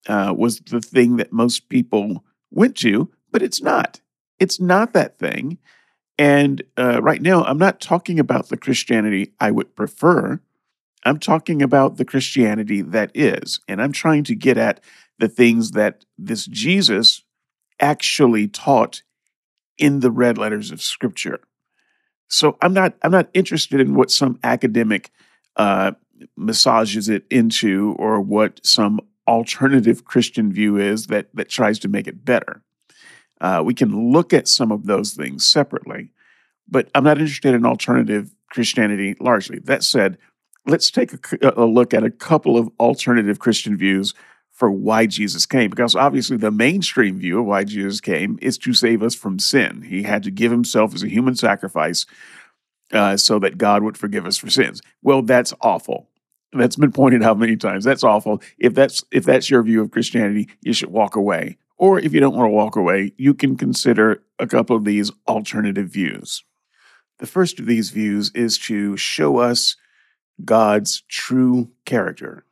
uh, 0.08 0.34
was 0.38 0.60
the 0.60 0.82
thing 0.82 1.18
that 1.18 1.34
most 1.34 1.70
people 1.70 2.24
went 2.52 2.76
to, 2.78 3.12
but 3.32 3.42
it's 3.42 3.62
not. 3.62 4.00
It's 4.40 4.60
not 4.60 4.94
that 4.94 5.18
thing. 5.20 5.58
And 6.18 6.64
uh, 6.78 7.02
right 7.02 7.22
now, 7.22 7.44
I'm 7.44 7.58
not 7.58 7.80
talking 7.80 8.20
about 8.20 8.50
the 8.50 8.58
Christianity 8.58 9.34
I 9.40 9.52
would 9.52 9.76
prefer. 9.76 10.40
I'm 11.04 11.20
talking 11.20 11.62
about 11.62 11.98
the 11.98 12.06
Christianity 12.06 12.82
that 12.82 13.12
is. 13.14 13.60
And 13.68 13.82
I'm 13.82 13.92
trying 13.92 14.24
to 14.26 14.36
get 14.36 14.58
at 14.58 14.84
the 15.20 15.28
things 15.28 15.72
that 15.72 16.06
this 16.18 16.46
Jesus 16.46 17.24
actually 17.80 18.48
taught 18.48 19.04
in 19.78 20.00
the 20.00 20.12
red 20.12 20.38
letters 20.38 20.72
of 20.72 20.82
Scripture. 20.82 21.40
So 22.28 22.58
I'm 22.62 22.74
not 22.74 22.96
I'm 23.02 23.12
not 23.12 23.30
interested 23.34 23.80
in 23.80 23.96
what 23.96 24.12
some 24.12 24.40
academic 24.44 25.12
uh, 25.56 25.94
massages 26.36 27.10
it 27.10 27.26
into 27.30 27.96
or 27.98 28.20
what 28.20 28.60
some 28.66 29.00
alternative 29.28 30.06
Christian 30.06 30.52
view 30.52 30.78
is 30.78 31.08
that 31.08 31.28
that 31.34 31.50
tries 31.50 31.80
to 31.80 31.88
make 31.88 32.08
it 32.08 32.26
better. 32.26 32.64
Uh, 33.40 33.62
we 33.64 33.74
can 33.74 34.12
look 34.12 34.34
at 34.34 34.48
some 34.48 34.72
of 34.72 34.88
those 34.88 35.14
things 35.14 35.46
separately, 35.46 36.12
but 36.68 36.90
I'm 36.96 37.04
not 37.04 37.20
interested 37.20 37.54
in 37.54 37.66
alternative 37.66 38.34
Christianity 38.50 39.16
largely. 39.20 39.60
That 39.60 39.84
said, 39.84 40.18
let's 40.66 40.90
take 40.90 41.14
a, 41.14 41.54
a 41.56 41.66
look 41.66 41.94
at 41.94 42.04
a 42.04 42.10
couple 42.10 42.58
of 42.58 42.70
alternative 42.80 43.40
Christian 43.40 43.78
views 43.78 44.14
for 44.58 44.72
why 44.72 45.06
Jesus 45.06 45.46
came, 45.46 45.70
because 45.70 45.96
obviously 45.96 46.36
the 46.36 46.50
mainstream 46.50 47.20
view 47.20 47.40
of 47.40 47.46
why 47.46 47.64
Jesus 47.64 48.02
came 48.02 48.40
is 48.42 48.58
to 48.58 48.74
save 48.74 49.04
us 49.04 49.14
from 49.14 49.38
sin. 49.38 49.84
He 49.84 50.02
had 50.02 50.24
to 50.24 50.32
give 50.32 50.52
himself 50.52 50.96
as 50.96 51.04
a 51.04 51.08
human 51.08 51.36
sacrifice 51.36 52.08
uh, 52.92 53.18
so 53.18 53.38
that 53.38 53.60
God 53.60 53.84
would 53.84 54.00
forgive 54.00 54.26
us 54.26 54.36
for 54.36 54.50
sins. 54.50 54.82
Well, 55.04 55.22
that's 55.22 55.54
awful. 55.62 56.10
That's 56.54 56.76
been 56.76 56.92
pointed 56.92 57.22
out 57.22 57.38
many 57.38 57.56
times. 57.56 57.86
That's 57.86 58.04
awful. 58.04 58.42
If 58.58 58.74
that's 58.74 59.04
if 59.12 59.26
that's 59.26 59.48
your 59.48 59.62
view 59.62 59.80
of 59.80 59.92
Christianity, 59.92 60.50
you 60.62 60.74
should 60.74 60.90
walk 60.90 61.16
away. 61.16 61.60
Or 61.78 62.00
if 62.00 62.12
you 62.12 62.20
don't 62.20 62.36
want 62.36 62.48
to 62.48 62.56
walk 62.56 62.76
away, 62.76 63.14
you 63.16 63.36
can 63.36 63.58
consider 63.58 64.24
a 64.40 64.48
couple 64.48 64.76
of 64.76 64.86
these 64.86 65.12
alternative 65.28 65.90
views. 65.90 66.44
The 67.20 67.28
first 67.28 67.60
of 67.60 67.68
these 67.68 67.92
views 67.92 68.32
is 68.34 68.58
to 68.60 68.98
show 68.98 69.38
us 69.38 69.76
God's 70.44 71.04
true 71.08 71.70
character. 71.86 72.44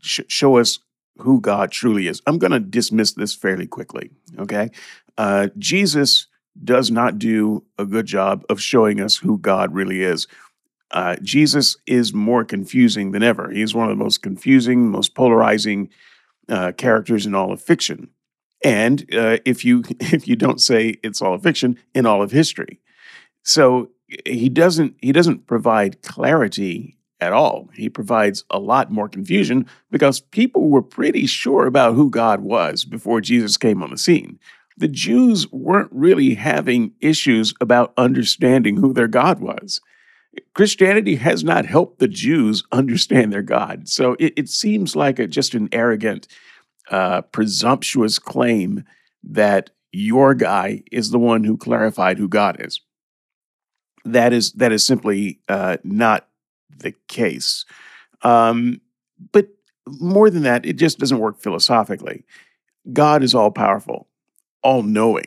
Sh- 0.00 0.20
show 0.28 0.56
us 0.56 0.78
who 1.18 1.40
God 1.40 1.70
truly 1.70 2.08
is. 2.08 2.20
I'm 2.26 2.38
going 2.38 2.52
to 2.52 2.60
dismiss 2.60 3.12
this 3.12 3.34
fairly 3.34 3.66
quickly. 3.66 4.10
Okay. 4.38 4.70
Uh, 5.16 5.48
Jesus 5.58 6.26
does 6.62 6.90
not 6.90 7.18
do 7.18 7.64
a 7.78 7.84
good 7.84 8.06
job 8.06 8.44
of 8.48 8.60
showing 8.60 9.00
us 9.00 9.16
who 9.16 9.38
God 9.38 9.74
really 9.74 10.02
is. 10.02 10.26
Uh, 10.90 11.16
Jesus 11.22 11.76
is 11.86 12.14
more 12.14 12.44
confusing 12.44 13.10
than 13.10 13.22
ever. 13.22 13.50
He 13.50 13.62
is 13.62 13.74
one 13.74 13.90
of 13.90 13.96
the 13.96 14.02
most 14.02 14.22
confusing, 14.22 14.90
most 14.90 15.14
polarizing 15.14 15.90
uh, 16.48 16.72
characters 16.72 17.26
in 17.26 17.34
all 17.34 17.52
of 17.52 17.60
fiction. 17.60 18.10
And 18.62 19.02
uh, 19.14 19.38
if 19.44 19.64
you 19.64 19.82
if 20.00 20.28
you 20.28 20.36
don't 20.36 20.60
say 20.60 20.96
it's 21.02 21.20
all 21.20 21.34
of 21.34 21.42
fiction, 21.42 21.78
in 21.94 22.06
all 22.06 22.22
of 22.22 22.30
history. 22.30 22.80
So 23.42 23.90
he 24.24 24.48
doesn't 24.48 24.94
he 25.00 25.12
doesn't 25.12 25.46
provide 25.46 26.02
clarity 26.02 26.96
at 27.20 27.32
all. 27.32 27.68
He 27.74 27.88
provides 27.88 28.44
a 28.50 28.58
lot 28.58 28.90
more 28.90 29.08
confusion 29.08 29.66
because 29.90 30.20
people 30.20 30.68
were 30.68 30.82
pretty 30.82 31.26
sure 31.26 31.66
about 31.66 31.94
who 31.94 32.10
God 32.10 32.40
was 32.40 32.84
before 32.84 33.20
Jesus 33.20 33.56
came 33.56 33.82
on 33.82 33.90
the 33.90 33.98
scene. 33.98 34.38
The 34.76 34.88
Jews 34.88 35.50
weren't 35.52 35.92
really 35.92 36.34
having 36.34 36.92
issues 37.00 37.54
about 37.60 37.94
understanding 37.96 38.76
who 38.76 38.92
their 38.92 39.08
God 39.08 39.40
was. 39.40 39.80
Christianity 40.54 41.14
has 41.16 41.44
not 41.44 41.64
helped 41.64 42.00
the 42.00 42.08
Jews 42.08 42.64
understand 42.72 43.32
their 43.32 43.42
God. 43.42 43.88
So 43.88 44.16
it, 44.18 44.32
it 44.36 44.48
seems 44.48 44.96
like 44.96 45.18
a, 45.20 45.28
just 45.28 45.54
an 45.54 45.68
arrogant, 45.70 46.26
uh, 46.90 47.22
presumptuous 47.22 48.18
claim 48.18 48.84
that 49.22 49.70
your 49.92 50.34
guy 50.34 50.82
is 50.90 51.10
the 51.10 51.18
one 51.18 51.44
who 51.44 51.56
clarified 51.56 52.18
who 52.18 52.28
God 52.28 52.56
is. 52.58 52.80
That 54.04 54.32
is 54.32 54.52
that 54.52 54.72
is 54.72 54.84
simply 54.84 55.40
uh, 55.48 55.78
not 55.82 56.28
the 56.78 56.92
case. 57.08 57.64
Um, 58.22 58.80
but 59.32 59.48
more 59.86 60.30
than 60.30 60.42
that, 60.42 60.64
it 60.64 60.74
just 60.74 60.98
doesn't 60.98 61.18
work 61.18 61.40
philosophically. 61.40 62.24
God 62.92 63.22
is 63.22 63.34
all 63.34 63.50
powerful, 63.50 64.08
all 64.62 64.82
knowing. 64.82 65.26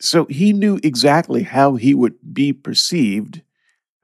So 0.00 0.26
he 0.26 0.52
knew 0.52 0.78
exactly 0.82 1.42
how 1.42 1.74
he 1.74 1.94
would 1.94 2.14
be 2.32 2.52
perceived 2.52 3.42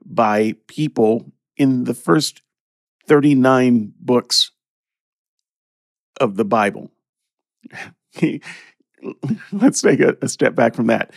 by 0.03 0.55
people 0.67 1.31
in 1.57 1.85
the 1.85 1.93
first 1.93 2.41
39 3.07 3.93
books 3.99 4.51
of 6.19 6.35
the 6.35 6.45
Bible. 6.45 6.91
Let's 9.51 9.81
take 9.81 9.99
a, 9.99 10.17
a, 10.21 10.27
step 10.27 10.55
back 10.55 10.73
from 10.75 10.87
that. 10.87 11.13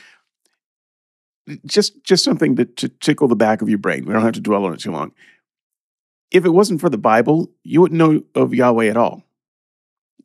Just, 1.65 2.05
just 2.05 2.25
something 2.25 2.57
to, 2.57 2.65
to 2.65 2.89
tickle 2.89 3.29
the 3.29 3.37
back 3.37 3.63
of 3.63 3.69
your 3.69 3.79
brain. 3.79 4.05
We 4.05 4.13
don't 4.13 4.23
have 4.23 4.35
to 4.35 4.41
dwell 4.41 4.65
on 4.65 4.75
it 4.75 4.81
too 4.81 4.93
long 4.93 5.13
if 6.31 6.45
it 6.45 6.51
wasn't 6.51 6.81
for 6.81 6.91
the 6.91 6.99
Bible, 6.99 7.51
you 7.63 7.81
wouldn't 7.81 7.99
know 7.99 8.23
of 8.35 8.55
Yahweh 8.55 8.89
at 8.89 8.97
all. 8.97 9.23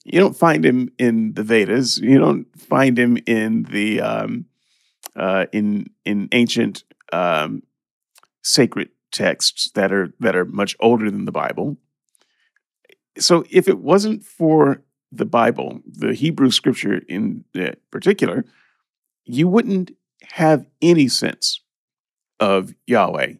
You 0.03 0.19
don't 0.19 0.35
find 0.35 0.65
him 0.65 0.89
in 0.97 1.33
the 1.33 1.43
Vedas. 1.43 1.97
You 1.97 2.19
don't 2.19 2.47
find 2.59 2.97
him 2.99 3.17
in 3.25 3.63
the 3.63 4.01
um, 4.01 4.45
uh, 5.15 5.45
in 5.53 5.89
in 6.03 6.27
ancient 6.33 6.83
um, 7.13 7.63
sacred 8.41 8.89
texts 9.11 9.71
that 9.75 9.93
are 9.93 10.13
that 10.19 10.35
are 10.35 10.45
much 10.45 10.75
older 10.81 11.09
than 11.09 11.25
the 11.25 11.31
Bible. 11.31 11.77
So, 13.17 13.45
if 13.49 13.69
it 13.69 13.79
wasn't 13.79 14.23
for 14.23 14.83
the 15.11 15.25
Bible, 15.25 15.79
the 15.85 16.13
Hebrew 16.13 16.51
Scripture 16.51 17.01
in 17.07 17.45
particular, 17.91 18.43
you 19.23 19.47
wouldn't 19.47 19.91
have 20.31 20.65
any 20.81 21.07
sense 21.07 21.61
of 22.39 22.73
Yahweh. 22.87 23.33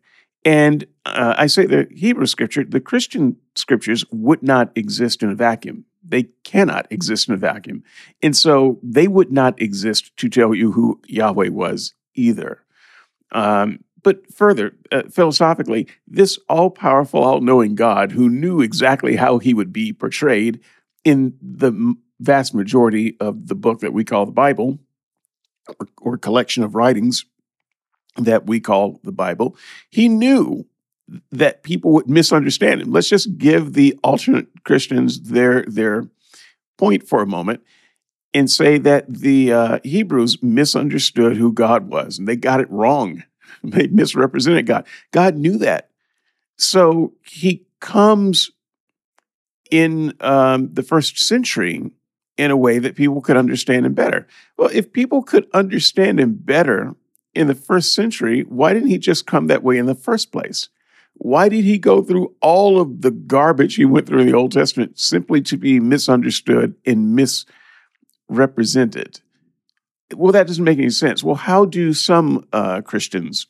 And 0.45 0.85
uh, 1.05 1.35
I 1.37 1.47
say 1.47 1.65
the 1.65 1.87
Hebrew 1.91 2.25
scripture, 2.25 2.63
the 2.63 2.81
Christian 2.81 3.37
scriptures 3.55 4.05
would 4.11 4.43
not 4.43 4.71
exist 4.75 5.23
in 5.23 5.29
a 5.29 5.35
vacuum. 5.35 5.85
They 6.05 6.23
cannot 6.43 6.87
exist 6.91 7.29
in 7.29 7.33
a 7.33 7.37
vacuum. 7.37 7.83
And 8.21 8.35
so 8.35 8.79
they 8.83 9.07
would 9.07 9.31
not 9.31 9.61
exist 9.61 10.15
to 10.17 10.29
tell 10.29 10.53
you 10.53 10.73
who 10.73 10.99
Yahweh 11.07 11.49
was 11.49 11.93
either. 12.13 12.63
Um, 13.31 13.83
but 14.03 14.31
further, 14.33 14.75
uh, 14.91 15.03
philosophically, 15.09 15.87
this 16.07 16.37
all 16.49 16.69
powerful, 16.69 17.23
all 17.23 17.39
knowing 17.39 17.75
God 17.75 18.11
who 18.11 18.29
knew 18.29 18.61
exactly 18.61 19.15
how 19.15 19.39
he 19.39 19.53
would 19.53 19.71
be 19.71 19.93
portrayed 19.93 20.59
in 21.05 21.37
the 21.41 21.95
vast 22.19 22.53
majority 22.53 23.17
of 23.19 23.47
the 23.47 23.55
book 23.55 23.79
that 23.79 23.93
we 23.93 24.03
call 24.03 24.25
the 24.25 24.31
Bible, 24.31 24.77
or, 25.67 25.87
or 26.01 26.17
collection 26.17 26.63
of 26.63 26.75
writings 26.75 27.25
that 28.17 28.45
we 28.45 28.59
call 28.59 28.99
the 29.03 29.11
Bible, 29.11 29.55
he 29.89 30.07
knew 30.07 30.65
that 31.31 31.63
people 31.63 31.91
would 31.91 32.09
misunderstand 32.09 32.81
him. 32.81 32.91
Let's 32.91 33.09
just 33.09 33.37
give 33.37 33.73
the 33.73 33.97
alternate 34.03 34.47
Christians 34.63 35.21
their 35.21 35.63
their 35.63 36.07
point 36.77 37.07
for 37.07 37.21
a 37.21 37.27
moment 37.27 37.61
and 38.33 38.49
say 38.49 38.77
that 38.79 39.05
the 39.07 39.53
uh, 39.53 39.79
Hebrews 39.83 40.41
misunderstood 40.41 41.37
who 41.37 41.53
God 41.53 41.87
was 41.87 42.17
and 42.17 42.27
they 42.27 42.35
got 42.35 42.61
it 42.61 42.71
wrong. 42.71 43.23
They 43.65 43.87
misrepresented 43.87 44.65
God. 44.65 44.85
God 45.11 45.37
knew 45.37 45.57
that. 45.59 45.89
So 46.57 47.13
he 47.23 47.65
comes 47.79 48.51
in 49.71 50.13
um, 50.19 50.73
the 50.73 50.83
first 50.83 51.17
century 51.17 51.91
in 52.37 52.51
a 52.51 52.57
way 52.57 52.79
that 52.79 52.95
people 52.95 53.21
could 53.21 53.37
understand 53.37 53.85
him 53.85 53.93
better. 53.93 54.27
Well, 54.57 54.69
if 54.73 54.91
people 54.91 55.23
could 55.23 55.47
understand 55.53 56.19
him 56.19 56.33
better 56.33 56.95
in 57.33 57.47
the 57.47 57.55
first 57.55 57.93
century, 57.93 58.41
why 58.41 58.73
didn't 58.73 58.89
he 58.89 58.97
just 58.97 59.27
come 59.27 59.47
that 59.47 59.63
way 59.63 59.77
in 59.77 59.85
the 59.85 59.95
first 59.95 60.31
place? 60.31 60.69
Why 61.15 61.47
did 61.47 61.63
he 61.63 61.77
go 61.77 62.01
through 62.01 62.35
all 62.41 62.79
of 62.79 63.01
the 63.01 63.11
garbage 63.11 63.75
he 63.75 63.85
went 63.85 64.07
through 64.07 64.21
in 64.21 64.27
the 64.27 64.33
Old 64.33 64.51
Testament 64.51 64.99
simply 64.99 65.41
to 65.41 65.57
be 65.57 65.79
misunderstood 65.79 66.75
and 66.85 67.15
misrepresented? 67.15 69.21
Well, 70.15 70.31
that 70.31 70.47
doesn't 70.47 70.63
make 70.63 70.79
any 70.79 70.89
sense. 70.89 71.23
Well, 71.23 71.35
how 71.35 71.65
do 71.65 71.93
some 71.93 72.47
uh, 72.51 72.81
Christians 72.81 73.47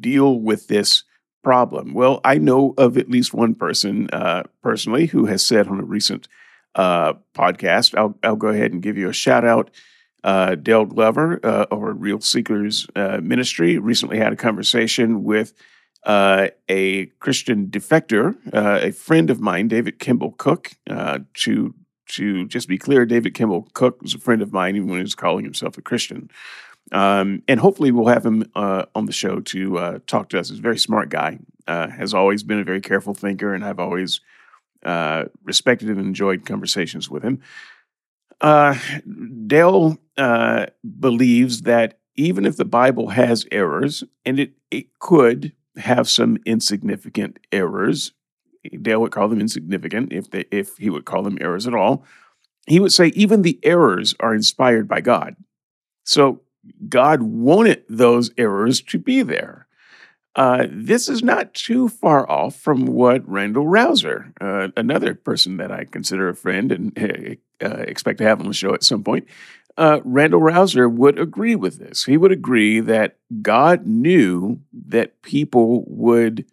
deal 0.00 0.40
with 0.40 0.68
this 0.68 1.04
problem? 1.42 1.94
Well, 1.94 2.20
I 2.24 2.38
know 2.38 2.74
of 2.78 2.96
at 2.96 3.10
least 3.10 3.34
one 3.34 3.54
person 3.54 4.08
uh, 4.12 4.44
personally 4.62 5.06
who 5.06 5.26
has 5.26 5.44
said 5.44 5.68
on 5.68 5.80
a 5.80 5.84
recent 5.84 6.28
uh, 6.74 7.14
podcast, 7.34 7.96
I'll, 7.96 8.16
I'll 8.22 8.36
go 8.36 8.48
ahead 8.48 8.72
and 8.72 8.82
give 8.82 8.96
you 8.96 9.08
a 9.08 9.12
shout 9.12 9.44
out. 9.44 9.70
Uh, 10.24 10.56
Dale 10.56 10.84
Glover 10.84 11.40
uh, 11.44 11.66
over 11.70 11.92
Real 11.92 12.20
Seekers 12.20 12.86
uh, 12.96 13.20
Ministry 13.22 13.78
recently 13.78 14.18
had 14.18 14.32
a 14.32 14.36
conversation 14.36 15.22
with 15.22 15.54
uh, 16.04 16.48
a 16.68 17.06
Christian 17.20 17.68
defector, 17.68 18.34
uh, 18.52 18.80
a 18.82 18.92
friend 18.92 19.30
of 19.30 19.40
mine, 19.40 19.68
David 19.68 19.98
Kimball 19.98 20.32
Cook. 20.32 20.72
Uh, 20.88 21.20
to 21.34 21.74
to 22.08 22.46
just 22.48 22.68
be 22.68 22.78
clear, 22.78 23.04
David 23.04 23.34
Kimball 23.34 23.68
Cook 23.74 24.00
was 24.00 24.14
a 24.14 24.18
friend 24.18 24.40
of 24.40 24.52
mine, 24.52 24.76
even 24.76 24.88
when 24.88 24.98
he 24.98 25.02
was 25.02 25.14
calling 25.14 25.44
himself 25.44 25.76
a 25.76 25.82
Christian. 25.82 26.30
Um, 26.90 27.42
and 27.46 27.60
hopefully, 27.60 27.92
we'll 27.92 28.06
have 28.06 28.24
him 28.24 28.50
on 28.54 29.06
the 29.06 29.12
show 29.12 29.40
to 29.40 30.00
talk 30.06 30.30
to 30.30 30.38
us. 30.38 30.48
He's 30.48 30.58
a 30.58 30.62
very 30.62 30.78
smart 30.78 31.10
guy. 31.10 31.38
Has 31.66 32.14
always 32.14 32.42
been 32.42 32.60
a 32.60 32.64
very 32.64 32.80
careful 32.80 33.12
thinker, 33.14 33.54
and 33.54 33.64
I've 33.64 33.78
always 33.78 34.20
Uh, 34.84 35.24
respected 35.42 35.88
and 35.88 35.98
enjoyed 35.98 36.46
conversations 36.46 37.10
with 37.10 37.24
him. 37.24 37.40
Uh, 38.40 38.78
Dale 39.46 39.98
uh, 40.16 40.66
believes 41.00 41.62
that 41.62 41.98
even 42.14 42.46
if 42.46 42.56
the 42.56 42.64
Bible 42.64 43.08
has 43.08 43.46
errors, 43.50 44.04
and 44.24 44.38
it, 44.38 44.52
it 44.70 44.98
could 44.98 45.52
have 45.76 46.08
some 46.08 46.38
insignificant 46.44 47.38
errors. 47.52 48.12
Dale 48.82 49.00
would 49.00 49.12
call 49.12 49.28
them 49.28 49.40
insignificant 49.40 50.12
if 50.12 50.30
they, 50.30 50.44
if 50.50 50.76
he 50.76 50.90
would 50.90 51.04
call 51.04 51.22
them 51.22 51.38
errors 51.40 51.66
at 51.66 51.74
all. 51.74 52.04
He 52.66 52.80
would 52.80 52.92
say 52.92 53.08
even 53.08 53.42
the 53.42 53.58
errors 53.62 54.14
are 54.20 54.34
inspired 54.34 54.86
by 54.86 55.00
God. 55.00 55.36
So 56.04 56.42
God 56.88 57.22
wanted 57.22 57.84
those 57.88 58.30
errors 58.36 58.80
to 58.82 58.98
be 58.98 59.22
there. 59.22 59.67
Uh, 60.34 60.66
this 60.70 61.08
is 61.08 61.22
not 61.22 61.52
too 61.54 61.88
far 61.88 62.30
off 62.30 62.54
from 62.54 62.86
what 62.86 63.28
Randal 63.28 63.66
Rauser, 63.66 64.32
uh, 64.40 64.68
another 64.76 65.14
person 65.14 65.56
that 65.56 65.72
I 65.72 65.84
consider 65.84 66.28
a 66.28 66.34
friend 66.34 66.70
and 66.70 67.40
uh, 67.62 67.66
expect 67.68 68.18
to 68.18 68.24
have 68.24 68.40
on 68.40 68.46
the 68.46 68.52
show 68.52 68.72
at 68.72 68.84
some 68.84 69.02
point, 69.02 69.26
uh, 69.76 70.00
Randal 70.04 70.40
Rauser 70.40 70.88
would 70.88 71.18
agree 71.18 71.56
with 71.56 71.78
this. 71.78 72.04
He 72.04 72.16
would 72.16 72.32
agree 72.32 72.80
that 72.80 73.16
God 73.42 73.86
knew 73.86 74.60
that 74.72 75.22
people 75.22 75.84
would 75.86 76.44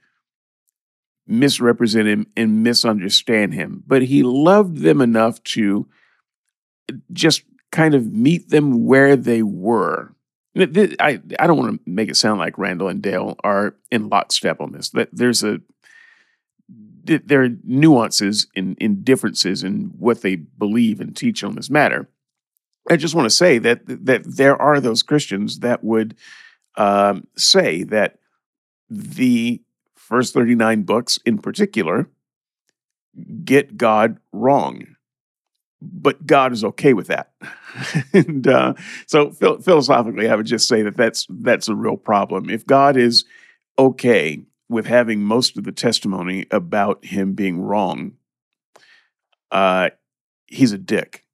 misrepresent 1.28 2.08
him 2.08 2.28
and 2.38 2.64
misunderstand 2.64 3.54
him, 3.54 3.84
but 3.86 4.04
he 4.04 4.24
loved 4.24 4.78
them 4.78 5.02
enough 5.02 5.42
to 5.44 5.88
just 7.12 7.44
kind 7.72 7.96
of 7.96 8.14
meet 8.14 8.50
them 8.50 8.86
where 8.86 9.16
they 9.16 9.42
were. 9.42 10.15
I, 10.58 11.20
I 11.40 11.48
don't 11.48 11.58
want 11.58 11.76
to 11.76 11.90
make 11.90 12.10
it 12.10 12.16
sound 12.16 12.40
like 12.40 12.58
Randal 12.58 12.88
and 12.88 13.02
Dale 13.02 13.36
are 13.44 13.76
in 13.92 14.10
lockstep 14.10 14.62
on 14.62 14.72
this. 14.72 14.90
That 14.90 15.10
there's 15.12 15.44
a 15.44 15.60
there 17.04 17.44
are 17.44 17.50
nuances 17.64 18.48
in, 18.56 18.76
in 18.80 19.04
differences 19.04 19.64
in 19.64 19.92
what 20.00 20.22
they 20.22 20.36
believe 20.36 21.00
and 21.00 21.16
teach 21.16 21.44
on 21.44 21.56
this 21.56 21.70
matter. 21.70 22.10
I 22.90 22.96
just 22.96 23.14
want 23.14 23.28
to 23.28 23.36
say 23.36 23.58
that 23.60 23.82
that 23.86 24.24
there 24.26 24.60
are 24.62 24.80
those 24.80 25.04
Christians 25.04 25.60
that 25.60 25.84
would 25.84 26.16
um, 26.78 27.28
say 27.36 27.84
that 27.84 28.20
the 28.90 29.62
first 29.96 30.34
39 30.34 30.84
books 30.84 31.20
in 31.26 31.40
particular 31.40 32.10
get 33.44 33.78
God 33.78 34.20
wrong. 34.32 34.95
But 35.82 36.26
God 36.26 36.54
is 36.54 36.64
okay 36.64 36.94
with 36.94 37.08
that, 37.08 37.32
and 38.14 38.48
uh, 38.48 38.74
so 39.08 39.32
phil- 39.32 39.60
philosophically, 39.60 40.30
I 40.30 40.36
would 40.36 40.46
just 40.46 40.68
say 40.68 40.82
that 40.82 40.98
that's 40.98 41.28
that's 41.30 41.68
a 41.68 41.76
real 41.76 41.98
problem. 41.98 42.50
If 42.50 42.66
God 42.66 42.98
is 42.98 43.26
okay 43.78 44.44
with 44.70 44.88
having 44.88 45.22
most 45.22 45.58
of 45.58 45.64
the 45.64 45.72
testimony 45.72 46.46
about 46.50 47.06
Him 47.06 47.34
being 47.34 47.62
wrong, 47.62 48.14
uh, 49.52 49.90
He's 50.48 50.72
a 50.72 50.78
dick 50.78 51.26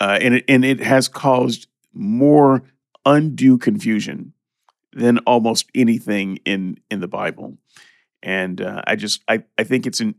uh, 0.00 0.18
and 0.20 0.34
it, 0.34 0.44
and 0.48 0.64
it 0.64 0.80
has 0.80 1.08
caused 1.08 1.66
more 1.92 2.62
undue 3.04 3.58
confusion 3.58 4.32
than 4.92 5.18
almost 5.18 5.70
anything 5.74 6.38
in 6.44 6.78
in 6.90 7.00
the 7.00 7.08
Bible. 7.08 7.58
And 8.22 8.60
uh, 8.60 8.82
I 8.86 8.96
just 8.96 9.22
I, 9.28 9.44
I 9.56 9.64
think 9.64 9.86
it's 9.86 10.00
an 10.00 10.14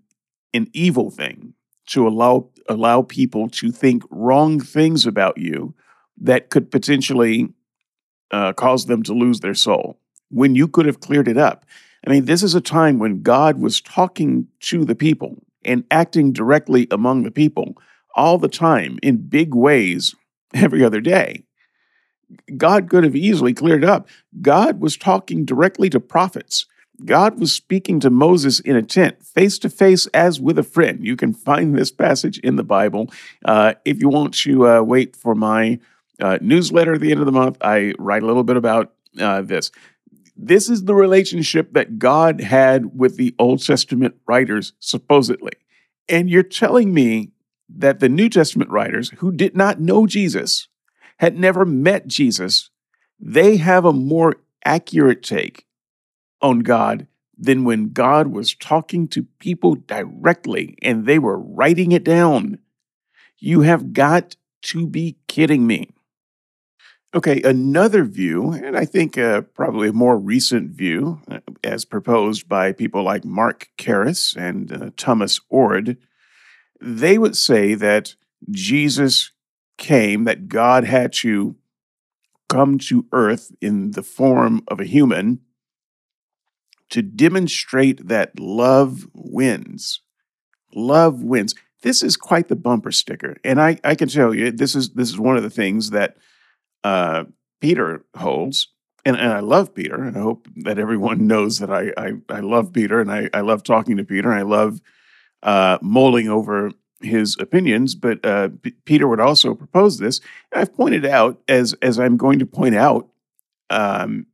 an 0.54 0.68
evil 0.74 1.12
thing 1.12 1.54
to 1.90 2.08
allow 2.08 2.50
allow 2.68 3.02
people 3.02 3.50
to 3.50 3.72
think 3.72 4.04
wrong 4.12 4.60
things 4.60 5.06
about 5.06 5.38
you 5.38 5.74
that 6.22 6.50
could 6.50 6.70
potentially 6.70 7.50
uh, 8.32 8.54
cause 8.54 8.86
them 8.86 9.02
to 9.04 9.14
lose 9.14 9.40
their 9.40 9.56
soul 9.56 10.00
when 10.30 10.56
you 10.56 10.68
could 10.68 10.86
have 10.86 11.00
cleared 11.00 11.28
it 11.28 11.38
up. 11.38 11.66
I 12.06 12.12
mean, 12.12 12.26
this 12.26 12.44
is 12.44 12.56
a 12.56 12.62
time 12.62 13.00
when 13.00 13.22
God 13.22 13.60
was 13.60 13.82
talking 13.82 14.48
to 14.62 14.86
the 14.86 14.96
people 14.96 15.44
and 15.66 15.84
acting 15.92 16.32
directly 16.32 16.88
among 16.92 17.24
the 17.24 17.32
people 17.32 17.76
all 18.16 18.38
the 18.38 18.48
time 18.48 19.00
in 19.02 19.28
big 19.28 19.54
ways 19.54 20.16
every 20.54 20.84
other 20.84 21.02
day. 21.02 21.44
God 22.56 22.90
could 22.90 23.04
have 23.04 23.16
easily 23.16 23.54
cleared 23.54 23.84
it 23.84 23.90
up. 23.90 24.08
God 24.42 24.80
was 24.80 24.96
talking 24.96 25.46
directly 25.46 25.90
to 25.90 26.00
prophets. 26.00 26.68
God 27.06 27.40
was 27.40 27.54
speaking 27.54 28.00
to 28.02 28.10
Moses 28.10 28.60
in 28.60 28.76
a 28.76 28.82
tent, 28.82 29.24
face 29.24 29.58
to 29.60 29.70
face, 29.70 30.06
as 30.08 30.40
with 30.40 30.60
a 30.60 30.64
friend. 30.64 31.06
You 31.06 31.16
can 31.16 31.34
find 31.34 31.76
this 31.76 31.92
passage 31.92 32.40
in 32.40 32.56
the 32.56 32.64
Bible. 32.64 33.10
Uh, 33.46 33.76
if 33.86 34.02
you 34.02 34.10
want 34.10 34.34
to 34.36 34.68
uh, 34.68 34.82
wait 34.82 35.16
for 35.16 35.36
my 35.36 35.80
uh, 36.20 36.38
newsletter 36.42 36.94
at 36.94 37.02
the 37.02 37.12
end 37.12 37.20
of 37.20 37.26
the 37.26 37.32
month, 37.32 37.58
I 37.62 37.94
write 37.98 38.24
a 38.24 38.26
little 38.26 38.44
bit 38.44 38.58
about 38.58 38.94
uh, 39.20 39.42
this. 39.42 39.72
This 40.36 40.70
is 40.70 40.86
the 40.86 40.96
relationship 40.96 41.74
that 41.74 42.00
God 42.00 42.42
had 42.42 42.98
with 42.98 43.18
the 43.18 43.36
Old 43.40 43.64
Testament 43.66 44.16
writers, 44.28 44.74
supposedly. 44.80 45.54
And 46.08 46.30
you're 46.30 46.44
telling 46.44 46.94
me 46.94 47.32
that 47.70 48.00
the 48.00 48.10
New 48.10 48.30
Testament 48.30 48.70
writers 48.70 49.12
who 49.18 49.32
did 49.32 49.56
not 49.56 49.80
know 49.80 50.08
Jesus, 50.08 50.68
had 51.18 51.38
never 51.38 51.66
met 51.66 52.08
Jesus, 52.08 52.70
they 53.20 53.58
have 53.58 53.86
a 53.86 53.94
more 53.94 54.38
accurate 54.66 55.24
take 55.24 55.66
on 56.42 56.60
God 56.60 57.08
than 57.38 57.64
when 57.64 57.92
God 57.92 58.28
was 58.28 58.54
talking 58.54 59.08
to 59.10 59.28
people 59.40 59.76
directly 59.76 60.78
and 60.82 61.06
they 61.06 61.20
were 61.20 61.40
writing 61.40 61.92
it 61.92 62.04
down. 62.04 62.60
You 63.38 63.62
have 63.62 63.94
got 63.94 64.36
to 64.64 64.86
be 64.86 65.18
kidding 65.28 65.66
me. 65.66 65.90
Okay, 67.16 67.42
another 67.42 68.04
view, 68.04 68.52
and 68.52 68.78
I 68.78 68.86
think 68.86 69.18
uh, 69.18 69.42
probably 69.42 69.90
a 69.90 69.94
more 69.94 70.20
recent 70.20 70.70
view, 70.70 71.22
uh, 71.28 71.40
as 71.64 71.84
proposed 71.84 72.48
by 72.48 72.72
people 72.72 73.02
like 73.02 73.26
Mark 73.26 73.70
Karris 73.80 74.36
and 74.36 74.72
uh, 74.72 74.90
Thomas 74.96 75.40
Oord, 75.52 75.98
they 76.80 77.18
would 77.18 77.36
say 77.36 77.74
that 77.74 78.16
Jesus 78.52 79.32
came, 79.80 80.26
that 80.26 80.50
God 80.50 80.84
had 80.84 81.12
to 81.14 81.56
come 82.48 82.78
to 82.80 83.08
earth 83.12 83.52
in 83.60 83.92
the 83.92 84.04
form 84.04 84.64
of 84.68 84.80
a 84.80 84.86
human 84.86 85.40
to 86.90 87.02
demonstrate 87.02 88.08
that 88.08 88.40
love 88.40 89.08
wins. 89.14 90.02
Love 90.74 91.24
wins. 91.24 91.56
This 91.82 92.04
is 92.04 92.18
quite 92.18 92.48
the 92.48 92.56
bumper 92.56 92.92
sticker. 92.92 93.38
And 93.44 93.62
I, 93.62 93.80
I 93.84 93.96
can 93.96 94.10
tell 94.10 94.34
you, 94.34 94.52
this 94.52 94.76
is 94.76 94.92
this 94.92 95.10
is 95.10 95.20
one 95.20 95.38
of 95.38 95.44
the 95.44 95.50
things 95.50 95.92
that 95.92 96.18
uh, 96.84 97.26
Peter 97.62 98.06
holds. 98.16 98.70
And, 99.06 99.16
and 99.18 99.32
I 99.32 99.40
love 99.40 99.74
Peter. 99.74 100.04
And 100.04 100.18
I 100.18 100.20
hope 100.20 100.48
that 100.58 100.78
everyone 100.78 101.26
knows 101.28 101.60
that 101.60 101.72
I, 101.72 101.94
I, 101.98 102.14
I 102.30 102.40
love 102.42 102.74
Peter 102.74 103.00
and 103.00 103.12
I, 103.12 103.30
I 103.34 103.42
love 103.42 103.64
talking 103.64 103.98
to 103.98 104.04
Peter. 104.04 104.30
And 104.32 104.40
I 104.40 104.44
love 104.44 104.82
uh, 105.42 105.78
mulling 105.82 106.28
over 106.28 106.72
his 107.02 107.38
opinions, 107.40 107.96
but 107.96 108.24
uh, 108.26 108.50
P- 108.62 108.76
Peter 108.84 109.08
would 109.08 109.20
also 109.20 109.56
propose 109.56 110.00
this. 110.00 110.20
And 110.52 110.62
I've 110.62 110.76
pointed 110.76 111.06
out, 111.06 111.42
as 111.48 111.74
as 111.82 112.00
I'm 112.00 112.18
going 112.18 112.40
to 112.40 112.46
point 112.46 112.76
out, 112.76 113.08
um, 113.70 114.26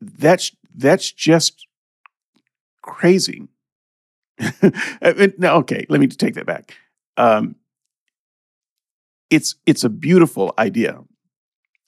that's 0.00 0.52
that's 0.76 1.10
just 1.10 1.66
crazy. 2.82 3.48
no, 5.38 5.56
okay, 5.56 5.86
let 5.88 6.00
me 6.00 6.06
take 6.06 6.34
that 6.34 6.46
back. 6.46 6.74
Um, 7.16 7.56
it's 9.30 9.56
it's 9.66 9.84
a 9.84 9.88
beautiful 9.88 10.54
idea. 10.58 11.02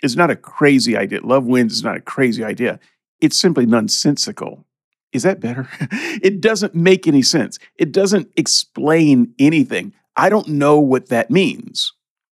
It's 0.03 0.17
not 0.17 0.31
a 0.31 0.37
crazy 0.37 0.97
idea. 0.97 1.21
Love 1.23 1.45
wins 1.45 1.73
is 1.73 1.85
not 1.85 1.97
a 1.97 2.01
crazy 2.01 2.43
idea. 2.45 2.81
It's 3.21 3.39
simply 3.39 3.67
nonsensical. 3.67 4.65
Is 5.13 5.23
that 5.23 5.41
better? 5.41 5.69
it 5.81 6.41
doesn't 6.41 6.75
make 6.75 7.07
any 7.07 7.23
sense. 7.23 7.59
It 7.77 7.93
doesn't 7.93 8.31
explain 8.37 9.35
anything. 9.39 9.95
I 10.17 10.29
don't 10.29 10.49
know 10.49 10.79
what 10.79 11.09
that 11.09 11.31
means. 11.31 11.93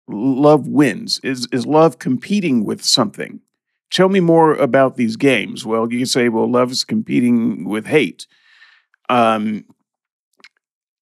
Love 0.08 0.66
wins. 0.68 1.20
Is, 1.22 1.48
is 1.52 1.66
love 1.66 1.98
competing 1.98 2.64
with 2.64 2.82
something? 2.82 3.40
Tell 3.90 4.08
me 4.08 4.20
more 4.20 4.54
about 4.54 4.96
these 4.96 5.16
games. 5.16 5.66
Well, 5.66 5.90
you 5.92 5.98
can 5.98 6.06
say, 6.06 6.28
well, 6.28 6.50
love 6.50 6.70
is 6.70 6.84
competing 6.84 7.68
with 7.68 7.86
hate. 7.86 8.26
Um, 9.08 9.64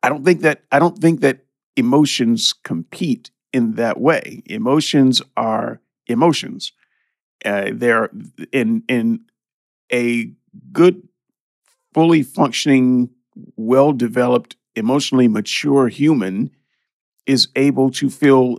I 0.03 0.09
don't 0.09 0.25
think 0.25 0.41
that 0.43 0.63
I 0.73 0.79
don't 0.79 0.99
think 0.99 1.21
that 1.21 1.45
emotions 1.77 2.55
compete 2.65 3.31
in 3.53 3.73
that 3.75 4.01
way. 4.01 4.43
Emotions 4.47 5.21
are 5.37 5.81
emotions. 6.07 6.73
Uh, 7.45 7.71
they're 7.73 8.11
in 8.53 8.83
in 8.89 9.21
a 9.93 10.33
good 10.73 11.09
fully 11.95 12.23
functioning, 12.23 13.11
well 13.57 13.93
developed, 13.93 14.57
emotionally 14.77 15.29
mature 15.29 15.89
human 15.89 16.51
is 17.27 17.49
able 17.57 17.91
to 17.91 18.11
feel 18.11 18.59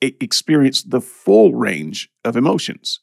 experience 0.00 0.82
the 0.82 1.00
full 1.00 1.54
range 1.54 2.10
of 2.24 2.36
emotions. 2.36 3.00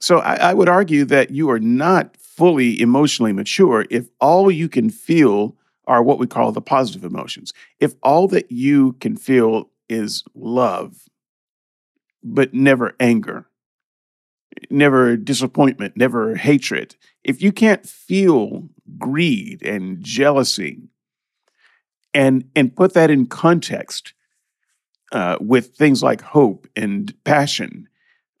So 0.00 0.18
I, 0.18 0.34
I, 0.36 0.54
would 0.54 0.68
argue 0.68 1.04
that 1.06 1.30
you 1.30 1.50
are 1.50 1.58
not 1.58 2.16
fully 2.16 2.80
emotionally 2.80 3.32
mature 3.32 3.86
if 3.90 4.08
all 4.20 4.50
you 4.50 4.68
can 4.68 4.90
feel 4.90 5.56
are 5.86 6.02
what 6.02 6.18
we 6.18 6.26
call 6.26 6.52
the 6.52 6.60
positive 6.60 7.04
emotions. 7.04 7.52
If 7.80 7.94
all 8.02 8.28
that 8.28 8.50
you 8.50 8.94
can 8.94 9.16
feel 9.16 9.70
is 9.88 10.24
love, 10.34 11.08
but 12.22 12.52
never 12.52 12.94
anger, 12.98 13.46
never 14.70 15.16
disappointment, 15.16 15.96
never 15.96 16.34
hatred, 16.34 16.96
if 17.24 17.40
you 17.40 17.52
can't 17.52 17.86
feel 17.86 18.68
greed 18.98 19.62
and 19.62 20.02
jealousy 20.02 20.82
and 22.14 22.48
and 22.54 22.74
put 22.74 22.94
that 22.94 23.10
in 23.10 23.26
context 23.26 24.14
uh, 25.12 25.36
with 25.40 25.76
things 25.76 26.02
like 26.02 26.20
hope 26.20 26.66
and 26.74 27.14
passion, 27.24 27.88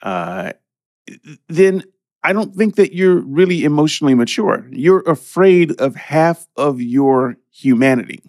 uh, 0.02 0.52
then 1.48 1.84
I 2.22 2.32
don't 2.32 2.54
think 2.54 2.76
that 2.76 2.92
you're 2.92 3.20
really 3.20 3.64
emotionally 3.64 4.14
mature. 4.14 4.66
You're 4.72 5.02
afraid 5.06 5.80
of 5.80 5.94
half 5.94 6.48
of 6.56 6.80
your 6.80 7.36
humanity. 7.50 8.22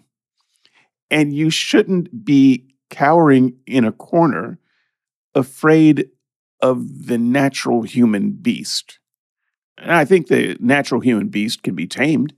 And 1.10 1.34
you 1.34 1.50
shouldn't 1.50 2.24
be 2.24 2.68
cowering 2.90 3.56
in 3.66 3.84
a 3.84 3.92
corner, 3.92 4.58
afraid 5.34 6.10
of 6.60 7.06
the 7.06 7.18
natural 7.18 7.82
human 7.82 8.32
beast. 8.32 8.98
And 9.76 9.92
I 9.92 10.04
think 10.04 10.26
the 10.26 10.56
natural 10.60 11.00
human 11.00 11.28
beast 11.28 11.62
can 11.62 11.74
be 11.74 11.86
tamed 11.86 12.34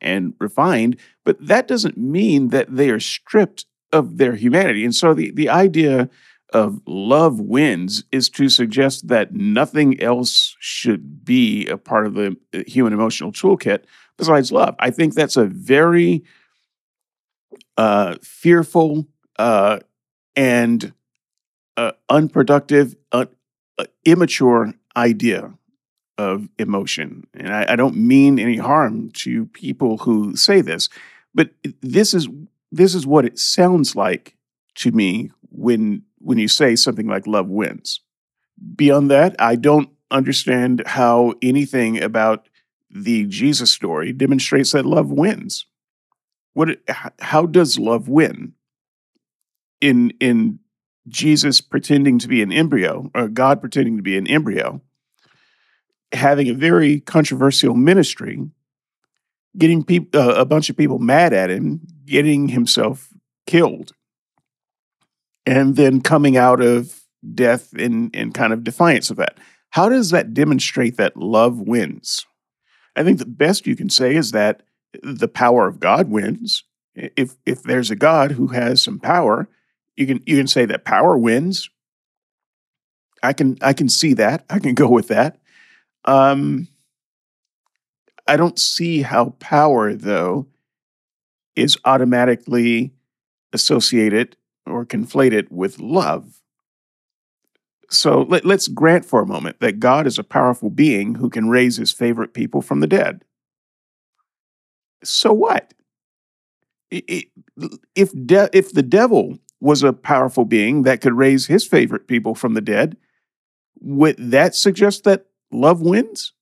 and 0.00 0.34
refined, 0.38 0.98
but 1.24 1.44
that 1.44 1.66
doesn't 1.66 1.96
mean 1.96 2.48
that 2.48 2.74
they 2.74 2.90
are 2.90 3.00
stripped 3.00 3.66
of 3.92 4.18
their 4.18 4.34
humanity. 4.34 4.84
And 4.84 4.94
so 4.94 5.14
the, 5.14 5.30
the 5.30 5.48
idea 5.48 6.08
of 6.52 6.80
love 6.86 7.40
wins 7.40 8.04
is 8.12 8.28
to 8.30 8.48
suggest 8.48 9.08
that 9.08 9.32
nothing 9.32 10.00
else 10.00 10.56
should 10.60 11.24
be 11.24 11.66
a 11.66 11.76
part 11.76 12.06
of 12.06 12.14
the 12.14 12.36
uh, 12.52 12.60
human 12.66 12.92
emotional 12.92 13.32
toolkit 13.32 13.84
besides 14.16 14.52
love. 14.52 14.76
I 14.78 14.90
think 14.90 15.14
that's 15.14 15.36
a 15.36 15.46
very 15.46 16.22
uh, 17.76 18.16
fearful 18.22 19.06
uh, 19.38 19.80
and 20.36 20.92
uh, 21.76 21.92
unproductive, 22.08 22.94
uh, 23.10 23.26
immature 24.04 24.74
idea 24.96 25.54
of 26.18 26.48
emotion. 26.58 27.26
And 27.34 27.52
I, 27.52 27.72
I 27.72 27.76
don't 27.76 27.96
mean 27.96 28.38
any 28.38 28.56
harm 28.56 29.10
to 29.14 29.46
people 29.46 29.98
who 29.98 30.36
say 30.36 30.60
this, 30.60 30.88
but 31.34 31.50
this 31.80 32.14
is 32.14 32.28
this 32.70 32.94
is 32.94 33.06
what 33.06 33.24
it 33.24 33.38
sounds 33.38 33.94
like 33.94 34.36
to 34.76 34.90
me 34.90 35.30
when 35.50 36.02
when 36.24 36.38
you 36.38 36.48
say 36.48 36.74
something 36.74 37.06
like 37.06 37.26
love 37.26 37.48
wins. 37.48 38.00
Beyond 38.74 39.10
that, 39.10 39.36
I 39.38 39.56
don't 39.56 39.90
understand 40.10 40.82
how 40.86 41.34
anything 41.42 42.02
about 42.02 42.48
the 42.90 43.26
Jesus 43.26 43.70
story 43.70 44.12
demonstrates 44.12 44.72
that 44.72 44.86
love 44.86 45.10
wins. 45.10 45.66
What 46.54 46.78
how 47.18 47.46
does 47.46 47.78
love 47.78 48.08
win? 48.08 48.54
In 49.80 50.10
in 50.20 50.60
Jesus 51.08 51.60
pretending 51.60 52.18
to 52.20 52.28
be 52.28 52.42
an 52.42 52.52
embryo 52.52 53.10
or 53.14 53.28
God 53.28 53.60
pretending 53.60 53.96
to 53.96 54.02
be 54.02 54.16
an 54.16 54.26
embryo, 54.26 54.80
having 56.12 56.48
a 56.48 56.54
very 56.54 57.00
controversial 57.00 57.74
ministry, 57.74 58.48
getting 59.58 59.84
people 59.84 60.18
uh, 60.18 60.34
a 60.34 60.44
bunch 60.44 60.70
of 60.70 60.76
people 60.76 61.00
mad 61.00 61.32
at 61.32 61.50
him, 61.50 61.80
getting 62.06 62.48
himself 62.48 63.08
killed 63.46 63.92
and 65.46 65.76
then 65.76 66.00
coming 66.00 66.36
out 66.36 66.60
of 66.60 67.02
death 67.34 67.74
in, 67.74 68.10
in 68.10 68.32
kind 68.32 68.52
of 68.52 68.64
defiance 68.64 69.10
of 69.10 69.16
that. 69.16 69.38
How 69.70 69.88
does 69.88 70.10
that 70.10 70.34
demonstrate 70.34 70.96
that 70.96 71.16
love 71.16 71.60
wins? 71.60 72.26
I 72.96 73.02
think 73.02 73.18
the 73.18 73.26
best 73.26 73.66
you 73.66 73.76
can 73.76 73.90
say 73.90 74.14
is 74.14 74.30
that 74.30 74.62
the 75.02 75.28
power 75.28 75.66
of 75.66 75.80
God 75.80 76.10
wins. 76.10 76.62
If 76.94 77.36
if 77.44 77.64
there's 77.64 77.90
a 77.90 77.96
God 77.96 78.32
who 78.32 78.48
has 78.48 78.80
some 78.80 79.00
power, 79.00 79.48
you 79.96 80.06
can 80.06 80.22
you 80.26 80.36
can 80.36 80.46
say 80.46 80.64
that 80.66 80.84
power 80.84 81.18
wins. 81.18 81.68
I 83.22 83.32
can 83.32 83.58
I 83.62 83.72
can 83.72 83.88
see 83.88 84.14
that. 84.14 84.44
I 84.48 84.60
can 84.60 84.74
go 84.74 84.88
with 84.88 85.08
that. 85.08 85.38
Um, 86.04 86.68
I 88.28 88.36
don't 88.36 88.58
see 88.58 89.02
how 89.02 89.30
power 89.40 89.94
though 89.94 90.46
is 91.56 91.76
automatically 91.84 92.92
associated 93.52 94.36
or 94.66 94.84
conflate 94.84 95.32
it 95.32 95.50
with 95.50 95.78
love. 95.78 96.40
So 97.90 98.22
let, 98.22 98.44
us 98.46 98.68
grant 98.68 99.04
for 99.04 99.20
a 99.20 99.26
moment 99.26 99.60
that 99.60 99.78
God 99.78 100.06
is 100.06 100.18
a 100.18 100.24
powerful 100.24 100.70
being 100.70 101.16
who 101.16 101.30
can 101.30 101.48
raise 101.48 101.76
his 101.76 101.92
favorite 101.92 102.34
people 102.34 102.62
from 102.62 102.80
the 102.80 102.86
dead. 102.86 103.24
So 105.02 105.32
what? 105.32 105.74
If, 106.90 108.12
de- 108.26 108.50
if 108.52 108.72
the 108.72 108.82
devil 108.82 109.38
was 109.60 109.82
a 109.82 109.92
powerful 109.92 110.44
being 110.44 110.82
that 110.82 111.00
could 111.00 111.14
raise 111.14 111.46
his 111.46 111.66
favorite 111.66 112.08
people 112.08 112.34
from 112.34 112.54
the 112.54 112.60
dead, 112.60 112.96
would 113.80 114.16
that 114.18 114.54
suggest 114.54 115.04
that 115.04 115.26
love 115.52 115.80
wins? 115.80 116.32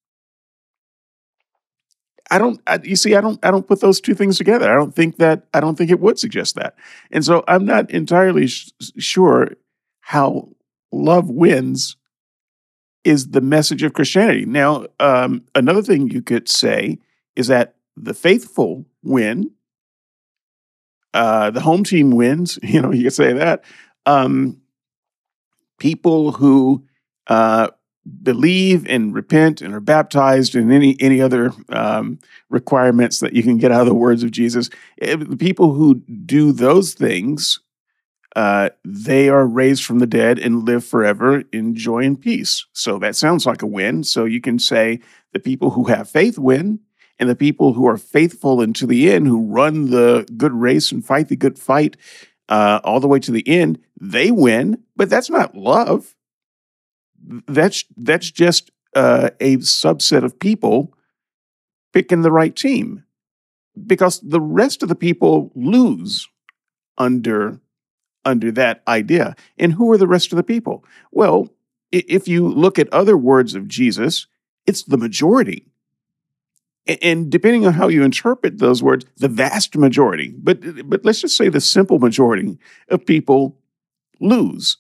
I 2.33 2.39
don't. 2.39 2.63
I, 2.67 2.81
you 2.83 2.97
see, 2.97 3.15
I 3.15 3.21
don't. 3.21 3.39
I 3.45 3.51
don't 3.51 3.69
put 3.69 3.83
those 3.83 4.01
two 4.01 4.15
things 4.15 4.39
together. 4.39 4.73
I 4.73 4.75
don't 4.75 4.95
think 4.95 5.19
that. 5.19 5.45
I 5.53 5.61
don't 5.61 5.77
think 5.77 5.91
it 5.91 6.01
would 6.01 6.19
suggest 6.19 6.55
that. 6.55 6.75
And 7.11 7.23
so 7.23 7.45
I'm 7.47 7.67
not 7.67 7.91
entirely 7.91 8.47
sh- 8.47 8.73
sure 8.97 9.51
how 10.01 10.49
love 10.91 11.29
wins 11.29 11.99
is 13.05 13.33
the 13.33 13.43
message 13.43 13.83
of 13.83 13.93
Christianity. 13.93 14.47
Now, 14.47 14.87
um, 14.99 15.45
another 15.55 15.83
thing 15.83 16.09
you 16.09 16.23
could 16.23 16.49
say 16.49 16.99
is 17.37 17.49
that 17.49 17.75
the 17.99 18.15
faithful 18.15 18.87
win. 19.03 19.51
Uh, 21.13 21.51
the 21.51 21.61
home 21.61 21.85
team 21.85 22.11
wins. 22.11 22.59
You 22.63 22.81
know, 22.81 22.93
you 22.93 23.05
could 23.05 23.13
say 23.13 23.35
that. 23.35 23.63
Um, 24.07 24.63
people 25.79 26.33
who 26.33 26.87
uh, 27.27 27.69
believe 28.23 28.87
and 28.89 29.15
repent 29.15 29.61
and 29.61 29.75
are 29.75 29.81
baptized 29.81 30.55
and 30.55 30.73
any 30.73 30.97
any 31.01 31.21
other 31.21 31.53
um, 31.69 32.19
requirements 32.51 33.21
that 33.21 33.33
you 33.33 33.43
can 33.43 33.59
get 33.59 33.71
out 33.71 33.83
of 33.83 33.87
the 33.87 33.95
words 33.95 34.23
of 34.23 34.31
Jesus. 34.31 34.71
Eh, 35.01 35.17
the 35.17 35.37
people 35.37 35.75
who 35.75 35.97
do 36.27 36.53
those 36.53 36.95
things, 36.95 37.61
uh, 38.35 38.71
they 38.85 39.29
are 39.29 39.47
raised 39.47 39.85
from 39.85 40.01
the 40.01 40.07
dead 40.07 40.39
and 40.39 40.65
live 40.65 40.85
forever 40.85 41.45
in 41.53 41.75
joy 41.75 42.05
and 42.05 42.21
peace. 42.21 42.67
So 42.73 42.99
that 42.99 43.17
sounds 43.17 43.47
like 43.47 43.63
a 43.63 43.67
win. 43.67 44.03
So 44.05 44.25
you 44.25 44.41
can 44.41 44.59
say 44.59 45.01
the 45.33 45.41
people 45.41 45.71
who 45.71 45.85
have 45.85 46.11
faith 46.11 46.39
win, 46.39 46.81
and 47.19 47.29
the 47.29 47.37
people 47.37 47.73
who 47.73 47.87
are 47.87 47.97
faithful 47.97 48.61
into 48.61 48.85
the 48.85 49.13
end, 49.13 49.29
who 49.29 49.47
run 49.47 49.91
the 49.91 50.27
good 50.37 50.53
race 50.53 50.91
and 50.91 51.05
fight 51.05 51.29
the 51.29 51.37
good 51.37 51.57
fight 51.57 51.97
uh, 52.49 52.81
all 52.83 52.99
the 52.99 53.07
way 53.07 53.21
to 53.21 53.31
the 53.31 53.47
end, 53.47 53.79
they 54.01 54.33
win. 54.33 54.83
But 54.97 55.09
that's 55.09 55.31
not 55.31 55.55
love 55.55 56.17
that's 57.47 57.85
that's 57.97 58.31
just 58.31 58.71
uh, 58.95 59.31
a 59.41 59.57
subset 59.59 60.25
of 60.25 60.39
people 60.39 60.95
picking 61.93 62.23
the 62.23 62.33
right 62.33 62.55
team 62.55 63.05
because 63.87 64.21
the 64.21 64.41
rest 64.41 64.83
of 64.83 64.89
the 64.89 64.95
people 64.95 65.51
lose 65.55 66.29
under 66.99 67.61
under 68.25 68.53
that 68.53 68.83
idea. 68.87 69.35
And 69.59 69.73
who 69.73 69.91
are 69.93 69.99
the 69.99 70.07
rest 70.07 70.33
of 70.33 70.37
the 70.37 70.43
people? 70.43 70.85
Well, 71.11 71.49
if 71.91 72.29
you 72.29 72.49
look 72.49 72.79
at 72.79 72.93
other 72.93 73.17
words 73.17 73.55
of 73.55 73.69
Jesus, 73.69 74.27
it's 74.67 74.85
the 74.85 74.97
majority. 74.97 75.67
And 77.03 77.31
depending 77.31 77.67
on 77.67 77.75
how 77.75 77.89
you 77.89 78.03
interpret 78.03 78.59
those 78.59 78.83
words, 78.83 79.07
the 79.17 79.29
vast 79.29 79.77
majority, 79.77 80.35
but 80.37 80.89
but 80.89 81.05
let's 81.05 81.21
just 81.21 81.37
say 81.37 81.49
the 81.49 81.61
simple 81.61 81.99
majority 81.99 82.59
of 82.89 83.07
people 83.07 83.59
lose. 84.21 84.79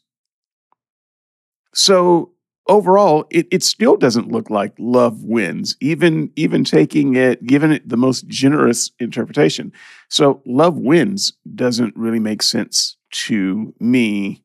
So 1.74 2.32
overall, 2.68 3.26
it, 3.30 3.46
it 3.50 3.62
still 3.62 3.96
doesn't 3.96 4.30
look 4.30 4.50
like 4.50 4.74
love 4.78 5.24
wins, 5.24 5.76
even 5.80 6.30
even 6.36 6.64
taking 6.64 7.16
it, 7.16 7.46
given 7.46 7.72
it 7.72 7.88
the 7.88 7.96
most 7.96 8.26
generous 8.28 8.90
interpretation. 8.98 9.72
So 10.08 10.42
love 10.46 10.78
wins 10.78 11.32
doesn't 11.54 11.96
really 11.96 12.20
make 12.20 12.42
sense 12.42 12.96
to 13.12 13.74
me 13.80 14.42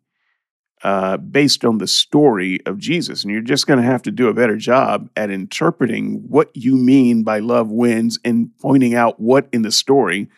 uh, 0.83 1.17
based 1.17 1.65
on 1.65 1.79
the 1.79 1.87
story 1.87 2.59
of 2.65 2.77
Jesus. 2.77 3.23
And 3.23 3.31
you're 3.31 3.41
just 3.41 3.67
going 3.67 3.79
to 3.79 3.85
have 3.85 4.03
to 4.03 4.11
do 4.11 4.27
a 4.27 4.33
better 4.33 4.57
job 4.57 5.09
at 5.15 5.31
interpreting 5.31 6.23
what 6.27 6.49
you 6.55 6.75
mean 6.75 7.23
by 7.23 7.39
love 7.39 7.71
wins 7.71 8.19
and 8.23 8.51
pointing 8.61 8.93
out 8.93 9.19
what 9.19 9.47
in 9.51 9.63
the 9.63 9.71
story 9.71 10.29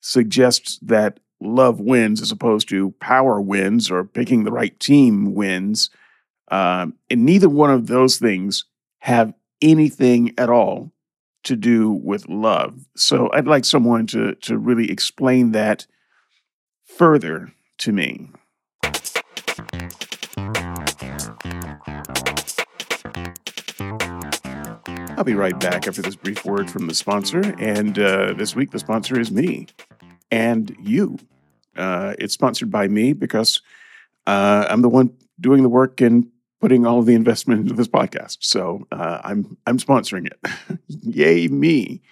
suggests 0.00 0.78
that 0.82 1.20
love 1.42 1.80
wins 1.80 2.22
as 2.22 2.32
opposed 2.32 2.68
to 2.68 2.92
power 3.00 3.40
wins 3.40 3.90
or 3.90 4.04
picking 4.04 4.44
the 4.44 4.52
right 4.52 4.78
team 4.80 5.34
wins. 5.34 5.90
Um, 6.50 6.94
and 7.08 7.24
neither 7.24 7.48
one 7.48 7.70
of 7.70 7.86
those 7.86 8.18
things 8.18 8.64
have 8.98 9.34
anything 9.62 10.34
at 10.38 10.50
all 10.50 10.92
to 11.44 11.56
do 11.56 11.90
with 11.90 12.28
love. 12.28 12.86
So 12.96 13.30
I'd 13.32 13.46
like 13.46 13.64
someone 13.64 14.06
to 14.08 14.34
to 14.34 14.58
really 14.58 14.90
explain 14.90 15.52
that 15.52 15.86
further 16.84 17.52
to 17.78 17.92
me. 17.92 18.30
I'll 25.16 25.24
be 25.24 25.34
right 25.34 25.58
back 25.60 25.86
after 25.86 26.00
this 26.00 26.16
brief 26.16 26.46
word 26.46 26.70
from 26.70 26.86
the 26.86 26.94
sponsor. 26.94 27.54
And 27.58 27.98
uh, 27.98 28.32
this 28.32 28.56
week, 28.56 28.70
the 28.70 28.78
sponsor 28.78 29.20
is 29.20 29.30
me 29.30 29.66
and 30.30 30.74
you. 30.80 31.18
Uh, 31.76 32.14
it's 32.18 32.32
sponsored 32.32 32.70
by 32.70 32.88
me 32.88 33.12
because 33.12 33.60
uh, 34.26 34.66
I'm 34.70 34.80
the 34.80 34.88
one 34.88 35.12
doing 35.38 35.62
the 35.62 35.68
work 35.68 36.00
and 36.00 36.26
putting 36.60 36.86
all 36.86 36.98
of 36.98 37.06
the 37.06 37.14
investment 37.14 37.60
into 37.60 37.74
this 37.74 37.88
podcast. 37.88 38.38
So 38.40 38.86
uh, 38.92 39.20
I'm 39.24 39.56
I'm 39.66 39.78
sponsoring 39.78 40.26
it. 40.26 40.38
Yay 40.88 41.48
me! 41.48 42.02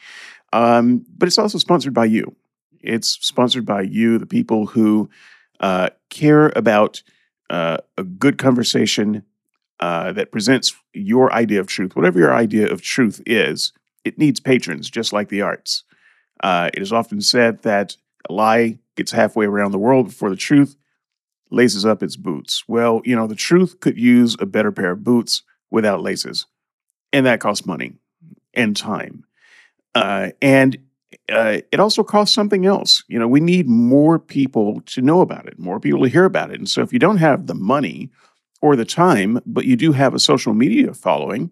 Um, 0.53 1.05
but 1.16 1.26
it's 1.26 1.38
also 1.38 1.59
sponsored 1.59 1.94
by 1.94 2.07
you. 2.07 2.34
It's 2.80 3.09
sponsored 3.09 3.66
by 3.66 3.82
you, 3.82 4.18
the 4.18 4.26
people 4.26 4.66
who 4.66 5.11
uh, 5.61 5.90
care 6.11 6.53
about 6.57 7.03
uh, 7.51 7.78
a 7.96 8.05
good 8.05 8.38
conversation 8.38 9.24
uh, 9.80 10.12
that 10.12 10.32
presents 10.32 10.74
your 10.92 11.32
idea 11.32 11.61
of 11.61 11.66
truth, 11.66 11.94
whatever 11.94 12.18
your 12.18 12.34
idea 12.34 12.70
of 12.70 12.82
truth 12.82 13.22
is, 13.26 13.72
it 14.05 14.18
needs 14.18 14.40
patrons, 14.40 14.90
just 14.90 15.12
like 15.12 15.28
the 15.28 15.42
arts. 15.42 15.84
Uh, 16.42 16.70
it 16.74 16.82
is 16.82 16.92
often 16.92 17.20
said 17.20 17.62
that 17.62 17.96
a 18.28 18.32
lie 18.32 18.78
gets 18.96 19.12
halfway 19.12 19.46
around 19.46 19.72
the 19.72 19.78
world 19.78 20.07
before 20.07 20.30
the 20.30 20.36
truth 20.36 20.76
laces 21.51 21.84
up 21.84 22.03
its 22.03 22.16
boots. 22.16 22.64
Well, 22.68 23.01
you 23.05 23.16
know, 23.16 23.26
the 23.26 23.34
truth 23.34 23.80
could 23.80 23.99
use 23.99 24.36
a 24.40 24.46
better 24.46 24.72
pair 24.72 24.92
of 24.92 25.05
boots 25.05 25.42
without 25.70 26.03
laces, 26.03 26.46
and 27.12 27.26
that 27.26 27.40
costs 27.40 27.66
money 27.66 27.94
and 28.55 28.76
time. 28.76 29.24
Uh, 29.94 30.30
and 30.40 30.78
uh, 31.30 31.59
it 31.72 31.80
also 31.80 32.03
costs 32.03 32.34
something 32.34 32.66
else. 32.66 33.03
You 33.09 33.18
know, 33.18 33.28
we 33.28 33.40
need 33.40 33.68
more 33.68 34.18
people 34.18 34.80
to 34.86 35.03
know 35.03 35.20
about 35.20 35.46
it, 35.46 35.59
more 35.59 35.80
people 35.80 36.03
to 36.03 36.09
hear 36.09 36.24
about 36.24 36.51
it. 36.51 36.59
And 36.59 36.68
so 36.68 36.82
if 36.82 36.92
you 36.92 36.99
don't 36.99 37.18
have 37.18 37.46
the 37.46 37.55
money, 37.55 38.11
or 38.61 38.76
the 38.76 38.84
time, 38.84 39.40
but 39.46 39.64
you 39.64 39.76
do 39.76 39.92
have 39.92 40.14
a 40.14 40.18
social 40.18 40.55
media 40.55 40.92
following, 40.92 41.51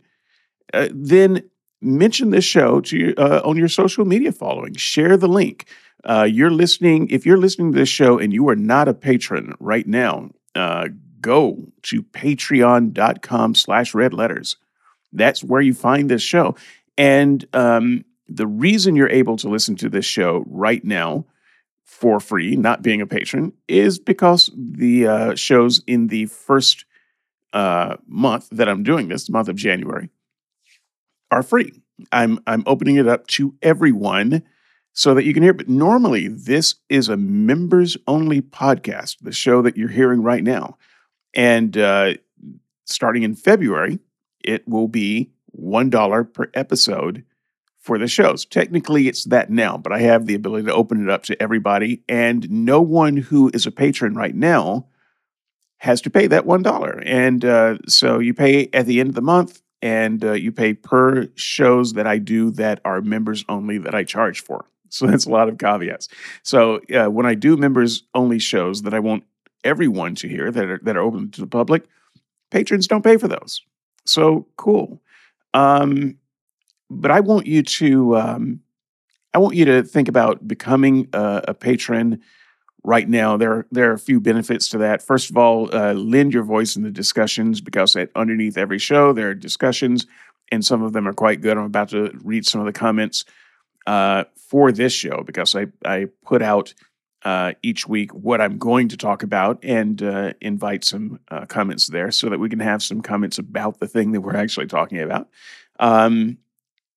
uh, 0.74 0.88
then 0.92 1.42
mention 1.80 2.30
this 2.30 2.44
show 2.44 2.80
to 2.80 3.14
uh, 3.16 3.40
on 3.44 3.57
your 3.57 3.68
social 3.68 4.05
media 4.05 4.32
following. 4.32 4.74
Share 4.74 5.16
the 5.16 5.28
link. 5.28 5.68
Uh, 6.07 6.23
you're 6.23 6.51
listening. 6.51 7.09
If 7.11 7.27
you're 7.27 7.37
listening 7.37 7.73
to 7.73 7.79
this 7.79 7.89
show 7.89 8.19
and 8.19 8.33
you 8.33 8.49
are 8.49 8.57
not 8.57 8.89
a 8.89 8.95
patron 8.95 9.55
right 9.59 9.87
now, 9.87 10.31
uh, 10.55 10.89
go 11.21 11.67
to 11.83 12.03
Patreon.com/slash 12.03 13.95
Red 13.95 14.15
Letters. 14.15 14.57
That's 15.13 15.43
where 15.43 15.61
you 15.61 15.75
find 15.75 16.09
this 16.09 16.23
show. 16.23 16.55
And 16.97 17.45
um, 17.53 18.05
the 18.29 18.47
reason 18.47 18.97
you're 18.97 19.09
able 19.11 19.37
to 19.39 19.49
listen 19.49 19.77
to 19.77 19.89
this 19.89 20.05
show 20.05 20.45
right 20.47 20.85
now 20.85 21.27
for 21.85 22.21
free, 22.21 22.57
not 22.57 22.83
being 22.83 23.01
a 23.01 23.07
patron, 23.07 23.53
is 23.69 23.99
because 23.99 24.51
the 24.57 25.07
uh, 25.07 25.35
shows 25.35 25.83
in 25.87 26.09
the 26.09 26.27
first 26.27 26.85
uh, 27.53 27.97
month 28.07 28.49
that 28.51 28.69
I'm 28.69 28.83
doing 28.83 29.09
this, 29.09 29.29
month 29.31 29.49
of 29.49 29.57
January, 29.57 30.11
are 31.31 31.43
free. 31.43 31.83
I'm 32.13 32.39
I'm 32.47 32.63
opening 32.67 32.97
it 32.97 33.09
up 33.09 33.27
to 33.29 33.55
everyone 33.63 34.43
so 34.97 35.12
that 35.12 35.24
you 35.24 35.34
can 35.34 35.42
hear. 35.42 35.53
But 35.53 35.68
normally, 35.68 36.26
this 36.26 36.76
is 36.88 37.09
a 37.09 37.16
members 37.16 37.97
only 38.09 38.40
podcast, 38.40 39.18
the 39.20 39.30
show 39.30 39.62
that 39.62 39.76
you're 39.76 39.88
hearing 39.90 40.22
right 40.22 40.42
now, 40.42 40.78
and 41.34 41.76
uh, 41.76 42.14
starting 42.86 43.22
in 43.22 43.36
February, 43.36 44.01
it 44.42 44.66
will 44.66 44.88
be 44.88 45.30
one 45.53 45.90
dollar 45.90 46.24
per 46.24 46.51
episode 46.55 47.22
for 47.78 47.99
the 47.99 48.09
shows. 48.09 48.44
Technically, 48.44 49.07
it's 49.07 49.24
that 49.24 49.51
now, 49.51 49.76
but 49.76 49.92
I 49.92 50.01
have 50.01 50.26
the 50.26 50.34
ability 50.34 50.66
to 50.66 50.74
open 50.74 51.03
it 51.03 51.11
up 51.11 51.24
to 51.24 51.40
everybody, 51.40 52.03
and 52.09 52.51
no 52.51 52.80
one 52.80 53.18
who 53.18 53.51
is 53.53 53.66
a 53.66 53.70
patron 53.70 54.14
right 54.14 54.34
now 54.34 54.86
has 55.80 56.01
to 56.01 56.11
pay 56.11 56.26
that 56.26 56.47
$1. 56.47 57.03
And 57.05 57.44
uh, 57.44 57.76
so 57.86 58.18
you 58.18 58.32
pay 58.32 58.70
at 58.72 58.86
the 58.86 58.99
end 58.99 59.11
of 59.11 59.14
the 59.14 59.20
month 59.20 59.61
and 59.82 60.24
uh, 60.24 60.32
you 60.32 60.51
pay 60.51 60.72
per 60.72 61.28
shows 61.34 61.92
that 61.92 62.07
I 62.07 62.16
do 62.16 62.51
that 62.53 62.80
are 62.82 63.03
members 63.03 63.44
only 63.47 63.76
that 63.78 63.94
I 63.94 64.03
charge 64.03 64.40
for. 64.40 64.64
So 64.89 65.07
that's 65.07 65.26
a 65.26 65.30
lot 65.30 65.49
of 65.49 65.59
caveats. 65.59 66.09
So 66.43 66.80
uh, 66.95 67.07
when 67.07 67.26
I 67.26 67.34
do 67.34 67.57
members 67.57 68.05
only 68.14 68.39
shows 68.39 68.82
that 68.82 68.95
I 68.95 69.01
want 69.01 69.24
everyone 69.64 70.14
to 70.16 70.28
hear 70.28 70.51
that 70.51 70.64
are, 70.64 70.80
that 70.82 70.97
are 70.97 71.03
open 71.03 71.30
to 71.32 71.41
the 71.41 71.47
public, 71.47 71.84
patrons 72.51 72.87
don't 72.87 73.03
pay 73.03 73.16
for 73.16 73.28
those. 73.28 73.62
So 74.05 74.47
cool. 74.57 75.03
Um, 75.55 76.18
but 76.89 77.11
I 77.11 77.20
want 77.20 77.47
you 77.47 77.62
to 77.62 78.16
um, 78.16 78.61
I 79.34 79.39
want 79.39 79.55
you 79.55 79.64
to 79.66 79.82
think 79.82 80.09
about 80.09 80.47
becoming 80.49 81.09
a, 81.12 81.43
a 81.49 81.55
patron 81.55 82.22
right 82.84 83.09
now. 83.09 83.37
There, 83.37 83.66
there 83.70 83.91
are 83.91 83.95
a 83.95 83.99
few 83.99 84.20
benefits 84.20 84.68
to 84.70 84.78
that. 84.78 85.03
First 85.03 85.28
of 85.28 85.37
all, 85.37 85.74
uh, 85.74 85.93
lend 85.93 86.32
your 86.32 86.45
voice 86.45 86.76
in 86.76 86.84
the 86.84 86.91
discussions 86.91 87.61
because 87.61 87.97
at, 87.97 88.11
underneath 88.14 88.57
every 88.57 88.78
show 88.78 89.12
there 89.12 89.28
are 89.28 89.34
discussions, 89.34 90.07
and 90.51 90.64
some 90.64 90.82
of 90.82 90.95
them 90.95 91.07
are 91.07 91.12
quite 91.12 91.43
good. 91.43 91.59
I'm 91.59 91.64
about 91.64 91.91
to 91.91 92.12
read 92.22 92.47
some 92.47 92.61
of 92.61 92.66
the 92.66 92.72
comments 92.72 93.24
uh, 93.87 94.24
for 94.37 94.72
this 94.72 94.93
show 94.93 95.22
because 95.24 95.55
I, 95.55 95.66
I 95.84 96.07
put 96.24 96.43
out 96.43 96.74
uh, 97.24 97.53
each 97.62 97.89
week 97.89 98.12
what 98.14 98.41
I'm 98.41 98.59
going 98.59 98.89
to 98.89 98.97
talk 98.97 99.22
about 99.22 99.59
and 99.62 100.03
uh, 100.03 100.32
invite 100.41 100.84
some 100.84 101.18
uh, 101.30 101.47
comments 101.47 101.89
there 101.89 102.11
so 102.12 102.28
that 102.28 102.39
we 102.39 102.49
can 102.49 102.61
have 102.61 102.82
some 102.82 103.01
comments 103.01 103.39
about 103.39 103.80
the 103.80 103.89
thing 103.89 104.12
that 104.12 104.20
we're 104.20 104.37
actually 104.37 104.66
talking 104.66 105.01
about. 105.01 105.28
Um, 105.80 106.39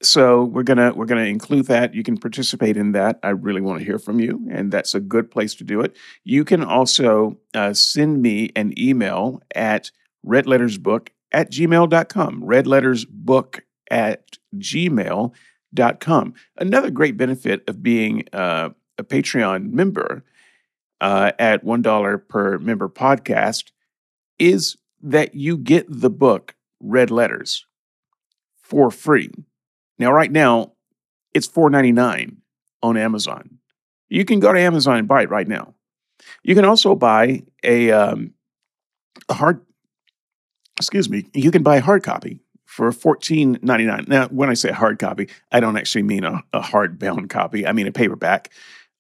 so 0.02 0.46
we're 0.46 0.64
gonna 0.64 0.94
we're 0.94 1.06
gonna 1.08 1.24
include 1.24 1.66
that. 1.66 1.94
You 1.94 2.04
can 2.04 2.18
participate 2.18 2.78
in 2.78 2.94
that. 2.94 3.20
I 3.22 3.30
really 3.30 3.60
want 3.60 3.80
to 3.80 3.86
hear 3.86 4.00
from 4.00 4.20
you, 4.22 4.48
and 4.50 4.72
that's 4.72 4.96
a 4.96 5.02
good 5.02 5.30
place 5.30 5.56
to 5.56 5.66
do 5.66 5.82
it. 5.82 5.98
You 6.24 6.46
can 6.46 6.64
also 6.64 7.38
uh, 7.54 7.74
send 7.74 8.22
me 8.22 8.52
an 8.56 8.80
email 8.80 9.42
at 9.56 9.92
redlettersbook 10.26 11.10
at 11.34 11.52
gmail.com. 11.52 12.42
Redlettersbook 12.44 13.60
at 13.92 14.38
gmail.com. 14.56 15.32
Another 15.76 16.90
great 16.92 17.18
benefit 17.18 17.64
of 17.68 17.84
being 17.84 18.24
uh, 18.34 18.70
a 18.98 19.04
Patreon 19.04 19.72
member 19.72 20.24
uh, 21.02 21.32
at 21.40 21.64
$1 21.64 22.28
per 22.28 22.58
member 22.60 22.90
podcast 22.90 23.72
is 24.38 24.78
that 25.02 25.36
you 25.36 25.58
get 25.58 25.86
the 25.88 26.10
book 26.10 26.56
Red 26.80 27.12
Letters 27.12 27.66
for 28.62 28.92
free. 28.92 29.32
Now, 29.98 30.12
right 30.12 30.32
now, 30.32 30.74
it's 31.34 31.48
$4.99 31.48 32.38
on 32.82 32.98
Amazon. 32.98 33.60
You 34.10 34.26
can 34.26 34.40
go 34.40 34.52
to 34.52 34.60
Amazon 34.60 34.98
and 34.98 35.08
buy 35.08 35.24
it 35.24 35.30
right 35.30 35.48
now. 35.48 35.76
You 36.44 36.56
can 36.56 36.66
also 36.66 36.96
buy 36.96 37.44
a, 37.64 37.92
um, 37.92 38.34
a 39.30 39.34
hard, 39.34 39.62
excuse 40.78 41.10
me, 41.10 41.26
you 41.34 41.52
can 41.52 41.64
buy 41.64 41.78
a 41.78 41.82
hard 41.82 42.04
copy 42.04 42.42
for 42.70 42.92
$14.99. 42.92 44.08
Now, 44.08 44.28
when 44.28 44.52
I 44.52 44.54
say 44.54 44.72
hard 44.72 45.00
copy, 45.00 45.28
I 45.52 45.60
don't 45.60 45.76
actually 45.76 46.04
mean 46.04 46.24
a, 46.24 46.44
a 46.54 46.62
hardbound 46.62 47.28
copy. 47.28 47.66
I 47.66 47.72
mean 47.74 47.88
a 47.88 47.92
paperback 47.92 48.52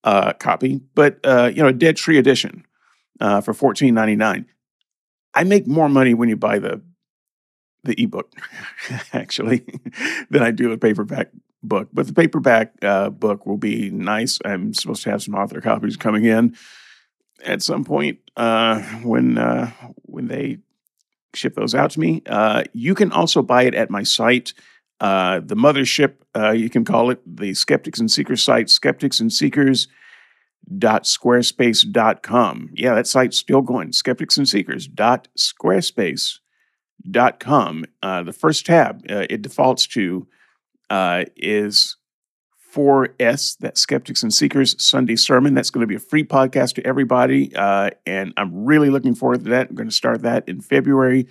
uh, 0.03 0.33
copy, 0.33 0.81
but 0.95 1.19
uh, 1.23 1.51
you 1.53 1.61
know, 1.61 1.67
a 1.67 1.73
Dead 1.73 1.95
Tree 1.95 2.17
edition 2.17 2.65
uh, 3.19 3.41
for 3.41 3.53
$14.99. 3.53 4.45
I 5.35 5.43
make 5.43 5.67
more 5.67 5.87
money 5.87 6.15
when 6.15 6.29
you 6.29 6.35
buy 6.35 6.57
the 6.57 6.81
the 7.83 7.93
ebook 8.01 8.33
actually 9.13 9.63
than 10.31 10.41
I 10.41 10.49
do 10.49 10.71
a 10.71 10.77
paperback 10.77 11.29
book. 11.61 11.89
But 11.93 12.07
the 12.07 12.13
paperback 12.13 12.73
uh, 12.81 13.11
book 13.11 13.45
will 13.45 13.57
be 13.57 13.91
nice. 13.91 14.39
I'm 14.43 14.73
supposed 14.73 15.03
to 15.03 15.11
have 15.11 15.21
some 15.21 15.35
author 15.35 15.61
copies 15.61 15.95
coming 15.95 16.25
in 16.25 16.57
at 17.45 17.61
some 17.61 17.85
point 17.85 18.19
uh, 18.35 18.81
when 19.03 19.37
uh, 19.37 19.71
when 20.01 20.27
they 20.27 20.57
ship 21.33 21.55
those 21.55 21.75
out 21.75 21.91
to 21.91 21.99
me. 21.99 22.21
Uh, 22.25 22.63
you 22.73 22.95
can 22.95 23.11
also 23.11 23.41
buy 23.41 23.63
it 23.63 23.75
at 23.75 23.89
my 23.89 24.03
site. 24.03 24.53
Uh, 24.99 25.39
the 25.39 25.55
mothership, 25.55 26.15
uh, 26.35 26.51
you 26.51 26.69
can 26.69 26.83
call 26.83 27.09
it 27.09 27.21
the 27.25 27.53
Skeptics 27.53 27.99
and 27.99 28.11
Seekers 28.11 28.43
site, 28.43 28.69
skeptics 28.69 29.19
and 29.19 29.31
seekers 29.31 29.87
dot 30.77 31.03
squarespace.com. 31.03 32.69
Yeah, 32.73 32.95
that 32.95 33.07
site's 33.07 33.37
still 33.37 33.61
going. 33.61 33.93
Skeptics 33.93 34.37
and 34.37 34.47
Seekers 34.47 34.87
dot 34.87 35.27
squarespace 35.37 36.39
dot 37.09 37.39
com. 37.39 37.85
Uh, 38.03 38.23
the 38.23 38.33
first 38.33 38.65
tab 38.65 39.03
uh, 39.09 39.25
it 39.29 39.41
defaults 39.41 39.87
to 39.87 40.27
uh, 40.89 41.25
is 41.37 41.95
4S, 42.73 43.57
that 43.59 43.77
Skeptics 43.77 44.23
and 44.23 44.33
Seekers 44.33 44.81
Sunday 44.83 45.15
Sermon. 45.15 45.53
That's 45.53 45.69
going 45.69 45.81
to 45.81 45.87
be 45.87 45.95
a 45.95 45.99
free 45.99 46.23
podcast 46.23 46.75
to 46.75 46.85
everybody. 46.85 47.55
Uh, 47.55 47.91
and 48.05 48.33
I'm 48.37 48.65
really 48.65 48.89
looking 48.89 49.15
forward 49.15 49.43
to 49.43 49.49
that. 49.51 49.69
I'm 49.69 49.75
going 49.75 49.89
to 49.89 49.95
start 49.95 50.21
that 50.23 50.47
in 50.47 50.61
February 50.61 51.27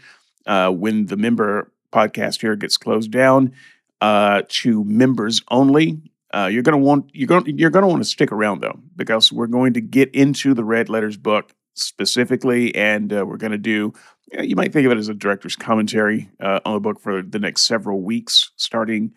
uh, 0.47 0.70
when 0.70 1.07
the 1.07 1.16
member 1.16 1.72
podcast 1.93 2.41
here 2.41 2.57
gets 2.57 2.76
closed 2.76 3.11
down 3.11 3.53
uh, 4.01 4.43
to 4.49 4.84
members 4.84 5.43
only. 5.51 6.01
you're 6.34 6.62
going 6.62 6.78
to 6.78 6.84
want 6.84 7.11
you're 7.12 7.26
going 7.26 7.59
you're 7.59 7.70
to 7.70 7.86
want 7.86 8.03
to 8.03 8.09
stick 8.09 8.32
around 8.32 8.61
though 8.61 8.78
because 8.97 9.32
we're 9.32 9.47
going 9.47 9.72
to 9.74 9.80
get 9.80 10.14
into 10.14 10.55
the 10.55 10.64
red 10.64 10.89
letters 10.89 11.16
book 11.16 11.53
specifically, 11.74 12.74
and 12.74 13.11
we're 13.11 13.36
going 13.36 13.53
to 13.53 13.59
do 13.59 13.93
you 14.32 14.57
might 14.57 14.72
think 14.72 14.86
of 14.86 14.93
it 14.93 14.99
as 14.99 15.09
a 15.09 15.14
director's 15.14 15.57
commentary 15.57 16.28
uh, 16.41 16.61
on 16.64 16.74
the 16.74 16.80
book 16.80 17.01
for 17.01 17.22
the 17.22 17.39
next 17.39 17.62
several 17.62 18.03
weeks, 18.03 18.51
starting 18.57 19.12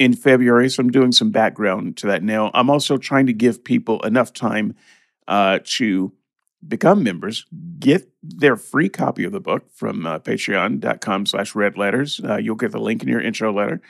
in 0.00 0.14
February. 0.14 0.70
So 0.70 0.80
I'm 0.80 0.90
doing 0.90 1.12
some 1.12 1.30
background 1.30 1.98
to 1.98 2.06
that 2.06 2.22
now. 2.22 2.50
I'm 2.54 2.70
also 2.70 2.96
trying 2.96 3.26
to 3.26 3.34
give 3.34 3.62
people 3.62 4.00
enough 4.00 4.32
time 4.32 4.74
uh, 5.28 5.58
to 5.76 6.10
become 6.66 7.02
members, 7.02 7.44
get 7.78 8.08
their 8.22 8.56
free 8.56 8.88
copy 8.88 9.24
of 9.24 9.32
the 9.32 9.40
book 9.40 9.70
from 9.70 10.06
uh, 10.06 10.18
patreon.com 10.18 11.26
slash 11.26 11.54
red 11.54 11.76
letters. 11.76 12.18
Uh, 12.24 12.36
you'll 12.36 12.56
get 12.56 12.72
the 12.72 12.80
link 12.80 13.02
in 13.02 13.08
your 13.08 13.20
intro 13.20 13.52
letter 13.52 13.82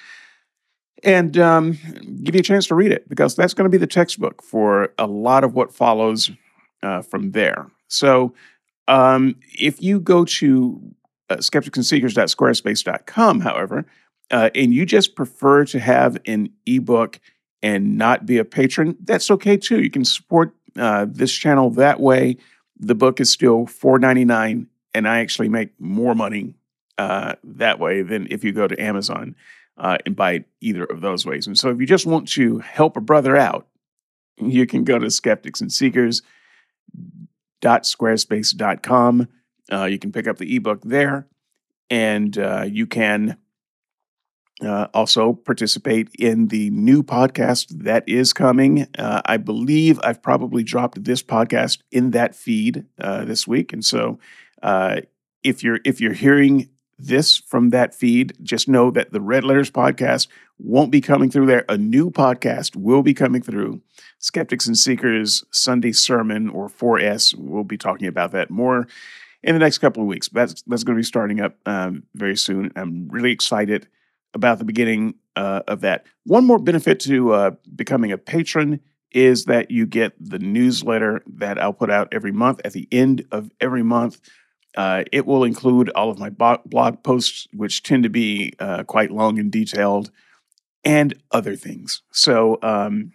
and 1.05 1.39
um, 1.39 1.79
give 2.25 2.35
you 2.35 2.41
a 2.41 2.45
chance 2.45 2.67
to 2.67 2.75
read 2.75 2.91
it 2.91 3.09
because 3.09 3.37
that's 3.37 3.55
going 3.55 3.65
to 3.65 3.71
be 3.71 3.79
the 3.79 3.87
textbook 3.87 4.43
for 4.43 4.93
a 4.99 5.07
lot 5.07 5.45
of 5.45 5.55
what 5.55 5.73
follows 5.73 6.29
uh, 6.83 7.03
from 7.03 7.31
there. 7.31 7.71
So 7.87 8.35
um, 8.89 9.37
if 9.53 9.81
you 9.81 10.01
go 10.01 10.25
to 10.25 10.81
uh, 11.31 11.37
skepticsandseekers.squarespace.com, 11.37 13.41
however, 13.41 13.87
uh, 14.31 14.51
and 14.55 14.73
you 14.73 14.87
just 14.87 15.15
prefer 15.15 15.65
to 15.67 15.79
have 15.79 16.19
an 16.27 16.51
ebook 16.67 17.21
and 17.63 17.99
not 17.99 18.27
be 18.27 18.39
a 18.39 18.45
patron, 18.45 18.97
that's 19.03 19.31
okay 19.31 19.57
too. 19.57 19.83
You 19.83 19.91
can 19.91 20.05
support 20.05 20.55
uh, 20.79 21.07
this 21.09 21.33
channel 21.33 21.71
that 21.71 22.01
way. 22.01 22.37
The 22.79 22.95
book 22.95 23.21
is 23.21 23.31
still 23.31 23.67
$4.99 23.67 24.67
and 24.95 25.07
i 25.07 25.21
actually 25.21 25.49
make 25.49 25.79
more 25.81 26.15
money 26.15 26.55
uh, 26.99 27.35
that 27.45 27.79
way 27.79 28.03
than 28.03 28.27
if 28.31 28.45
you 28.45 28.53
go 28.53 28.67
to 28.69 28.81
amazon 28.81 29.35
uh, 29.79 29.97
and 30.05 30.15
buy 30.15 30.33
it 30.33 30.45
either 30.61 30.85
of 30.85 31.01
those 31.01 31.25
ways. 31.25 31.47
And 31.47 31.59
so 31.59 31.71
if 31.71 31.81
you 31.81 31.87
just 31.87 32.05
want 32.05 32.29
to 32.31 32.59
help 32.59 32.97
a 32.97 33.01
brother 33.01 33.37
out 33.37 33.67
you 34.37 34.67
can 34.67 34.85
go 34.85 34.99
to 34.99 35.11
skeptics 35.11 35.61
and 35.61 35.73
seekers 35.73 36.23
squarespace.com 37.63 39.29
uh, 39.73 39.85
you 39.85 39.99
can 39.99 40.13
pick 40.13 40.27
up 40.27 40.39
the 40.39 40.57
ebook 40.57 40.83
there 40.83 41.27
and 41.91 42.39
uh, 42.39 42.65
you 42.67 42.87
can 42.87 43.37
uh, 44.63 44.89
also 44.95 45.33
participate 45.33 46.09
in 46.19 46.49
the 46.49 46.71
new 46.71 47.03
podcast 47.03 47.69
that 47.85 48.09
is 48.09 48.33
coming. 48.33 48.87
Uh, 48.99 49.23
I 49.25 49.37
believe 49.37 49.99
I've 50.03 50.23
probably 50.23 50.63
dropped 50.63 51.03
this 51.05 51.23
podcast 51.23 51.79
in 51.91 52.11
that 52.11 52.35
feed 52.35 52.85
uh, 53.01 53.25
this 53.25 53.47
week, 53.47 53.73
and 53.73 53.85
so 53.85 54.19
uh, 54.63 55.01
if 55.43 55.63
you're 55.63 55.81
if 55.85 56.01
you're 56.01 56.13
hearing 56.13 56.69
this 56.99 57.39
from 57.39 57.71
that 57.71 57.95
feed, 57.95 58.37
just 58.43 58.69
know 58.69 58.91
that 58.91 59.13
the 59.13 59.21
Red 59.21 59.45
Letters 59.45 59.71
podcast 59.71 60.29
won't 60.59 60.91
be 60.91 61.01
coming 61.01 61.31
through 61.31 61.47
there. 61.47 61.65
A 61.69 61.79
new 61.79 62.11
podcast 62.11 62.77
will 62.77 63.03
be 63.03 63.15
coming 63.15 63.43
through. 63.43 63.81
Skeptics 64.19 64.67
and 64.67 64.77
Seekers 64.77 65.43
Sunday 65.51 65.93
Sermon 65.93 66.51
or 66.51 66.69
4S. 66.69 67.35
We'll 67.35 67.65
be 67.65 67.79
talking 67.79 68.07
about 68.07 68.33
that 68.33 68.51
more 68.51 68.87
in 69.43 69.55
the 69.55 69.59
next 69.59 69.79
couple 69.79 70.03
of 70.03 70.09
weeks. 70.09 70.29
That's 70.29 70.63
that's 70.67 70.85
going 70.85 70.97
to 70.97 71.01
be 71.01 71.05
starting 71.07 71.41
up 71.41 71.57
um, 71.65 72.03
very 72.15 72.37
soon. 72.37 72.71
I'm 72.77 73.09
really 73.09 73.33
excited 73.33 73.89
about 74.35 74.59
the 74.59 74.65
beginning 74.65 75.15
uh, 75.37 75.63
of 75.67 75.81
that. 75.81 76.07
One 76.25 76.47
more 76.47 76.59
benefit 76.59 77.01
to 77.01 77.33
uh, 77.33 77.51
becoming 77.75 78.13
a 78.13 78.19
patron 78.19 78.81
is 79.13 79.47
that 79.47 79.71
you 79.71 79.87
get 79.87 80.13
the 80.21 80.39
newsletter 80.39 81.23
that 81.27 81.61
I'll 81.61 81.73
put 81.73 81.91
out 81.91 82.09
every 82.13 82.33
month 82.33 82.61
at 82.65 82.73
the 82.73 82.87
end 82.93 83.25
of 83.33 83.51
every 83.61 83.83
month. 83.83 84.21
Uh, 84.77 85.03
it 85.11 85.27
will 85.27 85.43
include 85.43 85.91
all 85.91 86.11
of 86.11 86.19
my 86.19 86.31
blog 86.31 87.03
posts, 87.03 87.49
which 87.53 87.83
tend 87.83 88.05
to 88.05 88.09
be 88.09 88.53
uh, 88.61 88.85
quite 88.85 89.11
long 89.11 89.39
and 89.39 89.51
detailed, 89.51 90.11
and 90.85 91.15
other 91.33 91.57
things. 91.57 92.03
So 92.13 92.59
um, 92.63 93.13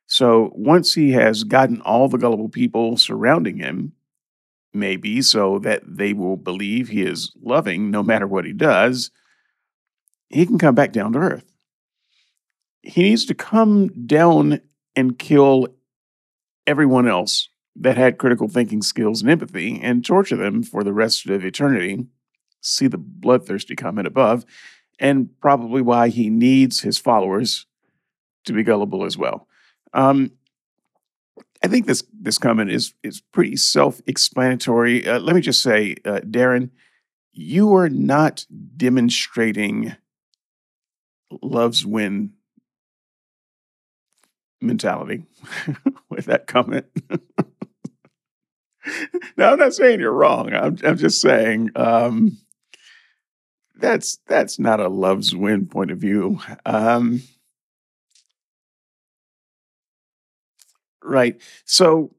So 0.07 0.53
once 0.55 0.95
he 0.95 1.13
has 1.13 1.45
gotten 1.45 1.81
all 1.81 2.09
the 2.09 2.19
gullible 2.19 2.51
people 2.51 2.99
surrounding 2.99 3.57
him, 3.57 3.93
maybe 4.75 5.23
so 5.23 5.59
that 5.61 5.83
they 5.87 6.13
will 6.13 6.37
believe 6.37 6.89
he 6.89 7.03
is 7.03 7.33
loving 7.43 7.91
no 7.91 8.03
matter 8.03 8.27
what 8.27 8.45
he 8.45 8.53
does, 8.53 9.11
he 10.29 10.47
can 10.47 10.59
come 10.59 10.75
back 10.75 10.93
down 10.93 11.13
to 11.13 11.19
earth. 11.19 11.53
He 12.83 13.03
needs 13.03 13.27
to 13.27 13.35
come 13.35 14.07
down 14.07 14.61
and 14.97 15.19
kill 15.19 15.69
everyone 16.67 17.07
else 17.07 17.49
that 17.77 17.97
had 17.97 18.19
critical 18.19 18.49
thinking 18.49 18.83
skills 18.83 19.23
and 19.23 19.31
empathy 19.31 19.81
and 19.81 20.05
torture 20.05 20.37
them 20.37 20.63
for 20.63 20.85
the 20.85 20.93
rest 20.93 21.29
of 21.29 21.45
eternity. 21.45 22.07
See 22.61 22.87
the 22.87 22.99
bloodthirsty 22.99 23.75
comment 23.75 24.07
above, 24.07 24.45
and 24.99 25.29
probably 25.41 25.83
why 25.83 26.09
he 26.09 26.31
needs 26.31 26.81
his 26.81 26.99
followers 26.99 27.67
to 28.45 28.53
be 28.53 28.63
gullible 28.63 29.05
as 29.05 29.17
well. 29.17 29.49
Um, 29.95 30.33
I 31.63 31.69
think 31.69 31.87
this 31.87 32.03
this 32.13 32.39
comment 32.39 32.71
is 32.71 32.95
is 33.03 33.21
pretty 33.21 33.57
self 33.57 34.01
explanatory. 34.07 35.07
Uh, 35.07 35.21
let 35.21 35.37
me 35.37 35.43
just 35.43 35.63
say, 35.63 35.97
uh, 36.05 36.21
Darren, 36.21 36.71
you 37.33 37.75
are 37.75 37.89
not 37.89 38.47
demonstrating 38.77 39.97
love's 41.41 41.87
win 41.87 42.33
mentality 44.61 45.25
with 46.11 46.27
that 46.27 46.47
comment. 46.47 46.87
now, 49.37 49.53
I'm 49.53 49.59
not 49.59 49.75
saying 49.75 50.01
you're 50.01 50.13
wrong. 50.13 50.53
I'm, 50.53 50.79
I'm 50.85 50.97
just 50.97 51.21
saying 51.21 51.71
um, 51.77 52.39
that's 53.77 54.19
that's 54.27 54.59
not 54.59 54.81
a 54.81 54.89
love's 54.89 55.35
win 55.35 55.67
point 55.67 55.91
of 55.91 55.99
view. 55.99 56.41
Um, 56.67 57.23
Right. 61.03 61.41
So 61.65 62.15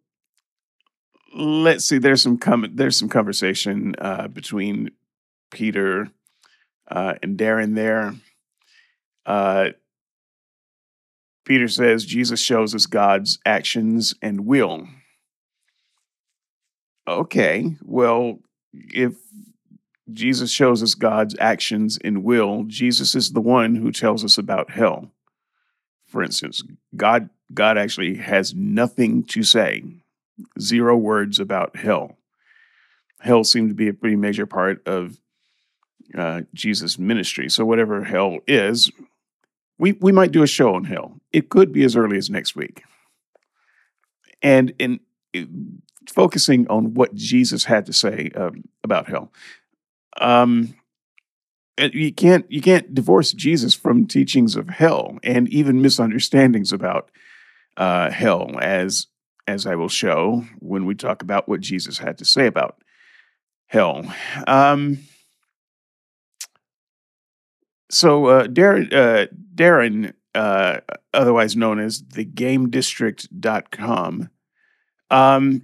let's 1.35 1.85
see. 1.85 1.97
There's 1.97 2.21
some 2.21 2.37
com- 2.37 2.71
there's 2.73 2.97
some 2.97 3.09
conversation 3.09 3.95
uh, 3.97 4.27
between 4.27 4.91
Peter 5.51 6.09
uh, 6.89 7.15
and 7.21 7.37
Darren 7.37 7.75
there. 7.75 8.13
Uh, 9.25 9.69
Peter 11.45 11.67
says 11.67 12.05
Jesus 12.05 12.39
shows 12.39 12.73
us 12.73 12.85
God's 12.85 13.39
actions 13.45 14.13
and 14.21 14.45
will. 14.45 14.87
Okay, 17.07 17.75
well, 17.83 18.39
if 18.73 19.15
Jesus 20.11 20.51
shows 20.51 20.81
us 20.81 20.93
God's 20.93 21.35
actions 21.39 21.99
and 22.03 22.23
will, 22.23 22.63
Jesus 22.65 23.13
is 23.13 23.31
the 23.31 23.41
one 23.41 23.75
who 23.75 23.91
tells 23.91 24.23
us 24.23 24.37
about 24.37 24.71
hell. 24.71 25.11
For 26.07 26.23
instance, 26.23 26.63
God 26.95 27.29
God 27.53 27.77
actually 27.77 28.15
has 28.15 28.53
nothing 28.53 29.23
to 29.25 29.43
say, 29.43 29.83
zero 30.59 30.97
words 30.97 31.39
about 31.39 31.75
hell. 31.75 32.17
Hell 33.19 33.43
seemed 33.43 33.69
to 33.69 33.75
be 33.75 33.87
a 33.87 33.93
pretty 33.93 34.15
major 34.15 34.45
part 34.45 34.85
of 34.87 35.17
uh, 36.17 36.41
Jesus' 36.53 36.99
ministry. 36.99 37.49
So, 37.49 37.65
whatever 37.65 38.03
hell 38.03 38.39
is, 38.47 38.91
we, 39.77 39.93
we 39.93 40.11
might 40.11 40.31
do 40.31 40.43
a 40.43 40.47
show 40.47 40.75
on 40.75 40.85
hell. 40.85 41.19
It 41.31 41.49
could 41.49 41.71
be 41.71 41.83
as 41.83 41.95
early 41.95 42.17
as 42.17 42.29
next 42.29 42.55
week. 42.55 42.83
And 44.41 44.73
in, 44.77 44.99
in 45.33 45.81
focusing 46.07 46.67
on 46.67 46.93
what 46.93 47.15
Jesus 47.15 47.65
had 47.65 47.85
to 47.85 47.93
say 47.93 48.29
um, 48.35 48.65
about 48.83 49.07
hell, 49.07 49.31
um, 50.19 50.75
you 51.79 52.13
can't 52.13 52.45
you 52.51 52.61
can't 52.61 52.93
divorce 52.93 53.31
Jesus 53.33 53.73
from 53.73 54.05
teachings 54.05 54.55
of 54.55 54.69
hell 54.69 55.17
and 55.23 55.49
even 55.49 55.81
misunderstandings 55.81 56.71
about 56.71 57.09
uh, 57.77 58.11
hell, 58.11 58.59
as 58.61 59.07
as 59.47 59.65
I 59.65 59.75
will 59.75 59.89
show 59.89 60.45
when 60.59 60.85
we 60.85 60.95
talk 60.95 61.21
about 61.21 61.49
what 61.49 61.59
Jesus 61.59 61.97
had 61.97 62.17
to 62.19 62.25
say 62.25 62.47
about 62.47 62.77
hell. 63.67 64.05
Um, 64.47 64.99
so 67.89 68.27
uh, 68.27 68.47
Darren, 68.47 68.93
uh, 68.93 69.27
Darren 69.53 70.13
uh, 70.33 70.79
otherwise 71.13 71.55
known 71.55 71.79
as 71.79 72.01
thegamedistrict.com, 72.01 74.29
um, 75.09 75.61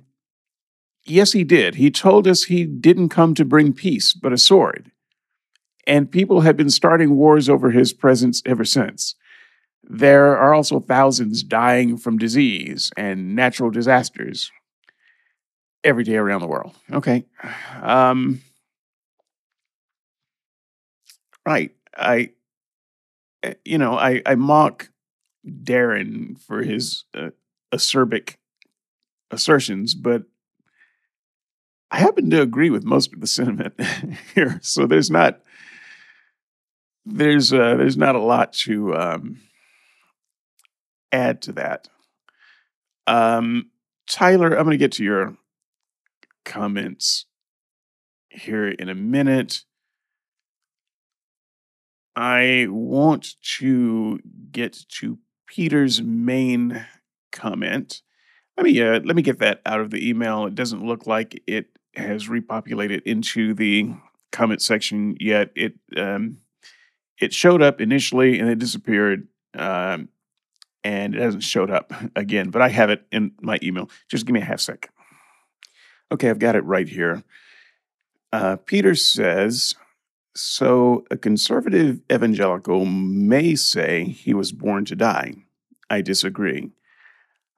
yes, 1.06 1.32
he 1.32 1.44
did. 1.44 1.76
He 1.76 1.90
told 1.90 2.28
us 2.28 2.44
he 2.44 2.66
didn't 2.66 3.10
come 3.10 3.34
to 3.36 3.46
bring 3.46 3.74
peace, 3.74 4.14
but 4.14 4.34
a 4.34 4.38
sword. 4.38 4.92
And 5.88 6.12
people 6.12 6.42
have 6.42 6.58
been 6.58 6.70
starting 6.70 7.16
wars 7.16 7.50
over 7.50 7.72
his 7.72 7.94
presence 7.94 8.44
ever 8.46 8.66
since. 8.66 9.16
There 9.90 10.38
are 10.38 10.54
also 10.54 10.80
thousands 10.80 11.42
dying 11.42 11.98
from 11.98 12.20
disease 12.20 12.92
and 12.96 13.36
natural 13.36 13.72
disasters 13.72 14.52
every 15.84 16.04
day 16.04 16.16
around 16.16 16.42
the 16.42 16.48
world. 16.48 16.76
Okay. 16.92 17.26
Um, 17.82 18.42
right. 21.44 21.72
I, 21.98 22.30
eh, 23.42 23.56
you 23.66 23.80
know, 23.80 23.98
I, 23.98 24.22
I 24.28 24.36
mock 24.36 24.92
Darren 25.48 26.40
for 26.40 26.62
his 26.62 27.06
uh, 27.16 27.30
acerbic 27.74 28.36
assertions, 29.32 29.96
but 29.96 30.24
I 31.90 31.98
happen 31.98 32.30
to 32.30 32.42
agree 32.42 32.70
with 32.70 32.84
most 32.84 33.12
of 33.14 33.22
the 33.22 33.28
sentiment 33.28 33.74
here. 34.36 34.60
So 34.62 34.86
there's 34.86 35.10
not 35.10 35.42
there's 37.06 37.52
uh, 37.52 37.76
there's 37.76 37.98
not 37.98 38.14
a 38.16 38.20
lot 38.20 38.54
to 38.54 38.96
um, 38.96 39.40
add 41.12 41.42
to 41.44 41.54
that. 41.54 41.88
Um, 43.08 43.72
Tyler, 44.08 44.56
I'm 44.58 44.66
going 44.66 44.72
to 44.72 44.78
get 44.78 44.94
to 44.94 45.04
your 45.04 45.36
comments 46.46 47.26
here 48.30 48.68
in 48.68 48.90
a 48.90 48.96
minute. 48.96 49.62
I 52.16 52.68
want 52.70 53.36
to 53.60 54.20
get 54.52 54.78
to 55.00 55.20
Peter's 55.48 56.02
main 56.02 56.86
comment. 57.32 58.02
Let 58.58 58.66
me 58.66 58.82
uh, 58.82 59.00
let 59.06 59.16
me 59.16 59.22
get 59.22 59.40
that 59.40 59.62
out 59.66 59.80
of 59.80 59.90
the 59.90 60.08
email. 60.08 60.46
It 60.46 60.56
doesn't 60.56 60.86
look 60.86 61.08
like 61.08 61.42
it 61.48 61.68
has 61.96 62.28
repopulated 62.28 63.02
into 63.04 63.54
the 63.54 63.94
comment 64.32 64.62
section 64.62 65.16
yet. 65.20 65.52
It 65.56 65.74
um, 65.96 66.40
it 67.20 67.34
showed 67.34 67.62
up 67.62 67.80
initially 67.80 68.40
and 68.40 68.50
it 68.50 68.60
disappeared. 68.60 69.28
Um, 69.58 70.10
and 70.84 71.16
it 71.16 71.22
hasn't 71.22 71.44
showed 71.44 71.70
up 71.70 71.94
again, 72.16 72.50
but 72.50 72.62
I 72.62 72.70
have 72.70 72.90
it 72.90 73.06
in 73.12 73.32
my 73.42 73.60
email. 73.62 73.90
Just 74.10 74.26
give 74.26 74.34
me 74.34 74.42
a 74.42 74.46
half 74.46 74.60
sec. 74.60 74.90
Okay, 76.12 76.30
I've 76.30 76.40
got 76.40 76.56
it 76.56 76.64
right 76.64 76.88
here. 76.88 77.24
Uh, 78.32 78.56
Peter 78.58 78.96
says, 78.96 79.76
so 80.36 81.06
a 81.12 81.18
conservative 81.18 82.02
evangelical 82.12 82.86
may 82.86 83.56
say 83.56 84.06
he 84.06 84.34
was 84.34 84.52
born 84.52 84.86
to 84.86 84.96
die. 84.96 85.34
I 85.90 86.02
disagree. 86.02 86.72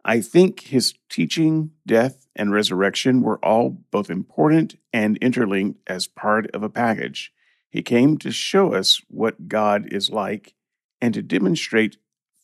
I 0.04 0.22
think 0.22 0.62
his 0.62 0.96
teaching, 1.10 1.72
death, 1.86 2.26
and 2.36 2.52
resurrection 2.52 3.22
were 3.22 3.44
all 3.46 3.70
both 3.92 4.10
important 4.10 4.76
and 4.92 5.18
interlinked 5.18 5.80
as 5.88 6.08
part 6.08 6.50
of 6.52 6.64
a 6.64 6.70
package. 6.70 7.32
He 7.70 7.82
came 7.82 8.18
to 8.18 8.32
show 8.32 8.74
us 8.74 9.02
what 9.10 9.48
God 9.48 9.94
is 9.94 10.10
like 10.10 10.54
and 11.02 11.14
to 11.14 11.22
demonstrate 11.22 11.98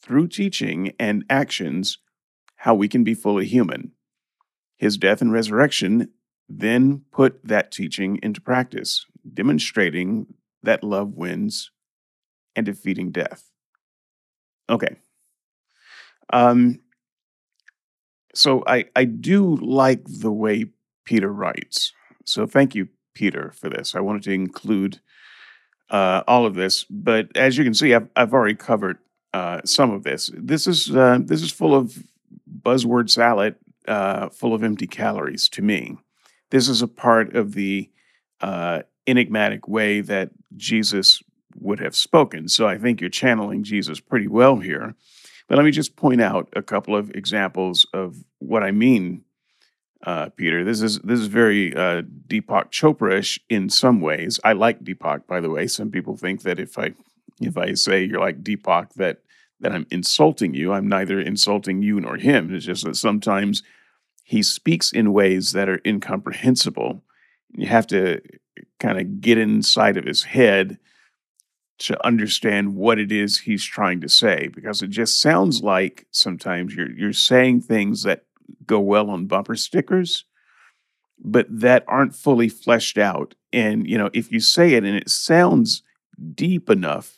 through 0.08 0.28
teaching 0.30 0.93
and 0.97 1.26
actions 1.30 1.97
how 2.58 2.74
we 2.74 2.88
can 2.88 3.03
be 3.03 3.14
fully 3.14 3.45
human. 3.45 3.91
His 4.78 4.97
death 4.97 5.22
and 5.22 5.32
resurrection 5.32 6.10
then 6.47 7.03
put 7.12 7.43
that 7.43 7.72
teaching 7.72 8.20
into 8.24 8.39
practice, 8.39 9.05
demonstrating 9.34 10.28
that 10.64 10.84
love 10.84 11.16
wins 11.16 11.72
and 12.55 12.66
defeating 12.66 13.12
death. 13.12 13.51
Okay. 14.70 14.95
Um, 16.32 16.80
so 18.34 18.64
I, 18.66 18.86
I 18.95 19.03
do 19.05 19.55
like 19.58 20.03
the 20.05 20.32
way 20.32 20.66
Peter 21.05 21.32
writes. 21.32 21.91
So 22.26 22.45
thank 22.45 22.76
you, 22.76 22.88
Peter, 23.14 23.51
for 23.51 23.70
this. 23.70 23.93
I 23.93 23.99
wanted 23.99 24.24
to 24.24 24.32
include 24.32 25.01
uh, 25.89 26.24
all 26.28 26.45
of 26.45 26.55
this, 26.55 26.86
but 26.89 27.36
as 27.36 27.58
you 27.58 27.64
can 27.64 27.74
see, 27.74 27.93
I've, 27.93 28.10
I've 28.16 28.34
already 28.34 28.55
covered 28.55 28.99
uh, 29.34 29.62
some 29.66 29.92
of 29.92 30.04
this. 30.04 30.32
This 30.34 30.68
is 30.68 30.96
uh, 30.96 31.20
this 31.22 31.42
is 31.42 31.52
full 31.52 31.76
of 31.76 32.04
buzzword 32.62 33.10
salad, 33.10 33.56
uh, 33.88 34.30
full 34.30 34.54
of 34.54 34.64
empty 34.64 34.88
calories 34.88 35.50
to 35.50 35.62
me. 35.62 35.98
This 36.50 36.70
is 36.70 36.82
a 36.82 36.88
part 36.88 37.36
of 37.36 37.54
the 37.54 37.90
uh, 38.42 38.84
enigmatic 39.06 39.68
way 39.68 40.02
that 40.02 40.32
Jesus 40.56 41.22
would 41.60 41.80
have 41.80 41.96
spoken. 41.96 42.48
So 42.48 42.68
I 42.68 42.78
think 42.78 43.02
you're 43.02 43.10
channeling 43.10 43.64
Jesus 43.64 44.00
pretty 44.00 44.28
well 44.28 44.58
here. 44.58 44.96
But 45.48 45.58
let 45.58 45.64
me 45.66 45.72
just 45.72 45.96
point 45.96 46.22
out 46.22 46.50
a 46.56 46.62
couple 46.62 46.96
of 46.96 47.10
examples 47.16 47.86
of 47.94 48.18
what 48.40 48.64
I 48.64 48.72
mean, 48.72 49.24
uh, 50.06 50.30
Peter. 50.30 50.64
This 50.64 50.82
is 50.82 51.00
this 51.00 51.20
is 51.20 51.28
very 51.28 51.76
uh, 51.76 52.04
Deepak 52.28 52.70
Chopra-ish 52.72 53.40
in 53.50 53.70
some 53.70 54.02
ways. 54.02 54.40
I 54.44 54.54
like 54.54 54.84
Deepak, 54.84 55.26
by 55.26 55.40
the 55.40 55.50
way. 55.50 55.68
Some 55.68 55.90
people 55.90 56.18
think 56.18 56.44
that 56.44 56.60
if 56.60 56.78
I 56.78 56.94
if 57.40 57.58
I 57.58 57.74
say 57.74 58.04
you're 58.04 58.20
like 58.20 58.44
Deepak, 58.44 58.94
that 58.94 59.22
that 59.60 59.72
I'm 59.72 59.88
insulting 59.90 60.54
you. 60.54 60.72
I'm 60.72 60.88
neither 60.88 61.20
insulting 61.20 61.82
you 61.82 62.00
nor 62.00 62.18
him. 62.18 62.54
It's 62.54 62.66
just 62.66 62.86
that 62.86 62.96
sometimes 62.96 63.64
he 64.24 64.44
speaks 64.44 64.92
in 64.92 65.14
ways 65.14 65.52
that 65.54 65.70
are 65.70 65.82
incomprehensible. 65.86 67.04
You 67.54 67.68
have 67.68 67.88
to 67.88 68.22
kind 68.80 69.00
of 69.00 69.22
get 69.22 69.38
inside 69.38 69.98
of 69.98 70.06
his 70.06 70.24
head 70.24 70.78
to 71.80 72.06
understand 72.06 72.76
what 72.76 73.00
it 73.00 73.12
is 73.12 73.40
he's 73.40 73.64
trying 73.64 74.02
to 74.02 74.10
say 74.10 74.50
because 74.54 74.82
it 74.82 74.90
just 74.90 75.22
sounds 75.22 75.62
like 75.62 76.08
sometimes 76.12 76.76
you're 76.76 76.92
you're 76.92 77.14
saying 77.14 77.62
things 77.62 78.04
that 78.04 78.26
go 78.66 78.80
well 78.80 79.10
on 79.10 79.28
bumper 79.28 79.56
stickers 79.56 80.26
but 81.20 81.46
that 81.50 81.84
aren't 81.88 82.16
fully 82.16 82.50
fleshed 82.50 82.98
out 82.98 83.36
and 83.54 83.88
you 83.88 83.98
know 83.98 84.10
if 84.14 84.32
you 84.32 84.40
say 84.40 84.74
it 84.74 84.84
and 84.84 84.96
it 84.96 85.10
sounds 85.10 85.84
deep 86.34 86.70
enough 86.70 87.16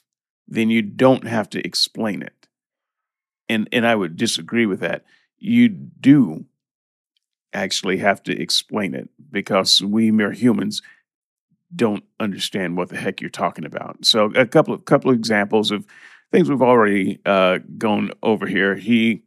then 0.52 0.70
you 0.70 0.82
don't 0.82 1.28
have 1.28 1.50
to 1.50 1.66
explain 1.66 2.22
it 2.22 2.48
and 3.48 3.70
and 3.72 3.86
I 3.86 3.96
would 3.96 4.18
disagree 4.18 4.66
with 4.66 4.80
that 4.82 5.04
you 5.38 5.70
do 5.70 6.46
actually 7.54 7.98
have 7.98 8.22
to 8.24 8.40
explain 8.40 8.94
it 8.94 9.10
because 9.32 9.82
we 9.82 10.12
mere 10.12 10.32
humans 10.32 10.82
don't 11.76 12.04
understand 12.20 12.78
what 12.78 12.90
the 12.90 12.98
heck 12.98 13.22
you're 13.22 13.30
talking 13.30 13.66
about. 13.66 14.06
So 14.06 14.26
a 14.36 14.46
couple 14.46 14.74
of 14.74 14.86
couple 14.86 15.12
of 15.12 15.18
examples 15.18 15.72
of 15.72 15.86
things 16.32 16.50
we've 16.50 16.62
already 16.62 17.20
uh, 17.26 17.60
gone 17.78 18.12
over 18.22 18.48
here. 18.48 18.76
He 18.76 19.24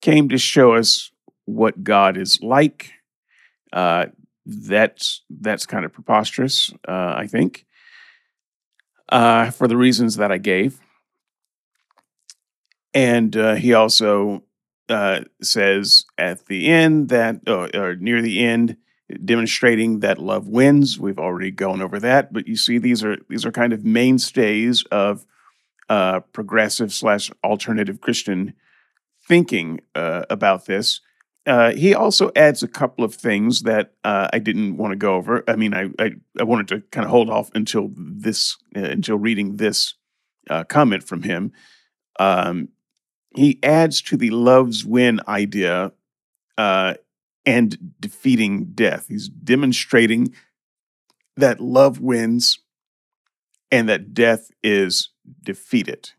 came 0.00 0.28
to 0.28 0.38
show 0.38 0.74
us 0.74 1.10
what 1.44 1.82
God 1.82 2.16
is 2.16 2.40
like. 2.42 2.92
Uh, 3.72 4.06
that's 4.44 5.22
that's 5.28 5.66
kind 5.66 5.84
of 5.84 5.92
preposterous, 5.92 6.72
uh, 6.86 7.14
I 7.16 7.26
think, 7.26 7.66
uh, 9.08 9.50
for 9.50 9.68
the 9.68 9.76
reasons 9.76 10.16
that 10.16 10.32
I 10.32 10.38
gave. 10.38 10.80
And 12.94 13.36
uh, 13.36 13.54
he 13.54 13.74
also 13.74 14.44
uh, 14.88 15.20
says 15.42 16.06
at 16.16 16.46
the 16.46 16.68
end 16.68 17.10
that, 17.10 17.40
or 17.48 17.96
near 17.96 18.22
the 18.22 18.44
end, 18.44 18.76
demonstrating 19.24 20.00
that 20.00 20.18
love 20.18 20.48
wins. 20.48 20.98
We've 20.98 21.18
already 21.18 21.50
gone 21.50 21.80
over 21.80 21.98
that, 22.00 22.32
but 22.32 22.46
you 22.46 22.56
see, 22.56 22.78
these 22.78 23.02
are 23.02 23.16
these 23.28 23.46
are 23.46 23.52
kind 23.52 23.72
of 23.72 23.84
mainstays 23.84 24.84
of 24.90 25.24
uh, 25.88 26.20
progressive 26.32 26.92
slash 26.92 27.30
alternative 27.42 28.00
Christian 28.00 28.54
thinking 29.26 29.80
uh, 29.94 30.24
about 30.28 30.66
this. 30.66 31.00
Uh, 31.48 31.72
he 31.72 31.94
also 31.94 32.30
adds 32.36 32.62
a 32.62 32.68
couple 32.68 33.02
of 33.02 33.14
things 33.14 33.62
that 33.62 33.94
uh, 34.04 34.28
I 34.30 34.38
didn't 34.38 34.76
want 34.76 34.92
to 34.92 34.96
go 34.96 35.14
over. 35.14 35.42
I 35.48 35.56
mean, 35.56 35.72
I 35.72 35.88
I, 35.98 36.10
I 36.38 36.44
wanted 36.44 36.68
to 36.68 36.80
kind 36.90 37.06
of 37.06 37.10
hold 37.10 37.30
off 37.30 37.50
until 37.54 37.90
this 37.96 38.58
uh, 38.76 38.80
until 38.80 39.16
reading 39.16 39.56
this 39.56 39.94
uh, 40.50 40.64
comment 40.64 41.04
from 41.04 41.22
him. 41.22 41.52
Um, 42.20 42.68
he 43.34 43.58
adds 43.62 44.02
to 44.02 44.18
the 44.18 44.28
loves 44.28 44.84
win 44.84 45.20
idea 45.26 45.92
uh, 46.58 46.94
and 47.46 47.94
defeating 47.98 48.72
death. 48.74 49.06
He's 49.08 49.30
demonstrating 49.30 50.34
that 51.38 51.60
love 51.60 51.98
wins 51.98 52.58
and 53.70 53.88
that 53.88 54.12
death 54.12 54.50
is 54.62 55.10
defeated. 55.42 56.10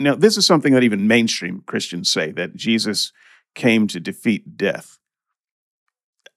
Now, 0.00 0.14
this 0.14 0.38
is 0.38 0.46
something 0.46 0.72
that 0.72 0.84
even 0.84 1.06
mainstream 1.06 1.64
Christians 1.66 2.10
say 2.10 2.30
that 2.32 2.54
Jesus 2.54 3.12
came 3.58 3.88
to 3.88 4.00
defeat 4.00 4.56
death. 4.56 4.98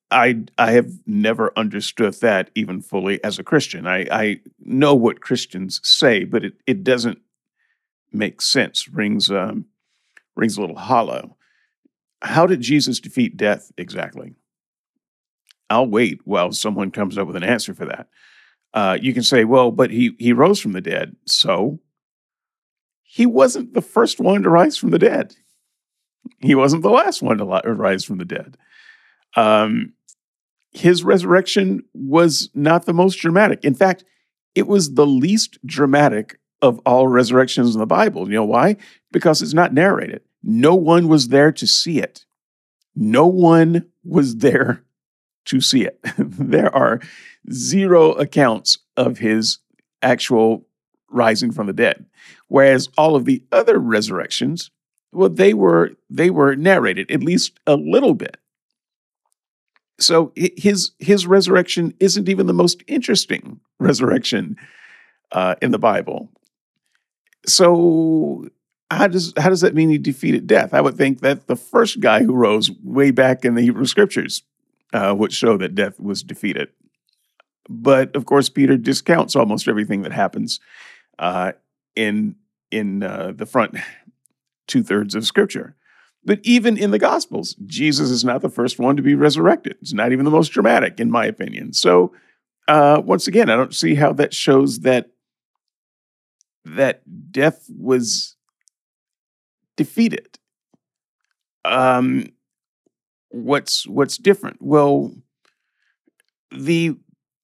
I 0.10 0.44
I 0.58 0.72
have 0.72 0.92
never 1.06 1.54
understood 1.56 2.16
that 2.16 2.50
even 2.56 2.82
fully 2.82 3.24
as 3.24 3.40
a 3.40 3.44
Christian. 3.44 3.88
I, 3.88 4.08
I 4.12 4.40
know 4.60 4.94
what 4.94 5.22
Christians 5.22 5.80
say, 5.84 6.26
but 6.26 6.44
it, 6.44 6.54
it 6.68 6.84
doesn't 6.84 7.20
make 8.12 8.42
sense. 8.42 8.90
Rings 8.90 9.32
um, 9.32 9.68
rings 10.36 10.58
a 10.58 10.62
little 10.62 10.78
hollow. 10.78 11.38
How 12.24 12.46
did 12.46 12.60
Jesus 12.60 13.00
defeat 13.00 13.38
death 13.38 13.72
exactly? 13.78 14.34
I'll 15.70 15.88
wait 15.88 16.20
while 16.26 16.52
someone 16.52 16.92
comes 16.92 17.18
up 17.18 17.28
with 17.28 17.38
an 17.38 17.44
answer 17.44 17.74
for 17.74 17.86
that. 17.86 18.08
Uh, 18.74 18.98
you 19.00 19.14
can 19.14 19.24
say, 19.24 19.46
well, 19.46 19.72
but 19.72 19.92
he 19.92 20.16
he 20.18 20.34
rose 20.34 20.60
from 20.60 20.74
the 20.74 20.82
dead. 20.82 21.16
So 21.26 21.80
he 23.04 23.26
wasn't 23.26 23.74
the 23.76 23.82
first 23.82 24.20
one 24.20 24.42
to 24.42 24.50
rise 24.50 24.76
from 24.76 24.90
the 24.90 25.00
dead. 25.00 25.36
He 26.40 26.56
wasn't 26.56 26.84
the 26.84 26.90
last 26.90 27.22
one 27.22 27.38
to 27.38 27.46
rise 27.46 28.04
from 28.04 28.18
the 28.18 28.26
dead. 28.26 28.58
Um, 29.36 29.94
his 30.72 31.04
resurrection 31.04 31.84
was 31.94 32.50
not 32.54 32.86
the 32.86 32.94
most 32.94 33.16
dramatic. 33.16 33.64
In 33.64 33.76
fact, 33.76 34.04
it 34.56 34.68
was 34.68 34.94
the 34.94 35.06
least 35.06 35.58
dramatic 35.66 36.40
of 36.62 36.80
all 36.86 37.08
resurrections 37.08 37.74
in 37.74 37.80
the 37.80 37.86
Bible. 37.86 38.28
You 38.28 38.36
know 38.36 38.46
why? 38.46 38.78
Because 39.12 39.42
it's 39.42 39.54
not 39.54 39.74
narrated. 39.74 40.22
No 40.44 40.76
one 40.76 41.08
was 41.08 41.30
there 41.30 41.52
to 41.52 41.68
see 41.68 42.00
it. 42.00 42.26
No 42.96 43.28
one 43.28 43.86
was 44.04 44.38
there 44.38 44.84
to 45.46 45.62
see 45.62 45.84
it. 45.84 46.00
there 46.18 46.74
are 46.76 47.00
zero 47.52 48.12
accounts 48.14 48.78
of 48.98 49.18
his 49.18 49.60
actual 50.02 50.66
rising 51.10 51.52
from 51.52 51.68
the 51.68 51.74
dead. 51.74 52.06
Whereas 52.48 52.90
all 52.98 53.16
of 53.16 53.26
the 53.26 53.44
other 53.52 53.80
resurrections, 53.80 54.72
well, 55.12 55.30
they 55.30 55.54
were 55.54 55.92
they 56.10 56.30
were 56.30 56.56
narrated 56.56 57.12
at 57.12 57.24
least 57.24 57.60
a 57.68 57.76
little 57.76 58.14
bit. 58.14 58.38
So 60.00 60.32
his 60.36 60.92
his 61.00 61.28
resurrection 61.28 61.94
isn't 62.00 62.30
even 62.30 62.48
the 62.48 62.54
most 62.54 62.84
interesting 62.88 63.60
resurrection 63.80 64.58
uh, 65.32 65.56
in 65.62 65.72
the 65.72 65.80
Bible. 65.80 66.30
So 67.46 68.48
how 68.90 69.08
does 69.08 69.34
how 69.38 69.50
does 69.50 69.62
that 69.62 69.76
mean 69.76 69.90
he 69.90 69.98
defeated 69.98 70.48
death? 70.48 70.74
I 70.74 70.82
would 70.82 70.98
think 70.98 71.22
that 71.22 71.48
the 71.48 71.56
first 71.56 72.00
guy 72.00 72.24
who 72.24 72.34
rose 72.34 72.72
way 72.84 73.12
back 73.12 73.46
in 73.46 73.56
the 73.56 73.62
Hebrew 73.62 73.86
Scriptures 73.86 74.44
uh, 74.94 75.16
would 75.18 75.34
show 75.34 75.58
that 75.58 75.76
death 75.76 76.00
was 76.00 76.24
defeated. 76.24 76.70
But 77.70 78.16
of 78.16 78.26
course, 78.26 78.50
Peter 78.50 78.78
discounts 78.78 79.36
almost 79.36 79.68
everything 79.68 80.02
that 80.02 80.12
happens 80.12 80.60
uh, 81.20 81.54
in 81.96 82.36
in 82.72 83.04
uh, 83.04 83.34
the 83.36 83.46
front 83.46 83.78
two 84.68 84.84
thirds 84.84 85.16
of 85.16 85.26
Scripture. 85.26 85.76
But 86.24 86.40
even 86.44 86.78
in 86.78 86.92
the 86.92 87.00
Gospels, 87.00 87.56
Jesus 87.66 88.10
is 88.10 88.24
not 88.24 88.42
the 88.42 88.50
first 88.50 88.78
one 88.78 88.96
to 88.96 89.02
be 89.02 89.16
resurrected. 89.16 89.78
It's 89.82 89.94
not 89.94 90.12
even 90.12 90.26
the 90.26 90.32
most 90.32 90.50
dramatic, 90.50 91.00
in 91.00 91.10
my 91.10 91.26
opinion. 91.26 91.74
So, 91.74 92.14
uh, 92.68 93.02
once 93.04 93.28
again, 93.28 93.50
I 93.50 93.56
don't 93.56 93.74
see 93.74 93.96
how 93.96 94.14
that 94.14 94.34
shows 94.34 94.82
that 94.82 95.10
that 96.64 97.02
death 97.32 97.66
was 97.76 98.36
defeated. 99.78 100.38
Um, 101.66 102.28
what's 103.30 103.88
what's 103.88 104.18
different? 104.18 104.58
Well, 104.62 105.12
the 106.52 106.98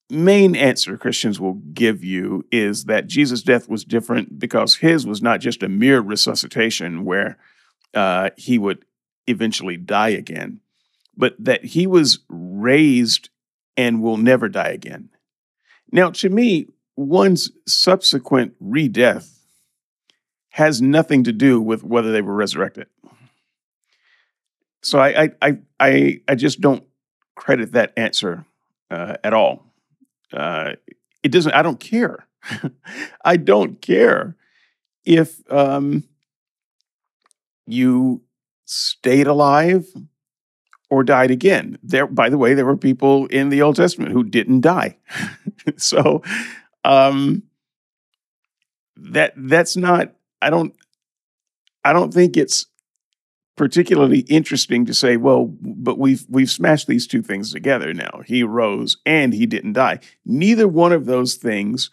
main 0.10 0.56
answer 0.56 0.98
Christians 0.98 1.40
will 1.40 1.56
give 1.74 2.04
you 2.04 2.46
is 2.52 2.86
that 2.86 3.08
Jesus' 3.08 3.42
death 3.42 3.68
was 3.68 3.84
different 3.84 4.40
because 4.40 4.76
his 4.76 5.06
was 5.06 5.22
not 5.22 5.42
just 5.42 5.64
a 5.64 5.70
mere 5.70 6.00
resuscitation 6.00 7.04
where 7.04 7.38
uh, 7.94 8.30
he 8.38 8.58
would 8.58 8.86
eventually 9.28 9.78
die 9.78 10.10
again, 10.10 10.62
but 11.16 11.36
that 11.40 11.66
he 11.66 11.88
was 11.88 12.20
raised 12.30 13.30
and 13.76 14.02
will 14.02 14.18
never 14.18 14.48
die 14.48 14.70
again. 14.70 15.10
Now, 15.92 16.12
to 16.12 16.30
me, 16.30 16.68
one's 16.96 17.52
subsequent 17.68 18.56
re 18.60 18.88
death 18.88 19.34
has 20.52 20.82
nothing 20.82 21.24
to 21.24 21.34
do 21.34 21.62
with 21.62 21.84
whether 21.84 22.12
they 22.12 22.22
were 22.22 22.34
resurrected. 22.34 22.88
So 24.82 25.00
I, 25.00 25.30
I, 25.42 25.58
I, 25.80 26.22
I 26.28 26.36
just 26.36 26.62
don't 26.62 26.84
credit 27.36 27.74
that 27.74 27.94
answer 27.98 28.46
uh, 28.90 29.18
at 29.24 29.34
all. 29.34 29.68
Uh, 30.34 30.74
it 31.24 31.32
doesn't. 31.32 31.54
I 31.54 31.62
don't 31.62 31.80
care. 31.80 32.28
I 33.26 33.38
don't 33.38 33.82
care 33.82 34.36
if 35.06 35.40
um, 35.52 36.04
you 37.66 38.22
stayed 38.66 39.28
alive 39.28 39.88
or 40.90 41.04
died 41.04 41.32
again. 41.32 41.78
There, 41.84 42.08
by 42.08 42.30
the 42.30 42.38
way, 42.38 42.54
there 42.54 42.66
were 42.66 42.78
people 42.78 43.26
in 43.28 43.50
the 43.50 43.62
Old 43.62 43.76
Testament 43.76 44.12
who 44.12 44.24
didn't 44.24 44.62
die. 44.62 44.98
so 45.78 46.24
um, 46.84 47.44
that 48.96 49.34
that's 49.36 49.76
not. 49.76 50.14
I 50.42 50.50
don't. 50.50 50.74
I 51.84 51.94
don't 51.94 52.14
think 52.14 52.36
it's 52.36 52.66
particularly 53.58 54.20
interesting 54.20 54.86
to 54.86 54.94
say, 54.94 55.18
well, 55.18 55.54
but 55.60 55.98
we've 55.98 56.26
we've 56.30 56.50
smashed 56.50 56.88
these 56.88 57.08
two 57.08 57.22
things 57.22 57.52
together 57.52 57.94
now. 57.94 58.22
He 58.26 58.44
rose 58.44 58.98
and 59.06 59.34
he 59.34 59.46
didn't 59.46 59.74
die. 59.74 60.00
Neither 60.26 60.68
one 60.68 60.94
of 60.94 61.06
those 61.06 61.36
things 61.36 61.90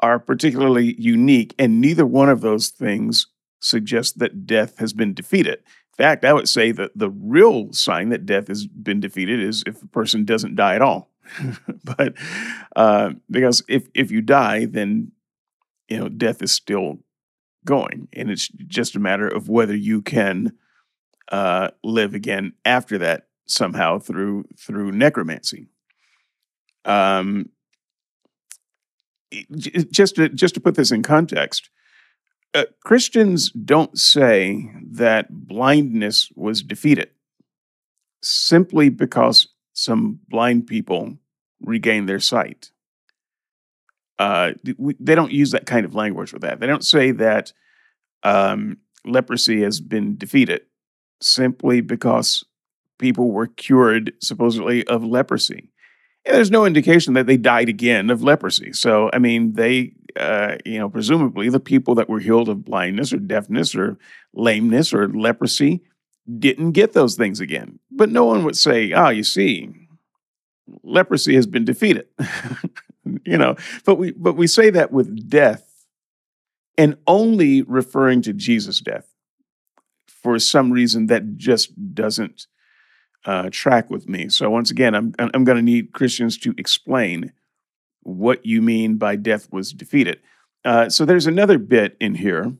are 0.00 0.18
particularly 0.18 0.94
unique, 0.98 1.54
and 1.58 1.80
neither 1.80 2.06
one 2.06 2.28
of 2.28 2.42
those 2.42 2.68
things 2.68 3.26
suggests 3.60 4.12
that 4.12 4.46
death 4.46 4.78
has 4.78 4.92
been 4.92 5.12
defeated. 5.12 5.54
In 5.54 6.04
fact, 6.04 6.24
I 6.24 6.32
would 6.32 6.48
say 6.48 6.70
that 6.72 6.92
the 6.94 7.10
real 7.10 7.72
sign 7.72 8.10
that 8.10 8.24
death 8.24 8.48
has 8.48 8.66
been 8.66 9.00
defeated 9.00 9.40
is 9.40 9.62
if 9.66 9.82
a 9.82 9.88
person 9.88 10.24
doesn't 10.24 10.54
die 10.54 10.74
at 10.74 10.82
all. 10.82 11.10
but 11.84 12.14
uh, 12.76 13.10
because 13.30 13.62
if 13.68 13.88
if 13.94 14.10
you 14.10 14.20
die, 14.20 14.66
then 14.66 15.12
you 15.88 15.98
know 15.98 16.08
death 16.08 16.42
is 16.42 16.52
still 16.52 16.98
going, 17.64 18.08
and 18.12 18.30
it's 18.30 18.48
just 18.48 18.96
a 18.96 19.00
matter 19.00 19.28
of 19.28 19.48
whether 19.48 19.74
you 19.74 20.02
can 20.02 20.52
uh, 21.30 21.70
live 21.82 22.14
again 22.14 22.52
after 22.64 22.98
that 22.98 23.26
somehow 23.46 23.98
through 23.98 24.44
through 24.58 24.92
necromancy. 24.92 25.68
Um, 26.84 27.50
just 29.56 30.16
to 30.16 30.28
just 30.28 30.54
to 30.54 30.60
put 30.60 30.74
this 30.74 30.90
in 30.90 31.02
context, 31.02 31.70
uh, 32.54 32.64
Christians 32.84 33.50
don't 33.52 33.96
say 33.98 34.70
that 34.92 35.28
blindness 35.30 36.30
was 36.34 36.62
defeated 36.62 37.10
simply 38.22 38.88
because 38.88 39.48
some 39.72 40.20
blind 40.28 40.66
people 40.66 41.16
regain 41.60 42.06
their 42.06 42.20
sight. 42.20 42.70
Uh, 44.18 44.52
they 44.98 45.14
don't 45.14 45.32
use 45.32 45.52
that 45.52 45.64
kind 45.64 45.86
of 45.86 45.94
language 45.94 46.32
with 46.32 46.42
that. 46.42 46.60
They 46.60 46.66
don't 46.66 46.84
say 46.84 47.10
that 47.12 47.52
um, 48.22 48.78
leprosy 49.06 49.62
has 49.62 49.80
been 49.80 50.18
defeated 50.18 50.62
simply 51.20 51.80
because 51.80 52.44
people 52.98 53.30
were 53.30 53.46
cured 53.46 54.12
supposedly 54.20 54.86
of 54.86 55.04
leprosy. 55.04 55.70
And 56.26 56.36
there's 56.36 56.50
no 56.50 56.66
indication 56.66 57.14
that 57.14 57.26
they 57.26 57.38
died 57.38 57.68
again 57.68 58.10
of 58.10 58.22
leprosy. 58.22 58.72
So, 58.72 59.10
I 59.12 59.18
mean, 59.18 59.54
they, 59.54 59.94
uh, 60.16 60.56
you 60.66 60.78
know, 60.78 60.90
presumably 60.90 61.48
the 61.48 61.60
people 61.60 61.94
that 61.94 62.08
were 62.08 62.20
healed 62.20 62.48
of 62.48 62.64
blindness 62.64 63.12
or 63.12 63.18
deafness 63.18 63.74
or 63.74 63.96
lameness 64.34 64.92
or 64.92 65.08
leprosy 65.08 65.82
didn't 66.38 66.72
get 66.72 66.92
those 66.92 67.16
things 67.16 67.40
again. 67.40 67.78
But 67.90 68.10
no 68.10 68.26
one 68.26 68.44
would 68.44 68.56
say, 68.56 68.92
ah, 68.92 69.06
oh, 69.06 69.08
you 69.08 69.24
see, 69.24 69.70
leprosy 70.82 71.34
has 71.34 71.46
been 71.46 71.64
defeated. 71.64 72.06
you 73.24 73.38
know, 73.38 73.56
but 73.84 73.96
we 73.96 74.12
but 74.12 74.36
we 74.36 74.46
say 74.46 74.70
that 74.70 74.92
with 74.92 75.28
death 75.28 75.86
and 76.76 76.96
only 77.06 77.62
referring 77.62 78.22
to 78.22 78.32
Jesus' 78.32 78.80
death 78.80 79.10
for 80.22 80.38
some 80.38 80.70
reason 80.72 81.06
that 81.06 81.36
just 81.36 81.94
doesn't 81.94 82.46
uh, 83.24 83.50
track 83.50 83.90
with 83.90 84.08
me. 84.08 84.28
So 84.28 84.50
once 84.50 84.70
again, 84.70 84.94
I'm 84.94 85.14
I'm 85.18 85.44
going 85.44 85.56
to 85.56 85.62
need 85.62 85.92
Christians 85.92 86.38
to 86.38 86.54
explain 86.56 87.32
what 88.02 88.44
you 88.46 88.62
mean 88.62 88.96
by 88.96 89.16
death 89.16 89.52
was 89.52 89.72
defeated. 89.72 90.20
Uh, 90.64 90.88
so 90.88 91.04
there's 91.04 91.26
another 91.26 91.58
bit 91.58 91.96
in 92.00 92.14
here. 92.14 92.52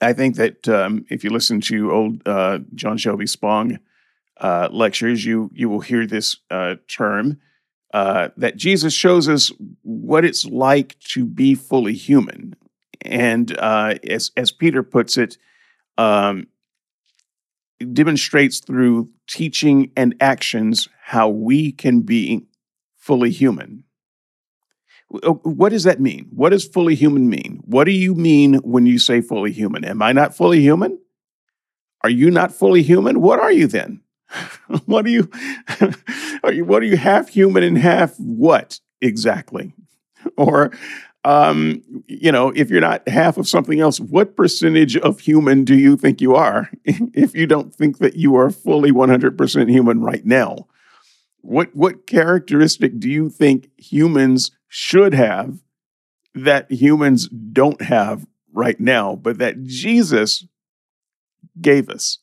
I 0.00 0.12
think 0.12 0.36
that 0.36 0.68
um, 0.68 1.04
if 1.10 1.22
you 1.22 1.30
listen 1.30 1.60
to 1.62 1.92
old 1.92 2.26
uh, 2.26 2.60
John 2.74 2.96
Shelby 2.96 3.26
Spong 3.26 3.78
uh, 4.40 4.68
lectures, 4.70 5.24
you 5.24 5.50
you 5.54 5.68
will 5.68 5.80
hear 5.80 6.06
this 6.06 6.36
uh, 6.50 6.76
term 6.88 7.38
uh, 7.92 8.28
that 8.36 8.56
Jesus 8.56 8.94
shows 8.94 9.28
us 9.28 9.52
what 9.82 10.24
it's 10.24 10.46
like 10.46 10.98
to 11.00 11.24
be 11.24 11.54
fully 11.54 11.92
human, 11.92 12.56
and 13.02 13.52
as 13.52 14.32
as 14.36 14.50
Peter 14.50 14.82
puts 14.82 15.18
it, 15.18 15.36
um, 16.02 16.46
demonstrates 17.92 18.60
through 18.60 19.10
teaching 19.28 19.92
and 19.96 20.14
actions 20.20 20.88
how 21.04 21.28
we 21.28 21.72
can 21.72 22.00
be 22.00 22.46
fully 22.96 23.30
human. 23.30 23.84
Uh, 25.22 25.32
what 25.32 25.70
does 25.70 25.84
that 25.84 26.00
mean? 26.00 26.28
What 26.30 26.50
does 26.50 26.66
fully 26.66 26.94
human 26.94 27.28
mean? 27.28 27.60
What 27.64 27.84
do 27.84 27.92
you 27.92 28.14
mean 28.14 28.54
when 28.56 28.86
you 28.86 28.98
say 28.98 29.20
fully 29.20 29.52
human? 29.52 29.84
Am 29.84 30.02
I 30.02 30.12
not 30.12 30.36
fully 30.36 30.60
human? 30.60 30.98
Are 32.02 32.10
you 32.10 32.30
not 32.30 32.52
fully 32.52 32.82
human? 32.82 33.20
What 33.20 33.38
are 33.38 33.52
you 33.52 33.66
then? 33.66 34.00
what 34.86 35.04
are 35.06 35.10
you, 35.10 35.30
are 36.42 36.52
you 36.52 36.64
what 36.64 36.82
are 36.82 36.86
you 36.86 36.96
half 36.96 37.28
human 37.28 37.62
and 37.62 37.78
half 37.78 38.14
what 38.18 38.80
exactly? 39.00 39.72
Or 40.36 40.70
um, 41.24 41.82
you 42.08 42.32
know, 42.32 42.50
if 42.54 42.70
you're 42.70 42.80
not 42.80 43.06
half 43.08 43.36
of 43.36 43.48
something 43.48 43.80
else, 43.80 44.00
what 44.00 44.36
percentage 44.36 44.96
of 44.96 45.20
human 45.20 45.64
do 45.64 45.76
you 45.76 45.96
think 45.96 46.20
you 46.20 46.34
are 46.34 46.70
if 46.84 47.34
you 47.34 47.46
don't 47.46 47.74
think 47.74 47.98
that 47.98 48.16
you 48.16 48.36
are 48.36 48.50
fully 48.50 48.90
100% 48.90 49.70
human 49.70 50.00
right 50.00 50.24
now? 50.24 50.66
What, 51.40 51.74
what 51.74 52.06
characteristic 52.06 52.98
do 52.98 53.08
you 53.08 53.28
think 53.28 53.70
humans 53.76 54.52
should 54.68 55.14
have 55.14 55.58
that 56.34 56.70
humans 56.70 57.28
don't 57.28 57.82
have 57.82 58.26
right 58.52 58.78
now, 58.78 59.16
but 59.16 59.38
that 59.38 59.62
Jesus 59.64 60.46
gave 61.60 61.88
us. 61.88 62.18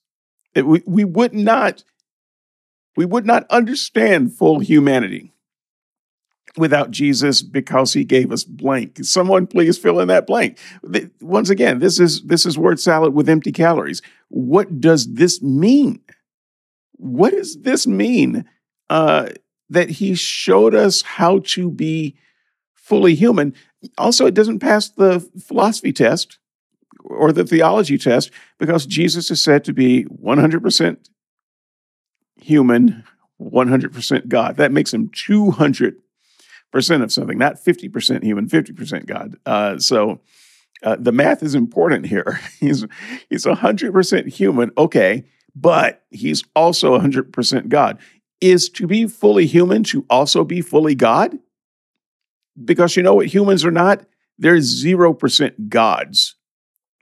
That 0.53 0.65
we, 0.65 0.81
we 0.85 1.03
would 1.03 1.33
not 1.33 1.83
we 2.95 3.05
would 3.05 3.25
not 3.25 3.45
understand 3.49 4.33
full 4.33 4.59
humanity 4.59 5.31
without 6.57 6.91
Jesus 6.91 7.41
because 7.41 7.93
he 7.93 8.03
gave 8.03 8.31
us 8.31 8.43
blank. 8.43 9.03
Someone 9.03 9.47
please 9.47 9.77
fill 9.77 9.99
in 9.99 10.07
that 10.07 10.27
blank. 10.27 10.57
Once 11.21 11.49
again, 11.49 11.79
this 11.79 11.99
is 11.99 12.23
this 12.23 12.45
is 12.45 12.57
word 12.57 12.79
salad 12.79 13.13
with 13.13 13.29
empty 13.29 13.51
calories. 13.51 14.01
What 14.29 14.79
does 14.79 15.13
this 15.13 15.41
mean? 15.41 16.01
What 16.93 17.31
does 17.31 17.61
this 17.61 17.87
mean? 17.87 18.45
Uh, 18.89 19.29
that 19.69 19.89
he 19.89 20.15
showed 20.15 20.73
us 20.73 21.03
how 21.03 21.39
to 21.45 21.69
be 21.69 22.15
fully 22.73 23.13
human. 23.13 23.53
Also, 23.97 24.25
it 24.25 24.33
doesn't 24.33 24.59
pass 24.59 24.89
the 24.89 25.19
philosophy 25.39 25.93
test 25.93 26.39
or 27.03 27.31
the 27.31 27.45
theology 27.45 27.97
test 27.97 28.31
because 28.57 28.87
Jesus 28.87 29.29
is 29.29 29.43
said 29.43 29.63
to 29.65 29.73
be 29.73 30.05
100% 30.05 30.97
human, 32.41 33.03
100% 33.39 34.27
God. 34.27 34.57
That 34.57 34.71
makes 34.71 34.93
him 34.93 35.09
200% 35.09 35.93
of 36.73 37.11
something, 37.11 37.37
not 37.37 37.55
50% 37.55 38.23
human, 38.23 38.47
50% 38.47 39.05
God. 39.05 39.37
Uh, 39.45 39.77
so 39.79 40.21
uh, 40.83 40.95
the 40.99 41.11
math 41.11 41.43
is 41.43 41.55
important 41.55 42.05
here. 42.05 42.39
he's, 42.59 42.85
he's 43.29 43.45
100% 43.45 44.27
human, 44.27 44.71
okay, 44.77 45.23
but 45.55 46.03
he's 46.09 46.43
also 46.55 46.97
100% 46.97 47.69
God. 47.69 47.99
Is 48.41 48.69
to 48.69 48.87
be 48.87 49.05
fully 49.07 49.45
human 49.45 49.83
to 49.85 50.05
also 50.09 50.43
be 50.43 50.61
fully 50.61 50.95
God? 50.95 51.37
Because 52.63 52.95
you 52.95 53.03
know 53.03 53.15
what 53.15 53.27
humans 53.27 53.65
are 53.65 53.71
not? 53.71 54.05
They're 54.37 54.57
0% 54.57 55.69
gods. 55.69 56.35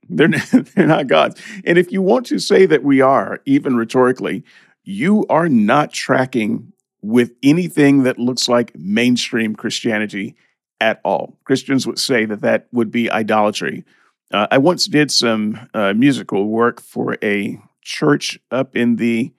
They're, 0.09 0.27
they're 0.75 0.87
not 0.87 1.07
gods. 1.07 1.39
And 1.65 1.77
if 1.77 1.91
you 1.91 2.01
want 2.01 2.25
to 2.27 2.39
say 2.39 2.65
that 2.65 2.83
we 2.83 3.01
are, 3.01 3.41
even 3.45 3.75
rhetorically, 3.75 4.43
you 4.83 5.25
are 5.29 5.49
not 5.49 5.91
tracking 5.91 6.71
with 7.07 7.31
anything 7.41 8.03
that 8.03 8.19
looks 8.19 8.49
like 8.49 8.75
mainstream 8.75 9.55
Christianity 9.55 10.35
at 10.81 10.99
all. 11.05 11.37
Christians 11.45 11.87
would 11.87 11.99
say 11.99 12.25
that 12.25 12.41
that 12.41 12.67
would 12.73 12.91
be 12.91 13.09
idolatry. 13.09 13.85
Uh, 14.31 14.47
I 14.51 14.57
once 14.57 14.87
did 14.87 15.09
some 15.09 15.69
uh, 15.73 15.93
musical 15.93 16.49
work 16.49 16.81
for 16.81 17.17
a 17.23 17.61
church 17.81 18.37
up 18.51 18.75
in 18.75 18.97
the 18.97 19.31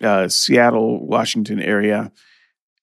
uh, 0.00 0.28
Seattle, 0.28 1.04
Washington 1.04 1.60
area. 1.60 2.12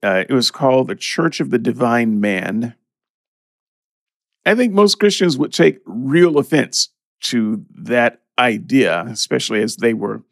Uh, 0.04 0.26
it 0.28 0.34
was 0.34 0.52
called 0.52 0.90
the 0.90 0.96
Church 0.96 1.40
of 1.40 1.50
the 1.50 1.58
Divine 1.58 2.20
Man. 2.20 2.76
I 4.46 4.54
think 4.54 4.74
most 4.74 5.00
Christians 5.00 5.38
would 5.38 5.54
take 5.54 5.80
real 5.86 6.38
offense 6.38 6.90
to 7.22 7.64
that 7.74 8.22
idea, 8.38 9.06
especially 9.08 9.64
as 9.64 9.78
they 9.78 9.94
were 9.94 10.24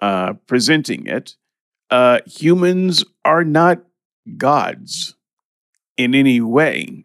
uh, 0.00 0.32
presenting 0.46 1.06
it. 1.06 1.36
Uh, 1.90 2.20
humans 2.26 3.04
are 3.24 3.44
not 3.44 3.82
gods 4.36 5.14
in 5.96 6.14
any 6.14 6.40
way. 6.40 7.04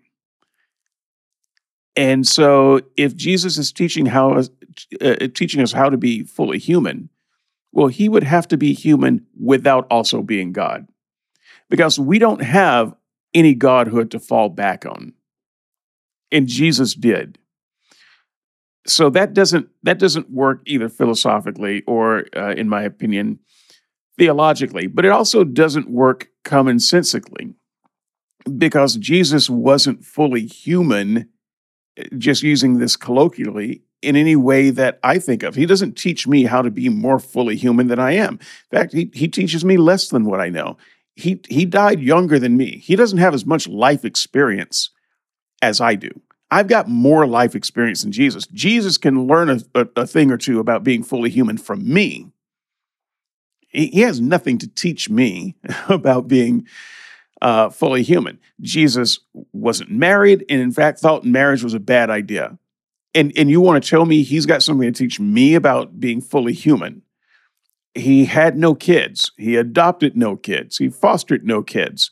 And 1.95 2.27
so, 2.27 2.81
if 2.97 3.15
Jesus 3.15 3.57
is 3.57 3.71
teaching 3.71 4.07
how 4.07 4.43
uh, 5.01 5.15
teaching 5.35 5.61
us 5.61 5.71
how 5.71 5.89
to 5.89 5.97
be 5.97 6.23
fully 6.23 6.57
human, 6.57 7.09
well, 7.71 7.87
he 7.87 8.09
would 8.09 8.23
have 8.23 8.47
to 8.47 8.57
be 8.57 8.73
human 8.73 9.25
without 9.39 9.85
also 9.91 10.23
being 10.23 10.53
God, 10.53 10.87
because 11.69 11.99
we 11.99 12.17
don't 12.17 12.41
have 12.41 12.95
any 13.33 13.53
godhood 13.53 14.09
to 14.11 14.19
fall 14.19 14.49
back 14.49 14.85
on, 14.85 15.13
and 16.31 16.47
Jesus 16.47 16.95
did. 16.95 17.37
So 18.87 19.11
that 19.11 19.33
doesn't 19.33 19.69
that 19.83 19.99
doesn't 19.99 20.31
work 20.31 20.61
either 20.65 20.89
philosophically 20.89 21.83
or, 21.85 22.25
uh, 22.35 22.53
in 22.53 22.67
my 22.67 22.81
opinion, 22.81 23.39
theologically. 24.17 24.87
But 24.87 25.05
it 25.05 25.11
also 25.11 25.43
doesn't 25.43 25.89
work 25.89 26.29
commonsensically 26.45 27.53
because 28.57 28.95
Jesus 28.97 29.49
wasn't 29.49 30.03
fully 30.03 30.45
human. 30.45 31.29
Eh, 31.97 32.05
just 32.17 32.43
using 32.43 32.77
this 32.77 32.95
colloquially 32.95 33.83
in 34.01 34.15
any 34.15 34.35
way 34.35 34.69
that 34.69 34.99
I 35.03 35.17
think 35.17 35.43
of. 35.43 35.55
He 35.55 35.65
doesn't 35.65 35.97
teach 35.97 36.27
me 36.27 36.43
how 36.43 36.61
to 36.61 36.69
be 36.69 36.89
more 36.89 37.19
fully 37.19 37.55
human 37.55 37.87
than 37.87 37.99
I 37.99 38.13
am. 38.13 38.33
In 38.33 38.77
fact, 38.77 38.93
he, 38.93 39.09
he 39.13 39.27
teaches 39.27 39.63
me 39.63 39.77
less 39.77 40.09
than 40.09 40.25
what 40.25 40.41
I 40.41 40.49
know. 40.49 40.77
He, 41.15 41.39
he 41.47 41.65
died 41.65 42.01
younger 42.01 42.37
than 42.37 42.57
me. 42.57 42.79
He 42.79 42.95
doesn't 42.95 43.19
have 43.19 43.33
as 43.33 43.45
much 43.45 43.67
life 43.67 44.03
experience 44.03 44.89
as 45.61 45.79
I 45.79 45.95
do. 45.95 46.09
I've 46.51 46.67
got 46.67 46.89
more 46.89 47.25
life 47.25 47.55
experience 47.55 48.03
than 48.03 48.11
Jesus. 48.11 48.45
Jesus 48.47 48.97
can 48.97 49.25
learn 49.25 49.49
a, 49.49 49.59
a, 49.73 49.87
a 49.95 50.07
thing 50.07 50.31
or 50.31 50.37
two 50.37 50.59
about 50.59 50.83
being 50.83 51.01
fully 51.01 51.29
human 51.29 51.57
from 51.57 51.91
me. 51.91 52.27
He, 53.73 54.01
has 54.01 54.21
nothing 54.21 54.57
to 54.59 54.67
teach 54.67 55.09
me 55.09 55.55
about 55.89 56.27
being 56.27 56.67
uh, 57.41 57.69
fully 57.69 58.03
human. 58.03 58.39
Jesus 58.61 59.19
wasn't 59.51 59.91
married, 59.91 60.45
and 60.49 60.61
in 60.61 60.71
fact, 60.71 60.99
thought 60.99 61.25
marriage 61.25 61.63
was 61.63 61.73
a 61.73 61.79
bad 61.79 62.09
idea. 62.09 62.57
And, 63.15 63.31
and 63.37 63.49
you 63.49 63.61
want 63.61 63.83
to 63.83 63.89
tell 63.89 64.05
me 64.05 64.23
he's 64.23 64.45
got 64.45 64.63
something 64.63 64.91
to 64.91 64.97
teach 64.97 65.19
me 65.19 65.55
about 65.55 65.99
being 65.99 66.21
fully 66.21 66.53
human? 66.53 67.01
He 67.93 68.25
had 68.25 68.57
no 68.57 68.73
kids. 68.73 69.31
He 69.37 69.55
adopted 69.55 70.17
no 70.17 70.35
kids. 70.35 70.77
He 70.77 70.89
fostered 70.89 71.45
no 71.45 71.61
kids. 71.61 72.09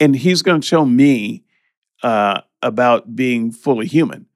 And 0.00 0.16
he's 0.16 0.40
going 0.40 0.60
to 0.60 0.68
tell 0.68 0.86
me 0.86 1.44
uh, 2.02 2.42
about 2.62 3.14
being 3.14 3.50
fully 3.50 3.86
human. 3.86 4.26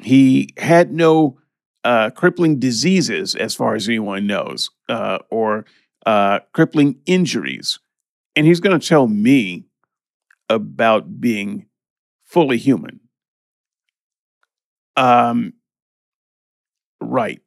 He 0.00 0.50
had 0.56 0.92
no 0.92 1.38
uh, 1.84 2.10
crippling 2.10 2.58
diseases, 2.58 3.34
as 3.34 3.54
far 3.54 3.74
as 3.74 3.88
anyone 3.88 4.26
knows, 4.26 4.70
uh, 4.88 5.18
or 5.30 5.64
uh, 6.06 6.40
crippling 6.52 6.96
injuries. 7.06 7.78
And 8.34 8.46
he's 8.46 8.60
going 8.60 8.78
to 8.78 8.86
tell 8.86 9.06
me 9.06 9.66
about 10.48 11.20
being 11.20 11.66
fully 12.24 12.58
human. 12.58 13.00
Um, 14.96 15.54
right. 17.00 17.40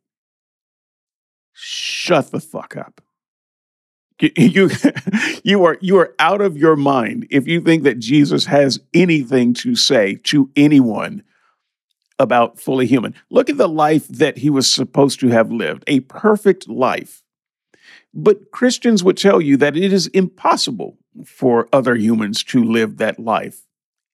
Shut 1.53 2.31
the 2.31 2.39
fuck 2.39 2.75
up. 2.77 3.01
You 4.37 4.69
you 5.43 5.65
are 5.65 5.77
you 5.81 5.97
are 5.97 6.15
out 6.19 6.39
of 6.39 6.55
your 6.55 6.77
mind 6.77 7.27
if 7.29 7.47
you 7.47 7.59
think 7.59 7.83
that 7.83 7.99
Jesus 7.99 8.45
has 8.45 8.79
anything 8.93 9.53
to 9.55 9.75
say 9.75 10.15
to 10.23 10.49
anyone 10.55 11.21
about 12.17 12.57
fully 12.57 12.85
human. 12.85 13.13
Look 13.29 13.49
at 13.49 13.57
the 13.57 13.67
life 13.67 14.07
that 14.07 14.37
he 14.37 14.49
was 14.49 14.71
supposed 14.71 15.19
to 15.19 15.27
have 15.27 15.51
lived, 15.51 15.83
a 15.87 15.99
perfect 16.01 16.69
life. 16.69 17.23
But 18.15 18.51
Christians 18.51 19.03
would 19.03 19.17
tell 19.17 19.41
you 19.41 19.57
that 19.57 19.75
it 19.75 19.91
is 19.91 20.07
impossible 20.07 20.97
for 21.25 21.67
other 21.73 21.95
humans 21.95 22.43
to 22.45 22.63
live 22.63 22.97
that 22.97 23.19
life. 23.19 23.65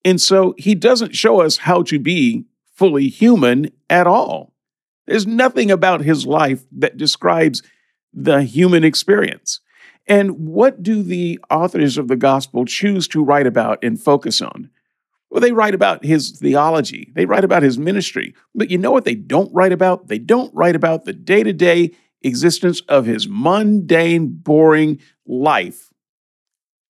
And 0.03 0.19
so 0.19 0.55
he 0.57 0.73
doesn't 0.73 1.15
show 1.15 1.41
us 1.41 1.57
how 1.57 1.83
to 1.83 1.99
be 1.99 2.45
fully 2.73 3.07
human 3.09 3.71
at 3.89 4.07
all. 4.07 4.53
There's 5.05 5.27
nothing 5.27 5.69
about 5.69 6.01
his 6.01 6.25
life 6.25 6.65
that 6.71 6.97
describes 6.97 7.61
the 8.11 8.41
human 8.41 8.83
experience. 8.83 9.59
And 10.07 10.47
what 10.47 10.81
do 10.81 11.03
the 11.03 11.39
authors 11.51 11.97
of 11.97 12.07
the 12.07 12.15
gospel 12.15 12.65
choose 12.65 13.07
to 13.09 13.23
write 13.23 13.45
about 13.45 13.83
and 13.83 14.01
focus 14.01 14.41
on? 14.41 14.71
Well, 15.29 15.41
they 15.41 15.51
write 15.51 15.75
about 15.75 16.03
his 16.03 16.31
theology, 16.31 17.11
they 17.13 17.25
write 17.25 17.43
about 17.43 17.63
his 17.63 17.77
ministry. 17.77 18.33
But 18.55 18.71
you 18.71 18.77
know 18.77 18.91
what 18.91 19.05
they 19.05 19.15
don't 19.15 19.53
write 19.53 19.71
about? 19.71 20.07
They 20.07 20.19
don't 20.19 20.53
write 20.53 20.75
about 20.75 21.05
the 21.05 21.13
day 21.13 21.43
to 21.43 21.53
day 21.53 21.91
existence 22.21 22.81
of 22.81 23.05
his 23.05 23.27
mundane, 23.27 24.27
boring 24.27 24.99
life. 25.25 25.91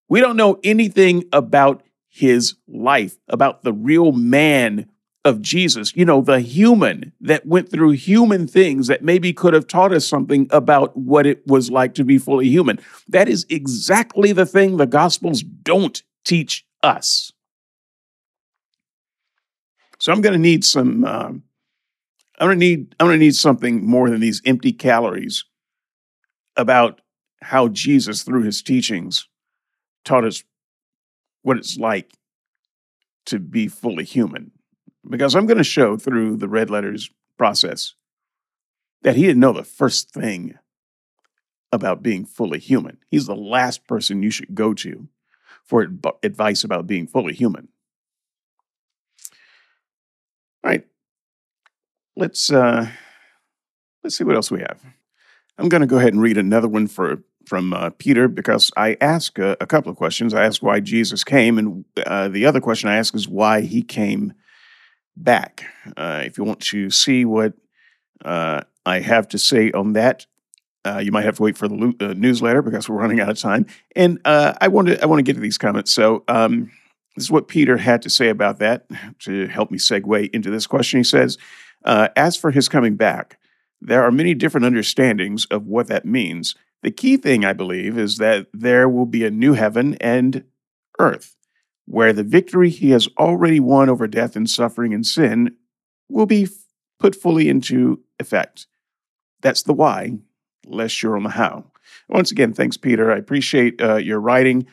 We 0.08 0.20
don't 0.20 0.36
know 0.36 0.60
anything 0.62 1.24
about 1.32 1.82
his 2.08 2.54
life, 2.68 3.16
about 3.28 3.62
the 3.62 3.72
real 3.72 4.12
man 4.12 4.86
of 5.24 5.40
Jesus, 5.40 5.94
you 5.94 6.04
know, 6.04 6.20
the 6.20 6.40
human 6.40 7.12
that 7.20 7.46
went 7.46 7.70
through 7.70 7.90
human 7.92 8.46
things 8.46 8.88
that 8.88 9.02
maybe 9.02 9.32
could 9.32 9.54
have 9.54 9.66
taught 9.66 9.92
us 9.92 10.06
something 10.06 10.48
about 10.50 10.96
what 10.96 11.26
it 11.26 11.46
was 11.46 11.70
like 11.70 11.94
to 11.94 12.04
be 12.04 12.18
fully 12.18 12.48
human. 12.48 12.80
That 13.08 13.28
is 13.28 13.46
exactly 13.48 14.32
the 14.32 14.46
thing 14.46 14.76
the 14.76 14.86
Gospels 14.86 15.42
don't 15.42 16.02
teach 16.24 16.66
us. 16.82 17.32
So 19.98 20.12
I'm 20.12 20.20
going 20.20 20.32
to 20.32 20.38
need 20.38 20.64
some. 20.64 21.04
Uh, 21.04 21.32
I'm 22.38 22.50
to 22.50 22.56
need. 22.56 22.94
I'm 22.98 23.08
to 23.08 23.16
need 23.16 23.34
something 23.34 23.84
more 23.86 24.10
than 24.10 24.20
these 24.20 24.42
empty 24.44 24.72
calories 24.72 25.44
about 26.56 27.00
how 27.42 27.68
Jesus, 27.68 28.22
through 28.22 28.42
his 28.42 28.62
teachings, 28.62 29.28
taught 30.04 30.24
us 30.24 30.42
what 31.42 31.56
it's 31.56 31.76
like 31.76 32.12
to 33.26 33.38
be 33.38 33.68
fully 33.68 34.04
human 34.04 34.52
because 35.08 35.34
I'm 35.34 35.46
going 35.46 35.58
to 35.58 35.64
show 35.64 35.96
through 35.96 36.36
the 36.36 36.48
red 36.48 36.70
letters 36.70 37.10
process 37.36 37.94
that 39.02 39.16
he 39.16 39.22
didn't 39.22 39.40
know 39.40 39.52
the 39.52 39.64
first 39.64 40.12
thing 40.12 40.54
about 41.72 42.02
being 42.02 42.24
fully 42.24 42.58
human. 42.58 42.98
He's 43.10 43.26
the 43.26 43.34
last 43.34 43.86
person 43.86 44.22
you 44.22 44.30
should 44.30 44.54
go 44.54 44.74
to 44.74 45.08
for 45.64 45.88
advice 46.22 46.64
about 46.64 46.86
being 46.86 47.06
fully 47.06 47.34
human. 47.34 47.68
All 50.64 50.70
right. 50.70 50.86
Let's 52.16 52.52
uh 52.52 52.88
let's 54.02 54.16
see 54.16 54.24
what 54.24 54.36
else 54.36 54.50
we 54.50 54.60
have. 54.60 54.80
I'm 55.58 55.68
going 55.68 55.80
to 55.80 55.86
go 55.86 55.98
ahead 55.98 56.12
and 56.12 56.22
read 56.22 56.38
another 56.38 56.68
one 56.68 56.86
for 56.86 57.22
from 57.46 57.72
uh, 57.72 57.90
Peter 57.98 58.28
because 58.28 58.70
I 58.76 58.96
ask 59.00 59.38
a, 59.38 59.56
a, 59.60 59.66
couple 59.66 59.90
of 59.90 59.96
questions. 59.96 60.32
I 60.32 60.44
ask 60.44 60.62
why 60.62 60.78
Jesus 60.78 61.24
came, 61.24 61.58
and 61.58 61.84
uh, 62.06 62.28
the 62.28 62.46
other 62.46 62.60
question 62.60 62.88
I 62.88 62.96
ask 62.96 63.14
is 63.16 63.28
why 63.28 63.62
he 63.62 63.82
came 63.82 64.32
back. 65.16 65.64
Uh, 65.96 66.22
if 66.24 66.38
you 66.38 66.44
want 66.44 66.60
to 66.60 66.88
see 66.90 67.24
what 67.24 67.54
uh, 68.24 68.60
I 68.86 69.00
have 69.00 69.28
to 69.28 69.38
say 69.38 69.72
on 69.72 69.94
that, 69.94 70.26
uh, 70.84 70.98
you 70.98 71.10
might 71.10 71.24
have 71.24 71.36
to 71.36 71.42
wait 71.42 71.58
for 71.58 71.66
the 71.66 71.74
lo- 71.74 71.94
uh, 72.00 72.14
newsletter 72.16 72.62
because 72.62 72.88
we're 72.88 72.96
running 72.96 73.20
out 73.20 73.28
of 73.28 73.38
time. 73.38 73.66
And 73.96 74.20
I 74.24 74.68
want 74.68 74.88
to 74.88 75.02
I 75.02 75.06
want 75.06 75.18
to 75.18 75.24
get 75.24 75.34
to 75.34 75.40
these 75.40 75.58
comments. 75.58 75.92
So 75.92 76.24
um, 76.28 76.70
this 77.16 77.24
is 77.24 77.30
what 77.30 77.48
Peter 77.48 77.76
had 77.76 78.02
to 78.02 78.10
say 78.10 78.28
about 78.28 78.58
that 78.60 78.86
to 79.20 79.46
help 79.48 79.70
me 79.70 79.78
segue 79.78 80.30
into 80.30 80.50
this 80.50 80.66
question. 80.66 81.00
He 81.00 81.04
says, 81.04 81.38
"As 81.84 82.36
for 82.36 82.50
his 82.50 82.68
coming 82.68 82.96
back." 82.96 83.38
There 83.84 84.04
are 84.04 84.12
many 84.12 84.34
different 84.34 84.64
understandings 84.64 85.44
of 85.46 85.66
what 85.66 85.88
that 85.88 86.04
means. 86.04 86.54
The 86.82 86.92
key 86.92 87.16
thing, 87.16 87.44
I 87.44 87.52
believe, 87.52 87.98
is 87.98 88.18
that 88.18 88.46
there 88.52 88.88
will 88.88 89.06
be 89.06 89.24
a 89.24 89.30
new 89.30 89.54
heaven 89.54 89.96
and 90.00 90.44
earth, 91.00 91.36
where 91.86 92.12
the 92.12 92.22
victory 92.22 92.70
he 92.70 92.90
has 92.90 93.08
already 93.18 93.58
won 93.58 93.88
over 93.88 94.06
death 94.06 94.36
and 94.36 94.48
suffering 94.48 94.94
and 94.94 95.04
sin 95.04 95.56
will 96.08 96.26
be 96.26 96.48
put 97.00 97.16
fully 97.16 97.48
into 97.48 98.00
effect. 98.20 98.68
That's 99.40 99.62
the 99.62 99.72
why, 99.72 100.18
less 100.66 100.92
sure 100.92 101.16
on 101.16 101.24
the 101.24 101.30
how. 101.30 101.64
Once 102.08 102.30
again, 102.30 102.52
thanks, 102.52 102.76
Peter. 102.76 103.10
I 103.10 103.16
appreciate 103.16 103.82
uh, 103.82 103.96
your 103.96 104.20
writing. 104.20 104.66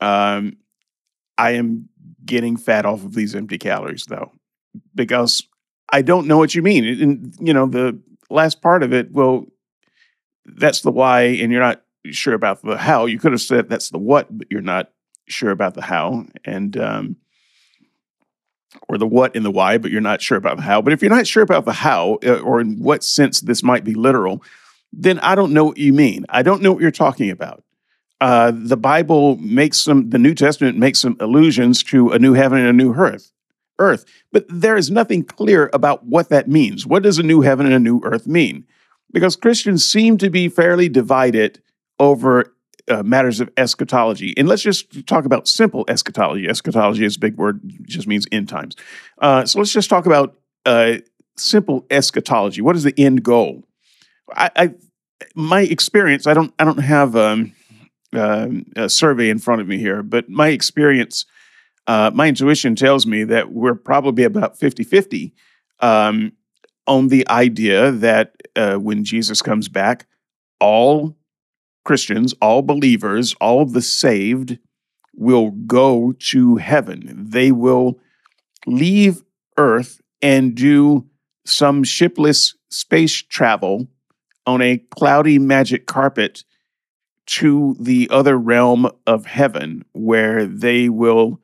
Um, 0.00 0.56
I 1.36 1.52
am 1.52 1.90
getting 2.24 2.56
fat 2.56 2.86
off 2.86 3.04
of 3.04 3.14
these 3.14 3.34
empty 3.34 3.58
calories, 3.58 4.06
though, 4.06 4.32
because 4.94 5.46
I 5.90 6.02
don't 6.02 6.26
know 6.26 6.38
what 6.38 6.54
you 6.54 6.62
mean. 6.62 6.84
And, 6.84 7.36
you 7.40 7.54
know, 7.54 7.66
the 7.66 7.98
last 8.30 8.62
part 8.62 8.82
of 8.82 8.92
it, 8.92 9.12
well, 9.12 9.46
that's 10.44 10.80
the 10.80 10.90
why, 10.90 11.22
and 11.22 11.52
you're 11.52 11.60
not 11.60 11.82
sure 12.06 12.34
about 12.34 12.62
the 12.62 12.76
how. 12.76 13.06
You 13.06 13.18
could 13.18 13.32
have 13.32 13.40
said 13.40 13.68
that's 13.68 13.90
the 13.90 13.98
what, 13.98 14.26
but 14.36 14.48
you're 14.50 14.60
not 14.60 14.90
sure 15.26 15.50
about 15.50 15.74
the 15.74 15.82
how, 15.82 16.26
and 16.44 16.76
um, 16.76 17.16
or 18.88 18.98
the 18.98 19.06
what 19.06 19.36
and 19.36 19.44
the 19.44 19.50
why, 19.50 19.78
but 19.78 19.90
you're 19.90 20.00
not 20.00 20.20
sure 20.20 20.38
about 20.38 20.56
the 20.56 20.62
how. 20.62 20.82
But 20.82 20.92
if 20.92 21.02
you're 21.02 21.10
not 21.10 21.26
sure 21.26 21.42
about 21.42 21.64
the 21.64 21.72
how, 21.72 22.18
uh, 22.26 22.38
or 22.40 22.60
in 22.60 22.78
what 22.78 23.02
sense 23.02 23.40
this 23.40 23.62
might 23.62 23.84
be 23.84 23.94
literal, 23.94 24.42
then 24.92 25.18
I 25.20 25.34
don't 25.34 25.52
know 25.52 25.64
what 25.64 25.78
you 25.78 25.92
mean. 25.92 26.26
I 26.28 26.42
don't 26.42 26.62
know 26.62 26.72
what 26.72 26.82
you're 26.82 26.90
talking 26.90 27.30
about. 27.30 27.64
Uh, 28.20 28.52
the 28.54 28.76
Bible 28.76 29.36
makes 29.36 29.78
some, 29.78 30.10
the 30.10 30.18
New 30.18 30.34
Testament 30.34 30.78
makes 30.78 31.00
some 31.00 31.16
allusions 31.20 31.82
to 31.84 32.10
a 32.10 32.18
new 32.18 32.32
heaven 32.32 32.58
and 32.58 32.68
a 32.68 32.72
new 32.72 32.94
earth 32.94 33.32
earth. 33.78 34.04
But 34.32 34.46
there 34.48 34.76
is 34.76 34.90
nothing 34.90 35.24
clear 35.24 35.70
about 35.72 36.04
what 36.04 36.28
that 36.28 36.48
means. 36.48 36.86
What 36.86 37.02
does 37.02 37.18
a 37.18 37.22
new 37.22 37.40
heaven 37.40 37.66
and 37.66 37.74
a 37.74 37.80
new 37.80 38.00
earth 38.04 38.26
mean? 38.26 38.66
Because 39.12 39.36
Christians 39.36 39.84
seem 39.84 40.18
to 40.18 40.30
be 40.30 40.48
fairly 40.48 40.88
divided 40.88 41.60
over 41.98 42.54
uh, 42.88 43.02
matters 43.02 43.40
of 43.40 43.50
eschatology. 43.56 44.34
And 44.36 44.48
let's 44.48 44.62
just 44.62 45.06
talk 45.06 45.24
about 45.24 45.48
simple 45.48 45.84
eschatology. 45.88 46.48
Eschatology 46.48 47.04
is 47.04 47.16
a 47.16 47.20
big 47.20 47.36
word, 47.36 47.60
just 47.84 48.06
means 48.06 48.26
end 48.30 48.48
times. 48.48 48.76
Uh, 49.18 49.44
so 49.46 49.58
let's 49.58 49.72
just 49.72 49.88
talk 49.88 50.06
about 50.06 50.36
uh, 50.66 50.96
simple 51.36 51.86
eschatology. 51.90 52.60
What 52.60 52.76
is 52.76 52.82
the 52.82 52.94
end 52.98 53.22
goal? 53.22 53.64
I, 54.34 54.50
I 54.56 54.74
my 55.34 55.62
experience, 55.62 56.26
I 56.26 56.34
don't, 56.34 56.52
I 56.58 56.64
don't 56.64 56.78
have 56.78 57.16
um, 57.16 57.52
uh, 58.12 58.48
a 58.76 58.88
survey 58.88 59.30
in 59.30 59.38
front 59.38 59.60
of 59.60 59.68
me 59.68 59.78
here, 59.78 60.02
but 60.02 60.28
my 60.28 60.48
experience 60.48 61.24
uh, 61.86 62.10
my 62.14 62.28
intuition 62.28 62.74
tells 62.74 63.06
me 63.06 63.24
that 63.24 63.52
we're 63.52 63.74
probably 63.74 64.24
about 64.24 64.58
50 64.58 64.84
50 64.84 65.34
um, 65.80 66.32
on 66.86 67.08
the 67.08 67.28
idea 67.28 67.90
that 67.90 68.34
uh, 68.56 68.76
when 68.76 69.04
Jesus 69.04 69.42
comes 69.42 69.68
back, 69.68 70.06
all 70.60 71.16
Christians, 71.84 72.34
all 72.40 72.62
believers, 72.62 73.34
all 73.40 73.66
the 73.66 73.82
saved 73.82 74.58
will 75.14 75.50
go 75.50 76.12
to 76.18 76.56
heaven. 76.56 77.26
They 77.28 77.52
will 77.52 77.98
leave 78.66 79.22
Earth 79.56 80.00
and 80.22 80.54
do 80.54 81.06
some 81.44 81.84
shipless 81.84 82.54
space 82.70 83.14
travel 83.22 83.86
on 84.46 84.62
a 84.62 84.78
cloudy 84.90 85.38
magic 85.38 85.86
carpet 85.86 86.44
to 87.26 87.76
the 87.78 88.08
other 88.10 88.36
realm 88.38 88.90
of 89.06 89.26
heaven 89.26 89.84
where 89.92 90.46
they 90.46 90.88
will 90.88 91.40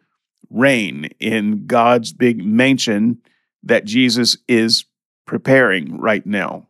reign 0.51 1.11
in 1.20 1.66
God's 1.66 2.12
big 2.12 2.44
mansion 2.44 3.18
that 3.62 3.84
Jesus 3.84 4.36
is 4.48 4.84
preparing 5.26 5.98
right 5.98 6.26
now. 6.26 6.66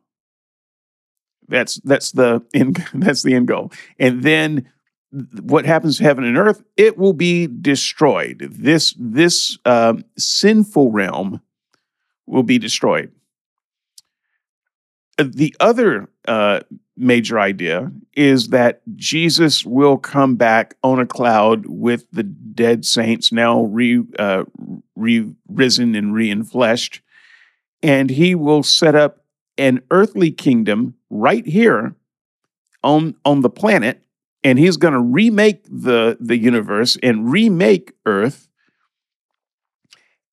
That's 1.48 1.76
that's 1.76 2.12
the 2.12 2.42
end, 2.54 2.84
that's 2.94 3.22
the 3.22 3.34
end 3.34 3.48
goal. 3.48 3.72
And 3.98 4.22
then 4.22 4.70
what 5.40 5.64
happens 5.64 5.98
to 5.98 6.04
heaven 6.04 6.24
and 6.24 6.38
earth? 6.38 6.62
It 6.76 6.96
will 6.96 7.12
be 7.12 7.46
destroyed. 7.46 8.48
This 8.52 8.94
this 8.98 9.58
um, 9.64 10.04
sinful 10.16 10.92
realm 10.92 11.40
will 12.26 12.44
be 12.44 12.58
destroyed. 12.58 13.12
Uh, 15.18 15.24
the 15.28 15.54
other 15.58 16.08
uh, 16.28 16.60
major 17.00 17.40
idea 17.40 17.90
is 18.14 18.48
that 18.48 18.82
Jesus 18.94 19.64
will 19.64 19.96
come 19.96 20.36
back 20.36 20.76
on 20.82 21.00
a 21.00 21.06
cloud 21.06 21.66
with 21.66 22.04
the 22.12 22.22
dead 22.22 22.84
saints 22.84 23.32
now 23.32 23.64
re, 23.64 24.02
uh, 24.18 24.44
re 24.94 25.32
risen 25.48 25.94
and 25.94 26.14
reinfleshed, 26.14 27.00
and 27.82 28.10
he 28.10 28.34
will 28.34 28.62
set 28.62 28.94
up 28.94 29.24
an 29.56 29.82
earthly 29.90 30.30
kingdom 30.30 30.94
right 31.08 31.46
here 31.46 31.94
on 32.82 33.14
on 33.24 33.40
the 33.40 33.50
planet, 33.50 34.02
and 34.44 34.58
he's 34.58 34.76
going 34.76 34.94
to 34.94 35.00
remake 35.00 35.64
the 35.64 36.16
the 36.20 36.36
universe 36.36 36.96
and 37.02 37.30
remake 37.30 37.92
Earth. 38.06 38.46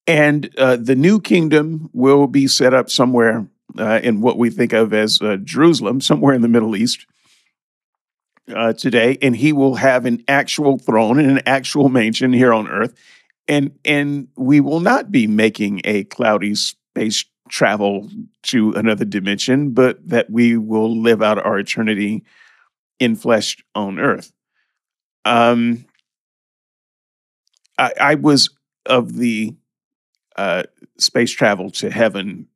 And 0.10 0.58
uh, 0.58 0.78
the 0.78 0.96
new 0.96 1.20
kingdom 1.20 1.90
will 1.92 2.28
be 2.28 2.48
set 2.48 2.74
up 2.74 2.90
somewhere 2.90 3.46
uh, 3.78 4.00
in 4.04 4.22
what 4.22 4.38
we 4.38 4.50
think 4.50 4.74
of 4.74 4.94
as 4.94 5.22
uh, 5.22 5.38
Jerusalem, 5.44 6.02
somewhere 6.02 6.34
in 6.34 6.42
the 6.42 6.48
Middle 6.48 6.76
East. 6.76 7.06
Uh, 8.56 8.72
today, 8.72 9.18
and 9.22 9.36
he 9.36 9.52
will 9.52 9.76
have 9.76 10.06
an 10.06 10.24
actual 10.30 10.78
throne 10.78 11.20
and 11.20 11.30
an 11.30 11.42
actual 11.46 11.90
mansion 11.90 12.32
here 12.32 12.54
on 12.54 12.66
earth, 12.70 12.94
and 13.50 13.78
and 13.84 14.30
we 14.38 14.62
will 14.62 14.80
not 14.80 15.12
be 15.12 15.28
making 15.28 15.82
a 15.84 16.06
cloudy 16.06 16.56
space 16.56 17.26
travel 17.50 18.10
to 18.44 18.72
another 18.74 19.04
dimension, 19.04 19.72
but 19.72 19.98
that 20.08 20.30
we 20.30 20.56
will 20.56 20.98
live 20.98 21.22
out 21.22 21.44
our 21.46 21.60
eternity 21.60 22.24
in 23.00 23.16
flesh 23.16 23.58
on 23.76 24.00
earth. 24.00 24.32
Um, 25.26 25.86
I, 27.78 27.94
I 28.00 28.16
was 28.16 28.50
of 28.86 29.14
the 29.14 29.56
uh, 30.36 30.64
space 30.98 31.32
travel 31.32 31.70
to 31.72 31.90
heaven 31.90 32.48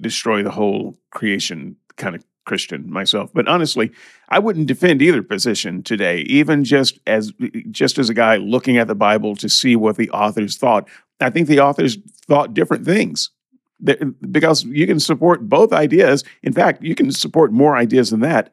destroy 0.00 0.42
the 0.42 0.50
whole 0.50 0.96
creation 1.10 1.76
kind 1.96 2.14
of 2.14 2.24
Christian 2.44 2.90
myself. 2.90 3.30
But 3.32 3.48
honestly, 3.48 3.92
I 4.28 4.38
wouldn't 4.38 4.66
defend 4.66 5.02
either 5.02 5.22
position 5.22 5.82
today, 5.82 6.22
even 6.22 6.64
just 6.64 6.98
as 7.06 7.32
just 7.70 7.98
as 7.98 8.08
a 8.08 8.14
guy 8.14 8.36
looking 8.36 8.76
at 8.76 8.88
the 8.88 8.94
Bible 8.94 9.36
to 9.36 9.48
see 9.48 9.76
what 9.76 9.96
the 9.96 10.10
authors 10.10 10.56
thought. 10.56 10.88
I 11.20 11.30
think 11.30 11.48
the 11.48 11.60
authors 11.60 11.98
thought 12.26 12.54
different 12.54 12.84
things. 12.84 13.30
Because 14.30 14.64
you 14.64 14.86
can 14.86 15.00
support 15.00 15.48
both 15.48 15.72
ideas. 15.72 16.22
In 16.42 16.52
fact, 16.52 16.82
you 16.82 16.94
can 16.94 17.10
support 17.12 17.50
more 17.50 17.76
ideas 17.76 18.10
than 18.10 18.20
that 18.20 18.52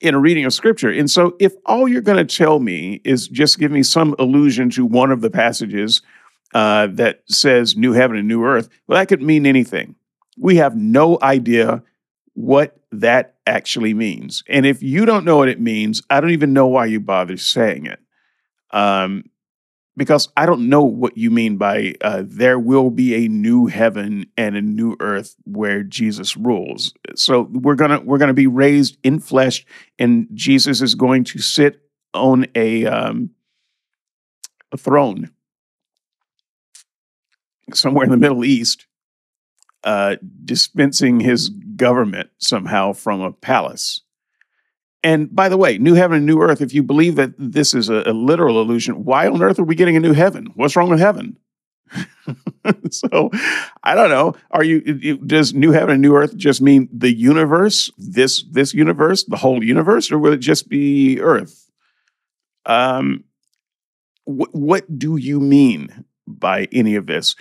in 0.00 0.14
a 0.14 0.18
reading 0.18 0.44
of 0.44 0.52
scripture. 0.52 0.90
And 0.90 1.10
so, 1.10 1.34
if 1.40 1.54
all 1.66 1.88
you're 1.88 2.02
going 2.02 2.24
to 2.24 2.36
tell 2.36 2.60
me 2.60 3.00
is 3.04 3.26
just 3.26 3.58
give 3.58 3.72
me 3.72 3.82
some 3.82 4.14
allusion 4.18 4.70
to 4.70 4.84
one 4.84 5.10
of 5.10 5.22
the 5.22 5.30
passages 5.30 6.02
uh, 6.52 6.86
that 6.92 7.22
says 7.26 7.76
new 7.76 7.92
heaven 7.92 8.16
and 8.16 8.28
new 8.28 8.44
earth, 8.44 8.68
well, 8.86 8.98
that 8.98 9.08
could 9.08 9.22
mean 9.22 9.46
anything. 9.46 9.96
We 10.36 10.56
have 10.56 10.76
no 10.76 11.18
idea 11.22 11.82
what 12.34 12.76
that 12.90 13.36
actually 13.46 13.94
means. 13.94 14.42
And 14.48 14.66
if 14.66 14.82
you 14.82 15.04
don't 15.04 15.24
know 15.24 15.36
what 15.36 15.48
it 15.48 15.60
means, 15.60 16.02
I 16.10 16.20
don't 16.20 16.30
even 16.30 16.52
know 16.52 16.66
why 16.66 16.86
you 16.86 17.00
bother 17.00 17.36
saying 17.36 17.86
it. 17.86 18.00
Um, 18.70 19.24
because 19.96 20.28
I 20.36 20.46
don't 20.46 20.68
know 20.68 20.82
what 20.82 21.16
you 21.16 21.30
mean 21.30 21.56
by 21.56 21.94
uh, 22.00 22.24
there 22.26 22.58
will 22.58 22.90
be 22.90 23.14
a 23.14 23.28
new 23.28 23.66
heaven 23.66 24.26
and 24.36 24.56
a 24.56 24.62
new 24.62 24.96
earth 25.00 25.36
where 25.44 25.82
Jesus 25.82 26.36
rules. 26.36 26.92
So 27.14 27.48
we're 27.52 27.76
gonna 27.76 28.00
we're 28.00 28.18
gonna 28.18 28.34
be 28.34 28.48
raised 28.48 28.98
in 29.04 29.20
flesh, 29.20 29.64
and 29.98 30.26
Jesus 30.34 30.82
is 30.82 30.94
going 30.94 31.24
to 31.24 31.38
sit 31.38 31.80
on 32.12 32.46
a 32.54 32.86
um, 32.86 33.30
a 34.72 34.76
throne 34.76 35.30
somewhere 37.72 38.04
in 38.04 38.10
the 38.10 38.16
Middle 38.16 38.44
East, 38.44 38.86
uh, 39.84 40.16
dispensing 40.44 41.20
his 41.20 41.50
government 41.76 42.30
somehow 42.38 42.92
from 42.92 43.20
a 43.20 43.32
palace. 43.32 44.00
And 45.02 45.34
by 45.34 45.50
the 45.50 45.58
way, 45.58 45.76
new 45.76 45.94
heaven 45.94 46.16
and 46.18 46.26
new 46.26 46.40
earth, 46.40 46.62
if 46.62 46.72
you 46.72 46.82
believe 46.82 47.16
that 47.16 47.34
this 47.38 47.74
is 47.74 47.90
a, 47.90 48.02
a 48.06 48.12
literal 48.12 48.60
illusion, 48.60 49.04
why 49.04 49.28
on 49.28 49.42
earth 49.42 49.58
are 49.58 49.64
we 49.64 49.74
getting 49.74 49.96
a 49.96 50.00
new 50.00 50.14
heaven? 50.14 50.48
What's 50.54 50.76
wrong 50.76 50.88
with 50.88 51.00
heaven? 51.00 51.36
so 52.90 53.30
I 53.82 53.94
don't 53.94 54.08
know. 54.08 54.34
Are 54.50 54.64
you 54.64 55.18
does 55.18 55.54
new 55.54 55.72
heaven 55.72 55.90
and 55.90 56.02
new 56.02 56.16
earth 56.16 56.36
just 56.36 56.62
mean 56.62 56.88
the 56.92 57.12
universe, 57.12 57.90
this 57.98 58.44
this 58.50 58.72
universe, 58.72 59.24
the 59.24 59.36
whole 59.36 59.62
universe, 59.62 60.10
or 60.10 60.18
will 60.18 60.32
it 60.32 60.38
just 60.38 60.68
be 60.68 61.20
Earth? 61.20 61.70
Um, 62.66 63.24
wh- 64.24 64.52
what 64.54 64.98
do 64.98 65.16
you 65.16 65.40
mean 65.40 66.04
by 66.26 66.68
any 66.72 66.94
of 66.94 67.06
this? 67.06 67.36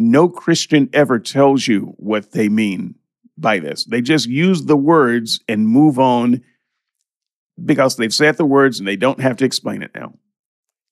No 0.00 0.28
Christian 0.28 0.88
ever 0.92 1.18
tells 1.18 1.66
you 1.66 1.94
what 1.96 2.30
they 2.30 2.48
mean 2.48 2.94
by 3.36 3.58
this. 3.58 3.84
They 3.84 4.00
just 4.00 4.28
use 4.28 4.64
the 4.64 4.76
words 4.76 5.40
and 5.48 5.66
move 5.66 5.98
on 5.98 6.44
because 7.62 7.96
they've 7.96 8.14
said 8.14 8.36
the 8.36 8.44
words 8.44 8.78
and 8.78 8.86
they 8.86 8.94
don't 8.94 9.20
have 9.20 9.36
to 9.38 9.44
explain 9.44 9.82
it 9.82 9.90
now. 9.96 10.14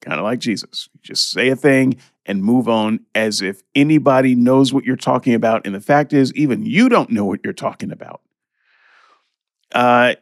Kind 0.00 0.18
of 0.18 0.24
like 0.24 0.40
Jesus. 0.40 0.88
Just 1.02 1.30
say 1.30 1.50
a 1.50 1.56
thing 1.56 1.98
and 2.26 2.42
move 2.42 2.68
on 2.68 2.98
as 3.14 3.42
if 3.42 3.62
anybody 3.76 4.34
knows 4.34 4.72
what 4.72 4.84
you're 4.84 4.96
talking 4.96 5.34
about. 5.34 5.64
And 5.64 5.74
the 5.74 5.80
fact 5.80 6.12
is, 6.12 6.34
even 6.34 6.66
you 6.66 6.88
don't 6.88 7.10
know 7.10 7.24
what 7.24 7.40
you're 7.44 7.52
talking 7.52 7.92
about. 7.92 8.22
Uh, 9.72 10.16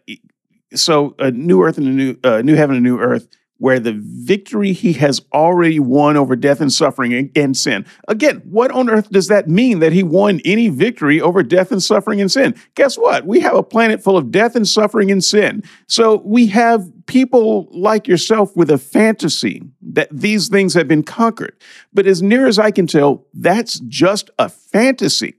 so, 0.74 1.14
a 1.18 1.30
new 1.30 1.62
earth 1.62 1.78
and 1.78 1.86
a 1.86 1.90
new, 1.90 2.16
uh, 2.22 2.42
new 2.42 2.54
heaven 2.54 2.76
and 2.76 2.86
a 2.86 2.88
new 2.88 2.98
earth 2.98 3.28
where 3.64 3.80
the 3.80 3.98
victory 3.98 4.74
he 4.74 4.92
has 4.92 5.22
already 5.32 5.80
won 5.80 6.18
over 6.18 6.36
death 6.36 6.60
and 6.60 6.70
suffering 6.70 7.32
and 7.34 7.56
sin. 7.56 7.86
Again, 8.08 8.42
what 8.44 8.70
on 8.70 8.90
earth 8.90 9.08
does 9.08 9.28
that 9.28 9.48
mean 9.48 9.78
that 9.78 9.90
he 9.90 10.02
won 10.02 10.42
any 10.44 10.68
victory 10.68 11.18
over 11.18 11.42
death 11.42 11.72
and 11.72 11.82
suffering 11.82 12.20
and 12.20 12.30
sin? 12.30 12.54
Guess 12.74 12.98
what? 12.98 13.24
We 13.24 13.40
have 13.40 13.54
a 13.54 13.62
planet 13.62 14.02
full 14.02 14.18
of 14.18 14.30
death 14.30 14.54
and 14.54 14.68
suffering 14.68 15.10
and 15.10 15.24
sin. 15.24 15.62
So 15.86 16.20
we 16.26 16.48
have 16.48 16.92
people 17.06 17.66
like 17.70 18.06
yourself 18.06 18.54
with 18.54 18.70
a 18.70 18.76
fantasy 18.76 19.62
that 19.80 20.10
these 20.12 20.48
things 20.48 20.74
have 20.74 20.86
been 20.86 21.02
conquered. 21.02 21.56
But 21.90 22.06
as 22.06 22.20
near 22.20 22.46
as 22.46 22.58
I 22.58 22.70
can 22.70 22.86
tell, 22.86 23.24
that's 23.32 23.80
just 23.80 24.28
a 24.38 24.50
fantasy 24.50 25.36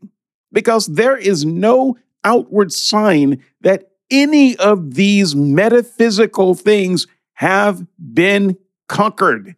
because 0.51 0.87
there 0.87 1.15
is 1.15 1.45
no 1.45 1.95
outward 2.23 2.73
sign 2.73 3.43
that 3.61 3.91
any 4.09 4.55
of 4.57 4.95
these 4.95 5.35
metaphysical 5.35 6.55
things 6.55 7.07
have 7.35 7.85
been 7.97 8.57
conquered 8.87 9.55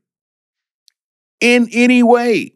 in 1.40 1.70
any 1.72 2.04
way. 2.04 2.54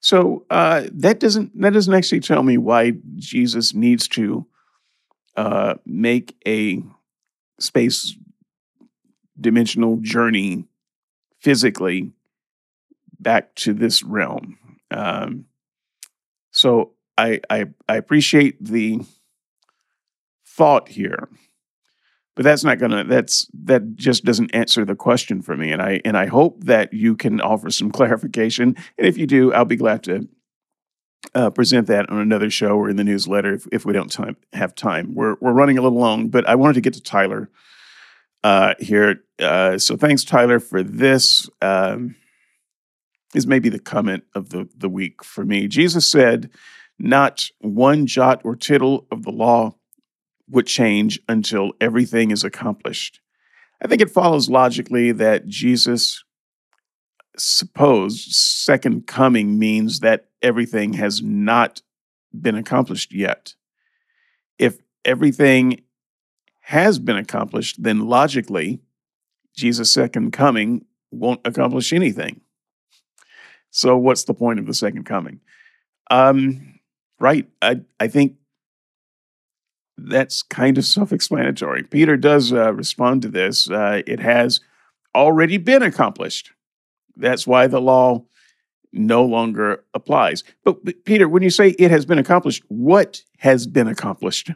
So 0.00 0.44
uh, 0.50 0.88
that 0.94 1.20
doesn't 1.20 1.60
that 1.60 1.72
doesn't 1.72 1.94
actually 1.94 2.20
tell 2.20 2.42
me 2.42 2.58
why 2.58 2.94
Jesus 3.16 3.72
needs 3.72 4.08
to 4.08 4.46
uh, 5.36 5.74
make 5.86 6.36
a 6.46 6.82
space 7.60 8.16
dimensional 9.40 9.98
journey 9.98 10.64
physically 11.40 12.12
back 13.20 13.54
to 13.54 13.72
this 13.72 14.02
realm. 14.02 14.58
Um, 14.90 15.46
so 16.50 16.94
I, 17.16 17.40
I 17.48 17.66
I 17.88 17.96
appreciate 17.96 18.62
the 18.62 19.00
thought 20.44 20.88
here 20.88 21.28
but 22.34 22.44
that's 22.44 22.64
not 22.64 22.78
gonna 22.78 23.04
that's 23.04 23.48
that 23.52 23.94
just 23.94 24.24
doesn't 24.24 24.54
answer 24.54 24.84
the 24.84 24.94
question 24.94 25.42
for 25.42 25.56
me. 25.56 25.72
And 25.72 25.82
i 25.82 26.00
and 26.04 26.16
i 26.16 26.26
hope 26.26 26.64
that 26.64 26.92
you 26.92 27.16
can 27.16 27.40
offer 27.40 27.70
some 27.70 27.90
clarification. 27.90 28.76
And 28.98 29.06
if 29.06 29.16
you 29.16 29.26
do 29.26 29.52
i'll 29.52 29.64
be 29.64 29.76
glad 29.76 30.02
to 30.04 30.28
uh, 31.34 31.50
present 31.50 31.86
that 31.86 32.10
on 32.10 32.18
another 32.18 32.50
show 32.50 32.76
or 32.76 32.90
in 32.90 32.96
the 32.96 33.04
newsletter 33.04 33.54
if, 33.54 33.66
if 33.70 33.84
we 33.86 33.92
don't 33.92 34.10
time, 34.10 34.36
have 34.52 34.74
time. 34.74 35.14
We're, 35.14 35.36
we're 35.40 35.52
running 35.52 35.78
a 35.78 35.82
little 35.82 35.98
long 35.98 36.28
but 36.28 36.48
i 36.48 36.54
wanted 36.54 36.74
to 36.74 36.80
get 36.80 36.94
to 36.94 37.02
tyler 37.02 37.50
uh, 38.44 38.74
here. 38.80 39.22
Uh, 39.38 39.78
so 39.78 39.96
thanks 39.96 40.24
tyler 40.24 40.58
for 40.58 40.82
this. 40.82 41.48
Um, 41.60 42.16
is 43.34 43.46
maybe 43.46 43.68
the 43.68 43.78
comment 43.78 44.24
of 44.34 44.50
the, 44.50 44.68
the 44.76 44.88
week 44.88 45.24
for 45.24 45.44
me. 45.44 45.66
Jesus 45.66 46.10
said 46.10 46.50
not 46.98 47.48
one 47.60 48.06
jot 48.06 48.42
or 48.44 48.54
tittle 48.54 49.06
of 49.10 49.22
the 49.22 49.30
law 49.30 49.74
would 50.50 50.66
change 50.66 51.20
until 51.28 51.72
everything 51.80 52.30
is 52.30 52.44
accomplished. 52.44 53.20
I 53.82 53.88
think 53.88 54.00
it 54.00 54.10
follows 54.10 54.48
logically 54.48 55.12
that 55.12 55.46
Jesus' 55.48 56.24
supposed 57.36 58.32
second 58.32 59.06
coming 59.06 59.58
means 59.58 60.00
that 60.00 60.28
everything 60.42 60.94
has 60.94 61.22
not 61.22 61.82
been 62.38 62.54
accomplished 62.56 63.12
yet. 63.12 63.54
If 64.58 64.78
everything 65.04 65.82
has 66.60 66.98
been 66.98 67.16
accomplished, 67.16 67.82
then 67.82 68.06
logically, 68.06 68.80
Jesus' 69.56 69.92
second 69.92 70.32
coming 70.32 70.84
won't 71.10 71.40
accomplish 71.44 71.92
anything. 71.92 72.40
So, 73.70 73.96
what's 73.96 74.24
the 74.24 74.34
point 74.34 74.58
of 74.58 74.66
the 74.66 74.74
second 74.74 75.04
coming? 75.04 75.40
Um, 76.10 76.78
right. 77.18 77.48
I, 77.60 77.80
I 77.98 78.08
think 78.08 78.36
that's 80.08 80.42
kind 80.42 80.78
of 80.78 80.84
self 80.84 81.12
explanatory. 81.12 81.82
Peter 81.82 82.16
does 82.16 82.52
uh, 82.52 82.72
respond 82.72 83.22
to 83.22 83.28
this. 83.28 83.70
Uh, 83.70 84.02
it 84.06 84.20
has 84.20 84.60
already 85.14 85.58
been 85.58 85.82
accomplished. 85.82 86.52
That's 87.16 87.46
why 87.46 87.66
the 87.66 87.80
law 87.80 88.24
no 88.92 89.24
longer 89.24 89.84
applies. 89.94 90.44
But, 90.64 90.84
but 90.84 91.04
Peter, 91.04 91.28
when 91.28 91.42
you 91.42 91.50
say 91.50 91.70
it 91.70 91.90
has 91.90 92.04
been 92.04 92.18
accomplished, 92.18 92.62
what 92.68 93.22
has 93.38 93.66
been 93.66 93.88
accomplished? 93.88 94.50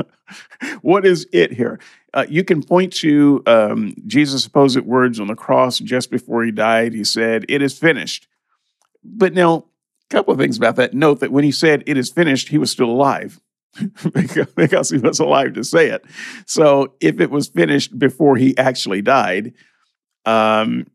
what 0.82 1.04
is 1.04 1.26
it 1.32 1.52
here? 1.52 1.80
Uh, 2.14 2.26
you 2.28 2.44
can 2.44 2.62
point 2.62 2.92
to 2.94 3.42
um, 3.46 3.94
Jesus' 4.06 4.42
supposed 4.42 4.80
words 4.80 5.18
on 5.18 5.26
the 5.26 5.34
cross 5.34 5.78
just 5.78 6.10
before 6.10 6.44
he 6.44 6.52
died. 6.52 6.94
He 6.94 7.04
said, 7.04 7.44
It 7.48 7.60
is 7.60 7.78
finished. 7.78 8.28
But 9.04 9.34
now, 9.34 9.66
a 10.08 10.14
couple 10.14 10.32
of 10.32 10.38
things 10.38 10.56
about 10.56 10.76
that. 10.76 10.94
Note 10.94 11.20
that 11.20 11.32
when 11.32 11.44
he 11.44 11.52
said 11.52 11.82
it 11.86 11.96
is 11.96 12.10
finished, 12.10 12.48
he 12.48 12.58
was 12.58 12.70
still 12.70 12.90
alive. 12.90 13.40
because 14.56 14.90
he 14.90 14.98
was 14.98 15.18
alive 15.18 15.54
to 15.54 15.64
say 15.64 15.88
it. 15.88 16.04
So 16.46 16.94
if 17.00 17.20
it 17.20 17.30
was 17.30 17.48
finished 17.48 17.98
before 17.98 18.36
he 18.36 18.56
actually 18.58 19.02
died, 19.02 19.54
um, 20.24 20.86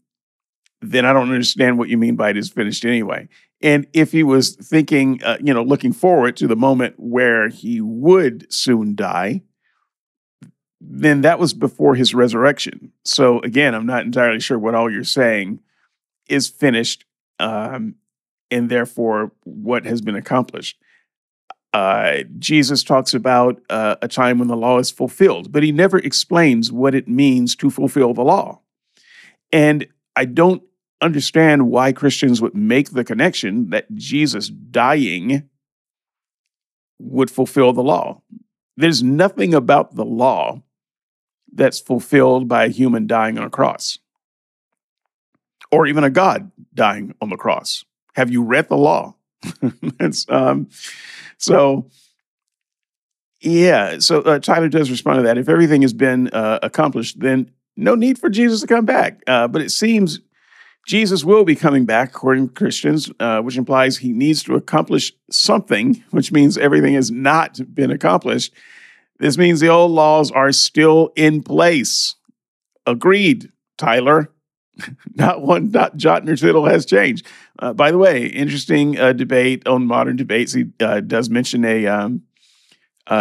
then 0.82 1.06
I 1.06 1.14
don't 1.14 1.32
understand 1.32 1.78
what 1.78 1.90
you 1.90 1.98
mean 1.98 2.16
by 2.16 2.32
it 2.32 2.38
is 2.38 2.50
finished 2.50 2.86
anyway. 2.86 3.28
And 3.62 3.86
if 3.94 4.12
he 4.12 4.24
was 4.24 4.56
thinking, 4.56 5.22
uh, 5.24 5.38
you 5.42 5.54
know, 5.54 5.64
looking 5.64 5.94
forward 5.94 6.36
to 6.38 6.48
the 6.48 6.56
moment 6.56 6.96
where 6.98 7.50
he 7.50 7.80
would 7.80 8.52
soon 8.52 8.96
die, 8.96 9.44
then 10.80 11.22
that 11.22 11.38
was 11.38 11.54
before 11.54 11.94
his 11.94 12.16
resurrection. 12.16 12.92
So 13.06 13.40
again, 13.42 13.76
I'm 13.76 13.86
not 13.86 14.04
entirely 14.04 14.40
sure 14.40 14.58
what 14.58 14.74
all 14.74 14.92
you're 14.92 15.04
saying 15.04 15.60
is 16.28 16.50
finished, 16.50 17.06
um, 17.40 17.96
and 18.50 18.70
therefore 18.70 19.32
what 19.44 19.86
has 19.86 20.02
been 20.02 20.16
accomplished. 20.16 20.78
Uh, 21.74 22.24
Jesus 22.38 22.84
talks 22.84 23.14
about 23.14 23.62
uh, 23.70 23.96
a 24.02 24.08
time 24.08 24.40
when 24.40 24.50
the 24.50 24.58
law 24.58 24.78
is 24.78 24.92
fulfilled, 24.92 25.52
but 25.52 25.64
he 25.64 25.72
never 25.72 26.00
explains 26.00 26.72
what 26.72 26.94
it 26.94 27.08
means 27.08 27.56
to 27.56 27.70
fulfill 27.70 28.14
the 28.14 28.24
law. 28.24 28.60
And 29.54 29.88
I 30.16 30.26
don't 30.26 30.64
understand 31.02 31.70
why 31.70 31.94
Christians 31.94 32.42
would 32.42 32.56
make 32.56 32.92
the 32.92 33.04
connection 33.04 33.70
that 33.70 33.94
Jesus 33.96 34.50
dying 34.50 35.50
would 37.00 37.32
fulfill 37.32 37.74
the 37.74 37.84
law. 37.84 38.22
There's 38.78 39.02
nothing 39.02 39.54
about 39.54 39.96
the 39.96 40.06
law 40.06 40.62
that's 41.54 41.80
fulfilled 41.80 42.48
by 42.48 42.66
a 42.66 42.70
human 42.70 43.08
dying 43.08 43.38
on 43.38 43.44
a 43.44 43.50
cross 43.50 44.00
or 45.72 45.88
even 45.88 46.04
a 46.04 46.10
God 46.10 46.52
dying 46.74 47.16
on 47.22 47.30
the 47.30 47.38
cross. 47.38 47.84
Have 48.16 48.30
you 48.30 48.44
read 48.44 48.70
the 48.70 48.78
law? 48.78 49.16
um, 50.30 50.70
so, 51.38 51.90
yeah. 53.42 54.00
So 54.00 54.22
uh, 54.22 54.40
Tyler 54.40 54.70
does 54.70 54.92
respond 54.92 55.20
to 55.20 55.24
that. 55.24 55.38
If 55.38 55.50
everything 55.50 55.82
has 55.82 55.94
been 55.94 56.30
uh, 56.30 56.60
accomplished, 56.62 57.20
then 57.20 57.52
no 57.76 57.96
need 57.96 58.20
for 58.20 58.30
Jesus 58.30 58.62
to 58.62 58.68
come 58.68 58.86
back. 58.86 59.22
Uh, 59.28 59.48
but 59.48 59.62
it 59.62 59.72
seems 59.72 60.20
Jesus 60.88 61.24
will 61.24 61.44
be 61.44 61.56
coming 61.56 61.86
back, 61.86 62.10
according 62.10 62.48
to 62.48 62.54
Christians, 62.54 63.12
uh, 63.20 63.42
which 63.42 63.58
implies 63.58 63.98
he 63.98 64.14
needs 64.14 64.44
to 64.44 64.56
accomplish 64.56 65.14
something, 65.30 66.04
which 66.12 66.32
means 66.32 66.58
everything 66.58 66.96
has 66.96 67.12
not 67.12 67.60
been 67.74 67.92
accomplished. 67.92 68.54
This 69.20 69.38
means 69.38 69.60
the 69.60 69.70
old 69.70 69.92
laws 69.92 70.32
are 70.32 70.52
still 70.52 71.12
in 71.16 71.44
place. 71.44 72.16
Agreed, 72.88 73.52
Tyler. 73.78 74.32
not 75.16 75.42
one 75.42 75.72
not 75.72 75.98
jot 75.98 76.26
nor 76.26 76.36
tittle 76.36 76.66
has 76.66 76.86
changed. 76.86 77.26
Uh, 77.60 77.74
by 77.74 77.92
the 77.92 77.98
way, 77.98 78.26
interesting 78.26 78.98
uh, 79.00 79.14
debate 79.14 79.68
on 79.68 79.86
modern 79.86 80.16
debates. 80.16 80.54
He 80.54 80.66
uh, 80.80 81.02
does 81.02 81.30
mention 81.30 81.66
a 81.66 81.88
um, 81.88 82.24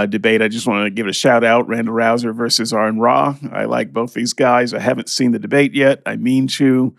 debate. 0.09 0.43
I 0.43 0.49
just 0.49 0.67
want 0.67 0.85
to 0.87 0.91
give 0.91 1.07
it 1.07 1.11
a 1.11 1.15
shout 1.15 1.45
out: 1.45 1.69
Randal 1.69 1.95
Rauser 1.95 2.33
versus 2.33 2.73
Aaron 2.73 2.99
Ra. 2.99 3.37
I 3.53 3.65
like 3.65 3.93
both 3.93 4.15
these 4.15 4.33
guys. 4.33 4.73
I 4.75 4.81
haven't 4.81 5.09
seen 5.09 5.33
the 5.33 5.39
debate 5.39 5.75
yet. 5.75 6.03
I 6.07 6.17
mean 6.17 6.47
to. 6.49 6.95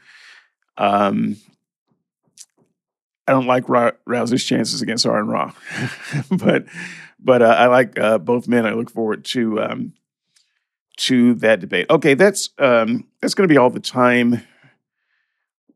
Um, 0.78 1.38
I 3.28 3.34
don't 3.34 3.48
like 3.48 3.70
Rauser's 3.70 4.44
chances 4.44 4.82
against 4.82 5.06
Aaron 5.06 5.28
Ra, 5.28 5.54
but 6.32 6.66
but 7.20 7.42
uh, 7.42 7.56
I 7.58 7.68
like 7.68 7.98
uh, 7.98 8.18
both 8.18 8.48
men. 8.48 8.66
I 8.66 8.74
look 8.74 8.90
forward 8.90 9.24
to 9.26 9.62
um, 9.62 9.94
to 10.98 11.36
that 11.36 11.60
debate. 11.60 11.88
Okay, 11.90 12.14
that's 12.14 12.50
um, 12.58 13.08
that's 13.22 13.34
going 13.34 13.48
to 13.48 13.54
be 13.54 13.58
all 13.58 13.70
the 13.70 13.80
time 13.80 14.44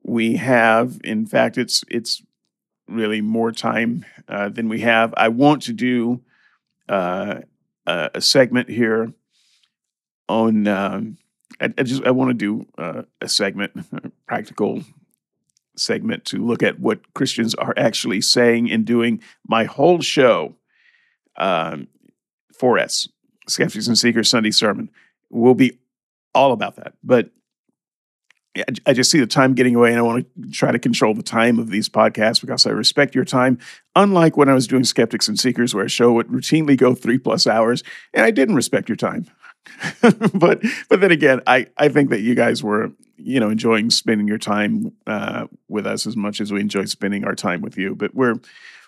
we 0.05 0.35
have. 0.35 0.99
In 1.03 1.25
fact, 1.25 1.57
it's 1.57 1.83
it's 1.89 2.21
really 2.87 3.21
more 3.21 3.51
time 3.51 4.05
uh, 4.29 4.49
than 4.49 4.69
we 4.69 4.81
have. 4.81 5.13
I 5.17 5.29
want 5.29 5.63
to 5.63 5.73
do 5.73 6.21
uh, 6.87 7.41
a, 7.87 8.21
segment 8.21 8.69
here 8.69 9.11
on. 10.29 10.67
Um, 10.67 11.17
I, 11.59 11.73
I, 11.77 11.83
just 11.83 12.03
I 12.03 12.11
want 12.11 12.29
to 12.29 12.33
do 12.33 12.67
uh, 12.77 13.01
a 13.19 13.27
segment, 13.27 13.71
a 13.91 14.11
practical 14.27 14.83
segment 15.75 16.23
to 16.25 16.45
look 16.45 16.61
at 16.61 16.79
what 16.79 17.13
Christians 17.15 17.55
are 17.55 17.73
actually 17.75 18.21
saying 18.21 18.71
and 18.71 18.85
doing. 18.85 19.21
My 19.47 19.63
whole 19.63 20.01
show, 20.01 20.55
um, 21.37 21.87
4S, 22.61 23.09
Skeptics 23.47 23.87
and 23.87 23.97
Seekers 23.97 24.29
Sunday 24.29 24.51
Sermon, 24.51 24.89
will 25.29 25.55
be 25.55 25.79
all 26.33 26.51
about 26.51 26.75
that. 26.75 26.93
But 27.03 27.31
I 28.85 28.93
just 28.93 29.11
see 29.11 29.19
the 29.19 29.27
time 29.27 29.53
getting 29.53 29.75
away, 29.75 29.89
and 29.89 29.99
I 29.99 30.01
want 30.01 30.25
to 30.41 30.51
try 30.51 30.71
to 30.71 30.79
control 30.79 31.13
the 31.13 31.23
time 31.23 31.59
of 31.59 31.69
these 31.69 31.89
podcasts 31.89 32.39
because 32.39 32.65
I 32.65 32.69
respect 32.69 33.13
your 33.13 33.25
time. 33.25 33.59
Unlike 33.95 34.37
when 34.37 34.49
I 34.49 34.53
was 34.53 34.67
doing 34.67 34.83
Skeptics 34.83 35.27
and 35.27 35.39
Seekers, 35.39 35.73
where 35.73 35.85
a 35.85 35.89
show 35.89 36.13
would 36.13 36.27
routinely 36.27 36.77
go 36.77 36.95
three 36.95 37.17
plus 37.17 37.47
hours, 37.47 37.83
and 38.13 38.25
I 38.25 38.31
didn't 38.31 38.55
respect 38.55 38.87
your 38.87 38.95
time. 38.95 39.25
but 40.33 40.61
but 40.89 41.01
then 41.01 41.11
again, 41.11 41.41
I 41.47 41.67
I 41.77 41.89
think 41.89 42.09
that 42.11 42.21
you 42.21 42.35
guys 42.35 42.63
were 42.63 42.91
you 43.17 43.39
know 43.39 43.49
enjoying 43.49 43.89
spending 43.89 44.27
your 44.27 44.37
time 44.37 44.93
uh, 45.07 45.47
with 45.67 45.85
us 45.85 46.07
as 46.07 46.15
much 46.15 46.39
as 46.39 46.53
we 46.53 46.61
enjoy 46.61 46.85
spending 46.85 47.25
our 47.25 47.35
time 47.35 47.61
with 47.61 47.77
you. 47.77 47.95
But 47.95 48.15
we're 48.15 48.35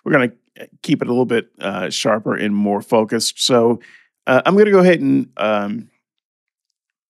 we're 0.04 0.14
to 0.30 0.70
keep 0.82 1.02
it 1.02 1.08
a 1.08 1.12
little 1.12 1.26
bit 1.26 1.50
uh, 1.60 1.90
sharper 1.90 2.36
and 2.36 2.56
more 2.56 2.82
focused. 2.82 3.44
So 3.44 3.82
uh, 4.26 4.42
I'm 4.46 4.56
to 4.66 4.72
go 4.72 4.80
ahead 4.80 5.02
and 5.02 5.30
um, 5.38 5.90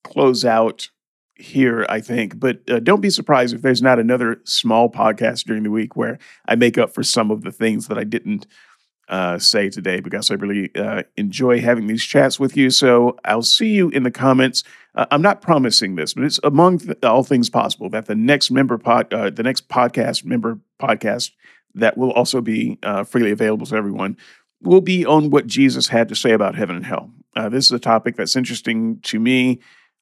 close 0.03 0.45
out 0.45 0.89
here, 1.38 1.85
I 1.89 2.01
think. 2.01 2.39
But 2.39 2.59
uh, 2.69 2.80
don't 2.80 3.01
be 3.01 3.09
surprised 3.09 3.53
if 3.53 3.61
there's 3.61 3.81
not 3.81 3.99
another 3.99 4.41
small 4.43 4.89
podcast 4.91 5.45
during 5.45 5.64
the 5.64 5.72
week 5.72 5.95
where 5.95 6.19
I 6.47 6.55
make 6.55 6.77
up 6.77 6.93
for 6.93 7.03
some 7.03 7.31
of 7.31 7.43
the 7.43 7.51
things 7.51 7.88
that 7.88 7.97
I 7.97 8.03
didn't 8.03 8.47
uh, 9.09 9.39
say 9.39 9.69
today 9.69 10.01
because 10.01 10.30
I 10.30 10.34
really 10.34 10.69
uh, 10.76 11.03
enjoy 11.15 11.61
having 11.61 11.88
these 11.88 12.03
chats 12.03 12.39
with 12.39 12.57
you. 12.57 12.69
So 12.69 13.18
I'll 13.23 13.41
see 13.41 13.69
you 13.69 13.89
in 13.89 14.03
the 14.03 14.11
comments. 14.11 14.64
Uh, 14.95 15.05
I'm 15.11 15.22
not 15.22 15.41
promising 15.41 15.95
this, 15.95 16.14
but 16.14 16.23
it's 16.23 16.39
among 16.43 16.80
th- 16.80 16.97
all 17.03 17.23
things 17.23 17.49
possible 17.49 17.89
that 17.91 18.07
the 18.07 18.15
next 18.15 18.51
member 18.51 18.77
pod, 18.77 19.14
uh, 19.14 19.30
the 19.30 19.43
next 19.43 19.69
podcast 19.69 20.26
member 20.26 20.59
podcast 20.81 21.31
that 21.76 21.97
will 21.97 22.11
also 22.11 22.41
be 22.41 22.80
uh, 22.84 23.03
freely 23.03 23.31
available 23.31 23.65
to 23.68 23.76
everyone 23.76 24.18
will 24.61 24.81
be 24.81 25.05
on 25.05 25.30
what 25.30 25.45
Jesus 25.45 25.88
had 25.88 26.09
to 26.09 26.15
say 26.15 26.31
about 26.31 26.55
heaven 26.55 26.76
and 26.76 26.85
hell. 26.85 27.11
this 27.49 27.65
is 27.65 27.72
a 27.72 27.80
topic 27.80 28.15
that's 28.15 28.35
interesting 28.35 28.99
to 29.01 29.19
me. 29.19 29.59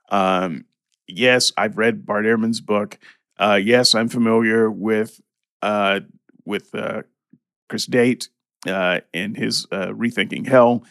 Um, 0.09 0.65
yes, 1.07 1.51
I've 1.57 1.77
read 1.77 2.05
Bart 2.05 2.25
Ehrman's 2.25 2.61
book. 2.61 2.99
Uh, 3.37 3.59
yes, 3.61 3.95
I'm 3.95 4.09
familiar 4.09 4.69
with 4.69 5.21
uh, 5.61 6.01
with 6.45 6.73
uh, 6.73 7.03
Chris 7.69 7.85
Date 7.85 8.29
uh, 8.67 9.01
and 9.13 9.35
his 9.35 9.67
uh, 9.71 9.87
Rethinking 9.87 10.47
Hell. 10.47 10.83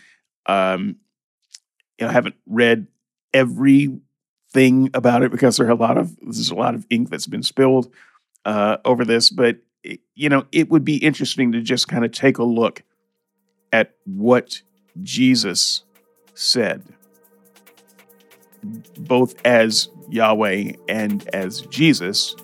Um, 0.46 0.96
you 1.98 2.06
know, 2.06 2.10
I 2.10 2.12
haven't 2.12 2.36
read 2.46 2.86
everything 3.32 4.90
about 4.94 5.22
it 5.22 5.30
because 5.30 5.56
there 5.56 5.66
are 5.66 5.70
a 5.70 5.76
lot 5.76 5.96
of 5.96 6.16
there's 6.20 6.50
a 6.50 6.54
lot 6.54 6.74
of 6.74 6.86
ink 6.90 7.10
that's 7.10 7.26
been 7.26 7.42
spilled 7.42 7.92
uh, 8.44 8.78
over 8.84 9.04
this, 9.04 9.30
but 9.30 9.58
you 10.14 10.28
know, 10.28 10.46
it 10.52 10.70
would 10.70 10.84
be 10.84 10.96
interesting 10.96 11.52
to 11.52 11.60
just 11.60 11.88
kind 11.88 12.04
of 12.04 12.12
take 12.12 12.38
a 12.38 12.44
look 12.44 12.82
at 13.72 13.94
what 14.04 14.62
Jesus 15.02 15.82
said 16.34 16.82
both 18.96 19.34
as 19.44 19.88
Yahweh 20.08 20.72
and 20.88 21.28
as 21.34 21.62
Jesus, 21.62 22.36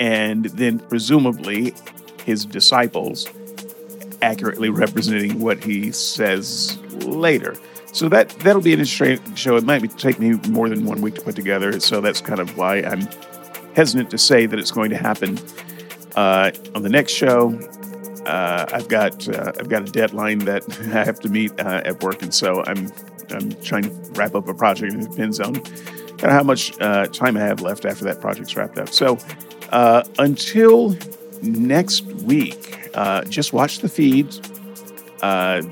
and 0.00 0.46
then 0.46 0.78
presumably 0.78 1.74
his 2.24 2.44
disciples 2.44 3.28
accurately 4.22 4.68
representing 4.68 5.40
what 5.40 5.62
he 5.62 5.92
says 5.92 6.78
later. 7.04 7.54
So 7.92 8.08
that 8.10 8.28
that'll 8.40 8.62
be 8.62 8.74
an 8.74 8.80
interesting 8.80 9.34
show. 9.34 9.56
It 9.56 9.64
might 9.64 9.80
be, 9.80 9.88
take 9.88 10.18
me 10.18 10.32
more 10.50 10.68
than 10.68 10.84
one 10.84 11.00
week 11.00 11.14
to 11.14 11.22
put 11.22 11.36
together. 11.36 11.80
So 11.80 12.00
that's 12.00 12.20
kind 12.20 12.40
of 12.40 12.56
why 12.56 12.78
I'm 12.78 13.08
hesitant 13.74 14.10
to 14.10 14.18
say 14.18 14.46
that 14.46 14.58
it's 14.58 14.70
going 14.70 14.90
to 14.90 14.96
happen 14.96 15.38
uh, 16.14 16.50
on 16.74 16.82
the 16.82 16.88
next 16.88 17.12
show. 17.12 17.58
Uh, 18.26 18.66
I've 18.72 18.88
got 18.88 19.28
uh, 19.28 19.52
I've 19.58 19.68
got 19.68 19.88
a 19.88 19.92
deadline 19.92 20.40
that 20.40 20.64
I 20.94 21.04
have 21.04 21.20
to 21.20 21.28
meet 21.28 21.52
uh, 21.60 21.82
at 21.84 22.02
work, 22.02 22.22
and 22.22 22.34
so 22.34 22.64
I'm 22.66 22.90
I'm 23.30 23.52
trying 23.62 23.84
to 23.84 23.90
wrap 24.14 24.34
up 24.34 24.48
a 24.48 24.54
project, 24.54 24.92
and 24.92 25.04
it 25.04 25.10
depends 25.10 25.40
on 25.40 25.54
kind 26.18 26.24
of 26.24 26.32
how 26.32 26.42
much 26.42 26.78
uh, 26.80 27.06
time 27.06 27.36
I 27.36 27.40
have 27.40 27.60
left 27.60 27.84
after 27.84 28.04
that 28.04 28.20
project's 28.20 28.56
wrapped 28.56 28.78
up. 28.78 28.88
So 28.88 29.18
uh, 29.70 30.02
until 30.18 30.96
next 31.42 32.02
week, 32.02 32.90
uh, 32.94 33.24
just 33.24 33.52
watch 33.52 33.80
the 33.80 33.88
feeds, 33.88 34.40
uh, 35.22 35.62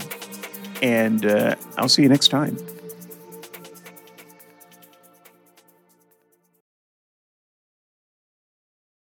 and 0.82 1.24
uh, 1.24 1.54
I'll 1.78 1.88
see 1.88 2.02
you 2.02 2.08
next 2.08 2.28
time. 2.28 2.56